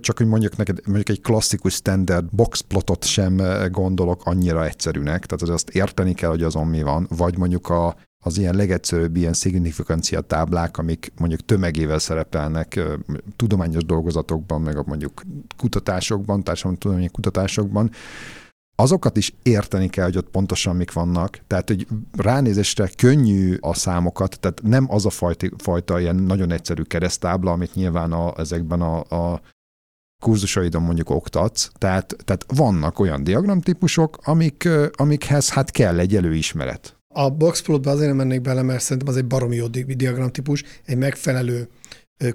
csak 0.00 0.18
hogy 0.18 0.26
mondjuk 0.26 0.56
neked, 0.56 0.78
mondjuk 0.86 1.08
egy 1.08 1.20
klasszikus 1.20 1.74
standard 1.74 2.24
boxplotot 2.30 3.04
sem 3.04 3.42
gondolok 3.70 4.24
annyira 4.24 4.64
egyszerűnek, 4.64 5.26
tehát 5.26 5.42
az 5.42 5.48
azt 5.48 5.70
érteni 5.70 6.14
kell, 6.14 6.30
hogy 6.30 6.42
azon 6.42 6.66
mi 6.66 6.82
van, 6.82 7.06
vagy 7.16 7.38
mondjuk 7.38 7.68
a 7.68 7.96
az 8.22 8.38
ilyen 8.38 8.54
legegyszerűbb 8.54 9.16
ilyen 9.16 9.32
szignifikancia 9.32 10.20
táblák, 10.20 10.78
amik 10.78 11.12
mondjuk 11.16 11.40
tömegével 11.40 11.98
szerepelnek 11.98 12.80
tudományos 13.36 13.84
dolgozatokban, 13.84 14.60
meg 14.60 14.76
a 14.76 14.84
mondjuk 14.86 15.22
kutatásokban, 15.56 16.42
társadalmi 16.42 17.08
kutatásokban, 17.08 17.90
azokat 18.80 19.16
is 19.16 19.32
érteni 19.42 19.88
kell, 19.88 20.04
hogy 20.04 20.16
ott 20.16 20.30
pontosan 20.30 20.76
mik 20.76 20.92
vannak. 20.92 21.38
Tehát, 21.46 21.68
hogy 21.68 21.86
ránézésre 22.16 22.90
könnyű 22.96 23.56
a 23.60 23.74
számokat, 23.74 24.40
tehát 24.40 24.62
nem 24.62 24.86
az 24.90 25.06
a 25.06 25.10
fajta, 25.10 25.46
fajta 25.58 26.00
ilyen 26.00 26.16
nagyon 26.16 26.52
egyszerű 26.52 26.82
keresztábla, 26.82 27.52
amit 27.52 27.74
nyilván 27.74 28.12
a, 28.12 28.34
ezekben 28.38 28.80
a, 28.80 28.98
a 29.00 29.40
kurzusaidon 30.22 30.82
mondjuk 30.82 31.10
oktatsz, 31.10 31.70
tehát, 31.78 32.16
tehát 32.24 32.44
vannak 32.54 32.98
olyan 32.98 33.24
diagramtípusok, 33.24 34.18
amik, 34.24 34.68
amikhez 34.92 35.50
hát 35.50 35.70
kell 35.70 35.98
egy 35.98 36.16
előismeret. 36.16 36.96
A 37.14 37.30
boxplotba 37.30 37.90
azért 37.90 38.08
nem 38.08 38.16
mennék 38.16 38.40
bele, 38.40 38.62
mert 38.62 38.82
szerintem 38.82 39.08
az 39.08 39.16
egy 39.16 39.26
baromi 39.26 39.56
jó 39.56 39.66
diagramtípus, 39.66 40.64
egy 40.84 40.96
megfelelő 40.96 41.68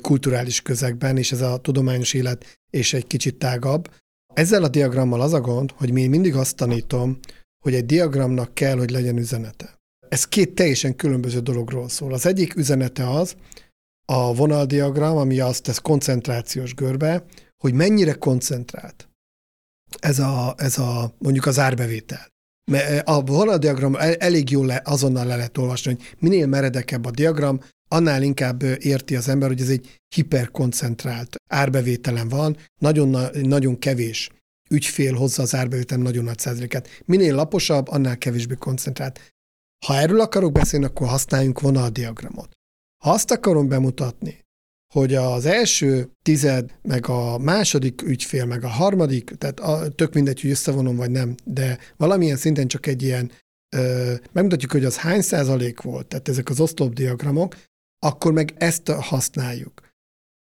kulturális 0.01 0.61
közegben, 0.61 1.17
és 1.17 1.31
ez 1.31 1.41
a 1.41 1.57
tudományos 1.57 2.13
élet 2.13 2.59
és 2.69 2.93
egy 2.93 3.07
kicsit 3.07 3.35
tágabb. 3.35 3.89
Ezzel 4.35 4.63
a 4.63 4.67
diagrammal 4.67 5.21
az 5.21 5.33
a 5.33 5.41
gond, 5.41 5.71
hogy 5.71 5.91
mi 5.91 6.07
mindig 6.07 6.35
azt 6.35 6.55
tanítom, 6.55 7.19
hogy 7.63 7.73
egy 7.73 7.85
diagramnak 7.85 8.53
kell, 8.53 8.77
hogy 8.77 8.89
legyen 8.89 9.17
üzenete. 9.17 9.79
Ez 10.09 10.27
két 10.27 10.55
teljesen 10.55 10.95
különböző 10.95 11.39
dologról 11.39 11.89
szól. 11.89 12.13
Az 12.13 12.25
egyik 12.25 12.55
üzenete 12.55 13.09
az, 13.09 13.35
a 14.05 14.33
vonaldiagram, 14.33 15.17
ami 15.17 15.39
azt 15.39 15.63
tesz 15.63 15.77
koncentrációs 15.77 16.73
görbe, 16.73 17.25
hogy 17.57 17.73
mennyire 17.73 18.13
koncentrált 18.13 19.09
ez 19.99 20.19
a, 20.19 20.53
ez 20.57 20.77
a 20.77 21.15
mondjuk 21.17 21.45
az 21.45 21.59
árbevétel. 21.59 22.27
A 23.03 23.23
vonaldiagram 23.23 23.95
elég 24.17 24.49
jól 24.49 24.65
le, 24.65 24.81
azonnal 24.83 25.25
le 25.25 25.35
lehet 25.35 25.57
olvasni, 25.57 25.93
hogy 25.93 26.15
minél 26.19 26.47
meredekebb 26.47 27.05
a 27.05 27.11
diagram, 27.11 27.59
annál 27.87 28.23
inkább 28.23 28.63
érti 28.63 29.15
az 29.15 29.27
ember, 29.27 29.47
hogy 29.47 29.61
ez 29.61 29.69
egy 29.69 29.99
hiperkoncentrált 30.15 31.35
árbevételen 31.49 32.29
van, 32.29 32.57
nagyon, 32.81 33.17
nagyon 33.41 33.79
kevés 33.79 34.29
ügyfél 34.69 35.13
hozza 35.13 35.41
az 35.41 35.55
árbevételen 35.55 36.03
nagyon 36.03 36.23
nagy 36.23 36.39
százalékát. 36.39 36.87
Minél 37.05 37.35
laposabb, 37.35 37.87
annál 37.87 38.17
kevésbé 38.17 38.55
koncentrált. 38.59 39.33
Ha 39.85 39.95
erről 39.95 40.19
akarok 40.19 40.51
beszélni, 40.51 40.85
akkor 40.85 41.07
használjunk 41.07 41.59
vonaldiagramot. 41.59 42.49
Ha 43.03 43.11
azt 43.11 43.31
akarom 43.31 43.67
bemutatni, 43.67 44.43
hogy 44.93 45.15
az 45.15 45.45
első 45.45 46.09
tized, 46.21 46.77
meg 46.81 47.07
a 47.07 47.37
második 47.37 48.01
ügyfél, 48.01 48.45
meg 48.45 48.63
a 48.63 48.67
harmadik, 48.67 49.31
tehát 49.37 49.59
a, 49.59 49.89
tök 49.89 50.13
mindegy, 50.13 50.41
hogy 50.41 50.49
összevonom 50.49 50.95
vagy 50.95 51.11
nem, 51.11 51.35
de 51.43 51.77
valamilyen 51.97 52.37
szinten 52.37 52.67
csak 52.67 52.85
egy 52.85 53.03
ilyen, 53.03 53.31
ö, 53.75 54.13
megmutatjuk, 54.31 54.71
hogy 54.71 54.85
az 54.85 54.97
hány 54.97 55.21
százalék 55.21 55.81
volt, 55.81 56.07
tehát 56.07 56.27
ezek 56.27 56.49
az 56.49 56.59
oszlopdiagramok, 56.59 57.55
akkor 58.05 58.33
meg 58.33 58.53
ezt 58.57 58.89
használjuk. 58.89 59.81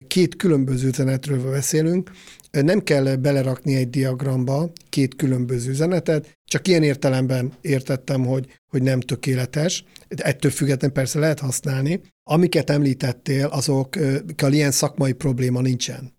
Két 0.07 0.35
különböző 0.35 0.87
üzenetről 0.87 1.51
beszélünk, 1.51 2.11
nem 2.51 2.83
kell 2.83 3.15
belerakni 3.15 3.75
egy 3.75 3.89
diagramba 3.89 4.71
két 4.89 5.15
különböző 5.15 5.69
üzenetet, 5.69 6.37
csak 6.45 6.67
ilyen 6.67 6.83
értelemben 6.83 7.53
értettem, 7.61 8.25
hogy, 8.25 8.59
hogy 8.71 8.81
nem 8.81 8.99
tökéletes. 8.99 9.83
Ettől 10.07 10.51
függetlenül 10.51 10.95
persze 10.95 11.19
lehet 11.19 11.39
használni. 11.39 12.01
Amiket 12.23 12.69
említettél, 12.69 13.45
azokkal 13.45 14.53
ilyen 14.53 14.71
szakmai 14.71 15.13
probléma 15.13 15.61
nincsen. 15.61 16.13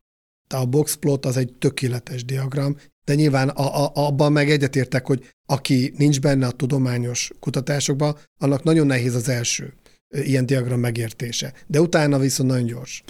Tehát 0.47 0.65
a 0.65 0.69
boxplot 0.69 1.27
az 1.27 1.37
egy 1.37 1.53
tökéletes 1.59 2.25
diagram, 2.25 2.77
de 3.05 3.15
nyilván 3.15 3.49
a, 3.49 3.85
a, 3.85 3.91
abban 3.95 4.33
meg 4.33 4.51
egyetértek, 4.51 5.07
hogy 5.07 5.33
aki 5.47 5.93
nincs 5.97 6.21
benne 6.21 6.47
a 6.47 6.51
tudományos 6.51 7.31
kutatásokban, 7.41 8.17
annak 8.39 8.63
nagyon 8.63 8.87
nehéz 8.87 9.15
az 9.15 9.29
első 9.29 9.75
ilyen 10.15 10.47
diagram 10.47 10.81
megértése. 10.81 11.53
De 11.67 11.81
utána 11.81 12.19
viszont 12.19 12.51
nagyon 12.51 12.67
gyors. 12.67 13.05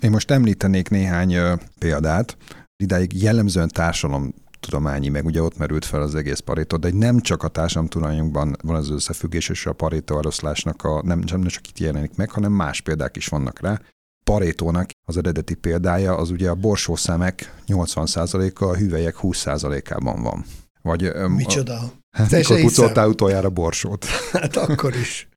Én 0.00 0.10
most 0.10 0.30
említenék 0.30 0.88
néhány 0.88 1.36
példát. 1.78 2.36
Idáig 2.76 3.22
jellemzően 3.22 3.68
társadalom 3.68 4.34
tudományi, 4.60 5.08
meg 5.08 5.24
ugye 5.24 5.42
ott 5.42 5.58
merült 5.58 5.84
fel 5.84 6.02
az 6.02 6.14
egész 6.14 6.38
Pareto, 6.38 6.76
de 6.76 6.90
nem 6.92 7.20
csak 7.20 7.42
a 7.42 7.48
társadalomtudományunkban 7.48 8.56
van 8.62 8.76
az 8.76 8.90
összefüggés, 8.90 9.48
és 9.48 9.66
a 9.66 9.72
Pareto 9.72 10.18
eloszlásnak 10.18 10.84
a, 10.84 11.02
nem, 11.04 11.22
nem 11.26 11.46
csak 11.46 11.68
itt 11.68 11.78
jelenik 11.78 12.16
meg, 12.16 12.30
hanem 12.30 12.52
más 12.52 12.80
példák 12.80 13.16
is 13.16 13.26
vannak 13.26 13.60
rá. 13.60 13.80
Parétónak 14.24 14.90
az 15.08 15.16
eredeti 15.16 15.54
példája 15.54 16.16
az 16.16 16.30
ugye 16.30 16.50
a 16.50 16.54
borsószemek 16.54 17.54
80%-a, 17.66 18.64
a 18.64 18.76
hüvelyek 18.76 19.16
20%-ában 19.22 20.22
van. 20.22 20.44
Vagy, 20.88 21.12
Micsoda? 21.28 21.92
Hát, 22.10 22.30
mikor 22.30 22.60
pucoltál 22.60 23.08
utoljára 23.08 23.50
borsót? 23.50 24.04
Hát 24.32 24.56
akkor 24.56 24.94
is. 24.96 25.28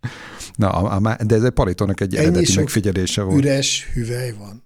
Na, 0.56 0.70
a, 0.70 0.96
a, 0.96 1.24
de 1.24 1.36
ez 1.36 1.44
egy 1.44 1.52
Parétónak 1.52 2.02
egy 2.02 2.16
Ennyi 2.16 2.26
eredeti 2.26 2.56
megfigyelése 2.56 3.22
volt. 3.22 3.38
üres 3.38 3.90
hüvely 3.94 4.34
van. 4.38 4.64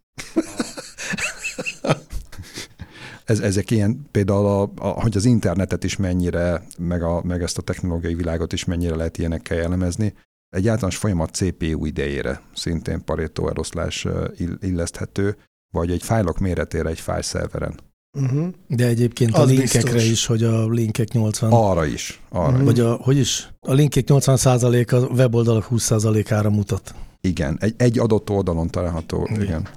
ez, 3.25 3.39
ezek 3.39 3.71
ilyen 3.71 4.07
például, 4.11 4.45
a, 4.45 4.71
a, 4.75 4.87
hogy 5.01 5.17
az 5.17 5.25
internetet 5.25 5.83
is 5.83 5.95
mennyire, 5.95 6.63
meg, 6.77 7.03
a, 7.03 7.21
meg 7.23 7.41
ezt 7.41 7.57
a 7.57 7.61
technológiai 7.61 8.15
világot 8.15 8.53
is 8.53 8.65
mennyire 8.65 8.95
lehet 8.95 9.17
ilyenekkel 9.17 9.57
jellemezni. 9.57 10.13
Egy 10.49 10.67
általános 10.67 10.97
folyamat 10.97 11.35
CPU 11.35 11.85
idejére 11.85 12.41
szintén 12.55 13.03
Pareto 13.03 13.49
eloszlás 13.49 14.07
illeszthető, 14.59 15.37
vagy 15.73 15.91
egy 15.91 16.03
fájlok 16.03 16.39
méretére 16.39 16.89
egy 16.89 16.99
fájlszerveren. 16.99 17.79
Uh-huh. 18.15 18.47
De 18.67 18.87
egyébként 18.87 19.33
az 19.33 19.39
a 19.39 19.45
linkekre 19.45 19.91
biztos. 19.91 20.09
is, 20.09 20.25
hogy 20.25 20.43
a 20.43 20.67
linkek 20.67 21.11
80... 21.11 21.51
Arra 21.51 21.85
is. 21.85 22.21
Arra 22.29 22.49
uh-huh. 22.49 22.63
Vagy 22.63 22.79
a, 22.79 22.93
hogy 22.93 23.17
is? 23.17 23.49
A 23.59 23.73
linkek 23.73 24.03
80% 24.07 24.91
a 24.91 25.13
weboldalak 25.13 25.63
20 25.63 25.91
ára 26.29 26.49
mutat. 26.49 26.95
Igen, 27.21 27.57
egy, 27.59 27.73
egy 27.77 27.99
adott 27.99 28.29
oldalon 28.29 28.67
található, 28.69 29.27
igen. 29.29 29.41
igen. 29.41 29.67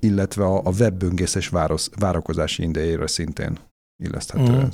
Illetve 0.00 0.44
a, 0.44 0.60
a 0.64 0.70
webböngészés 0.70 1.48
város, 1.48 1.88
várakozási 1.98 2.62
idejére 2.62 3.06
szintén 3.06 3.58
illeszthető. 4.02 4.52
Uh-huh. 4.52 4.70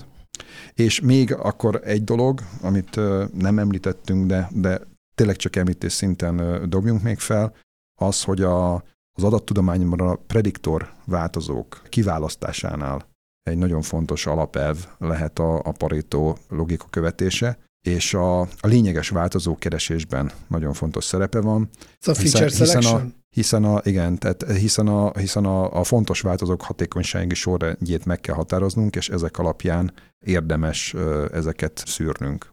És 0.75 1.01
még 1.01 1.35
akkor 1.35 1.81
egy 1.85 2.05
dolog, 2.05 2.41
amit 2.62 3.01
nem 3.35 3.59
említettünk, 3.59 4.27
de, 4.27 4.51
de 4.55 4.81
tényleg 5.14 5.37
csak 5.37 5.57
említés 5.57 5.93
szinten 5.93 6.64
dobjunk 6.69 7.03
még 7.03 7.19
fel, 7.19 7.55
az, 8.01 8.23
hogy 8.23 8.43
a, 8.43 8.83
az 9.19 9.25
adattudományban 9.25 10.01
a 10.01 10.14
prediktor 10.14 10.93
változók 11.05 11.83
kiválasztásánál 11.89 13.07
egy 13.43 13.59
nagyon 13.59 13.83
fontos 13.83 14.27
alapelv 14.27 14.87
lehet 14.99 15.39
a, 15.39 15.57
a 15.57 15.73
Pareto 15.73 16.35
logika 16.49 16.87
követése, 16.91 17.59
és 17.87 18.14
a, 18.14 18.41
a 18.41 18.66
lényeges 18.66 19.09
változó 19.09 19.57
keresésben 19.57 20.31
nagyon 20.49 20.73
fontos 20.73 21.05
szerepe 21.05 21.41
van. 21.41 21.69
Ez 22.01 22.09
a 22.09 22.14
feature 22.14 22.45
hiszen, 22.45 22.66
hiszen 22.66 22.95
a, 22.95 23.07
hiszen 23.31 23.64
a, 23.64 23.81
igen, 23.85 24.19
tehát 24.19 24.53
hiszen, 24.53 24.87
a, 24.87 25.19
hiszen 25.19 25.45
a, 25.45 25.79
a 25.79 25.85
fontos 25.85 26.21
változók 26.21 26.62
hatékonysági 26.62 27.35
sorrendjét 27.35 28.05
meg 28.05 28.21
kell 28.21 28.35
határoznunk, 28.35 28.97
és 28.97 29.09
ezek 29.09 29.39
alapján 29.39 29.93
érdemes 30.27 30.95
ezeket 31.33 31.83
szűrnünk. 31.87 32.53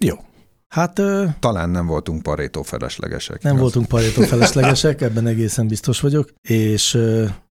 Jó, 0.00 0.16
Hát, 0.74 1.00
Talán 1.40 1.70
nem 1.70 1.86
voltunk 1.86 2.22
parétó 2.22 2.62
feleslegesek. 2.62 3.42
Nem 3.42 3.56
voltunk 3.56 3.88
parétó 3.88 4.22
feleslegesek, 4.32 5.00
ebben 5.00 5.26
egészen 5.26 5.66
biztos 5.66 6.00
vagyok, 6.00 6.32
és 6.48 6.98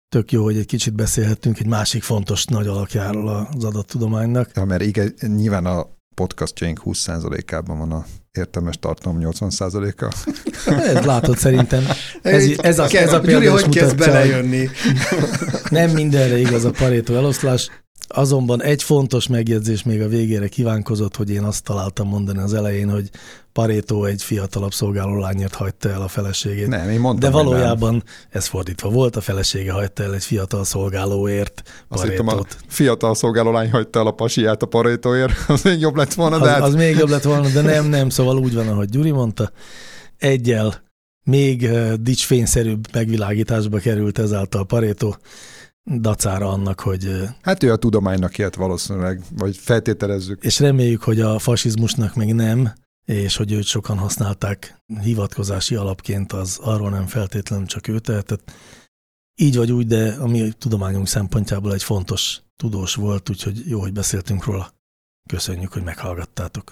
tök 0.10 0.32
jó, 0.32 0.44
hogy 0.44 0.58
egy 0.58 0.66
kicsit 0.66 0.94
beszélhettünk 0.94 1.60
egy 1.60 1.66
másik 1.66 2.04
fontos 2.04 2.46
nagy 2.46 2.68
alakjáról 2.68 3.48
az 3.56 3.64
adattudománynak. 3.64 4.50
Ja, 4.56 4.66
mert 4.66 4.82
igen, 4.82 5.14
nyilván 5.28 5.66
a 5.66 5.88
podcastjaink 6.16 6.82
20%-ában 6.86 7.78
van 7.78 7.92
a 7.92 8.06
értelmes 8.32 8.78
tartalom 8.80 9.18
80%-a. 9.22 10.14
Ez 10.96 11.06
látod 11.06 11.38
szerintem. 11.38 11.84
Ez, 12.22 12.44
ez, 12.58 12.80
a, 12.80 12.88
ez 12.92 13.14
a 13.14 13.20
példa 13.20 13.46
Gyuri, 13.46 13.46
hogy 13.46 13.70
kezd 13.70 13.98
belejönni? 13.98 14.70
Nem 15.70 15.90
mindenre 15.90 16.38
igaz 16.38 16.66
a 16.66 16.72
Pareto 16.72 17.14
eloszlás. 17.14 17.70
Azonban 18.14 18.62
egy 18.62 18.84
fontos 18.84 19.28
megjegyzés 19.28 19.84
még 19.84 20.02
a 20.02 20.08
végére 20.08 20.48
kívánkozott, 20.48 21.16
hogy 21.16 21.30
én 21.30 21.44
azt 21.44 21.64
találtam 21.64 22.08
mondani 22.08 22.40
az 22.40 22.54
elején, 22.54 22.90
hogy 22.90 23.10
Parétó 23.54 24.06
egy 24.06 24.24
fiatalabb 24.24 24.74
szolgáló 24.74 25.20
lányért 25.20 25.54
hagyta 25.54 25.90
el 25.90 26.02
a 26.02 26.08
feleségét. 26.08 26.68
Nem, 26.68 26.90
én 26.90 27.00
mondtam, 27.00 27.32
De 27.32 27.38
valójában 27.38 27.92
nem. 27.92 28.04
ez 28.30 28.48
fordítva 28.48 28.90
volt, 28.90 29.16
a 29.16 29.22
felesége 29.22 29.72
hagyta 29.72 30.04
el 30.04 30.14
egy 30.14 30.24
fiatal 30.24 30.64
szolgálóért 30.64 31.62
Azt 31.88 32.04
hittem, 32.04 32.28
a 32.28 32.42
fiatal 32.68 33.16
szolgáló 33.16 33.52
lány 33.52 33.72
hagyta 33.72 34.00
el 34.00 34.08
a 34.08 34.12
pasiát 34.12 34.62
a 34.62 34.66
Parétóért, 34.66 35.34
az 35.48 35.62
még 35.62 35.80
jobb 35.80 35.96
lett 35.96 36.14
volna. 36.14 36.38
De 36.38 36.44
az, 36.44 36.50
hát... 36.50 36.62
az 36.62 36.74
még 36.74 36.98
jobb 36.98 37.10
lett 37.10 37.24
volna, 37.24 37.50
de 37.50 37.62
nem, 37.62 37.86
nem, 37.86 38.10
szóval 38.10 38.38
úgy 38.38 38.54
van, 38.54 38.68
ahogy 38.68 38.90
Gyuri 38.90 39.12
mondta. 39.12 39.52
Egyel 40.18 40.84
még 41.24 41.70
dicsfényszerűbb 42.00 42.88
megvilágításba 42.94 43.78
került 43.78 44.20
ezáltal 44.20 44.66
Parétó 44.66 45.16
dacára 45.84 46.52
annak, 46.52 46.80
hogy... 46.80 47.12
Hát 47.42 47.64
ő 47.64 47.72
a 47.72 47.76
tudománynak 47.76 48.38
ilyet 48.38 48.56
valószínűleg, 48.56 49.22
vagy 49.38 49.58
feltételezzük. 49.58 50.44
És 50.44 50.60
reméljük, 50.60 51.04
hogy 51.04 51.20
a 51.20 51.40
fasizmusnak 51.40 52.16
még 52.16 52.34
nem, 52.34 52.74
és 53.06 53.36
hogy 53.36 53.52
őt 53.52 53.64
sokan 53.64 53.98
használták 53.98 54.84
hivatkozási 55.02 55.76
alapként, 55.76 56.32
az 56.32 56.58
arról 56.62 56.90
nem 56.90 57.08
feltétlenül 57.08 57.66
csak 57.66 57.88
ő 57.88 58.00
tehetett. 58.00 58.52
Így 59.36 59.56
vagy 59.56 59.72
úgy, 59.72 59.88
de 59.88 60.16
a 60.20 60.28
mi 60.28 60.52
tudományunk 60.52 61.08
szempontjából 61.08 61.74
egy 61.74 61.84
fontos 61.84 62.42
tudós 62.56 62.96
volt, 62.96 63.30
úgyhogy 63.30 63.64
jó, 63.68 63.80
hogy 63.80 63.94
beszéltünk 63.94 64.46
róla. 64.46 64.74
Köszönjük, 65.30 65.74
hogy 65.74 65.84
meghallgattátok. 65.84 66.72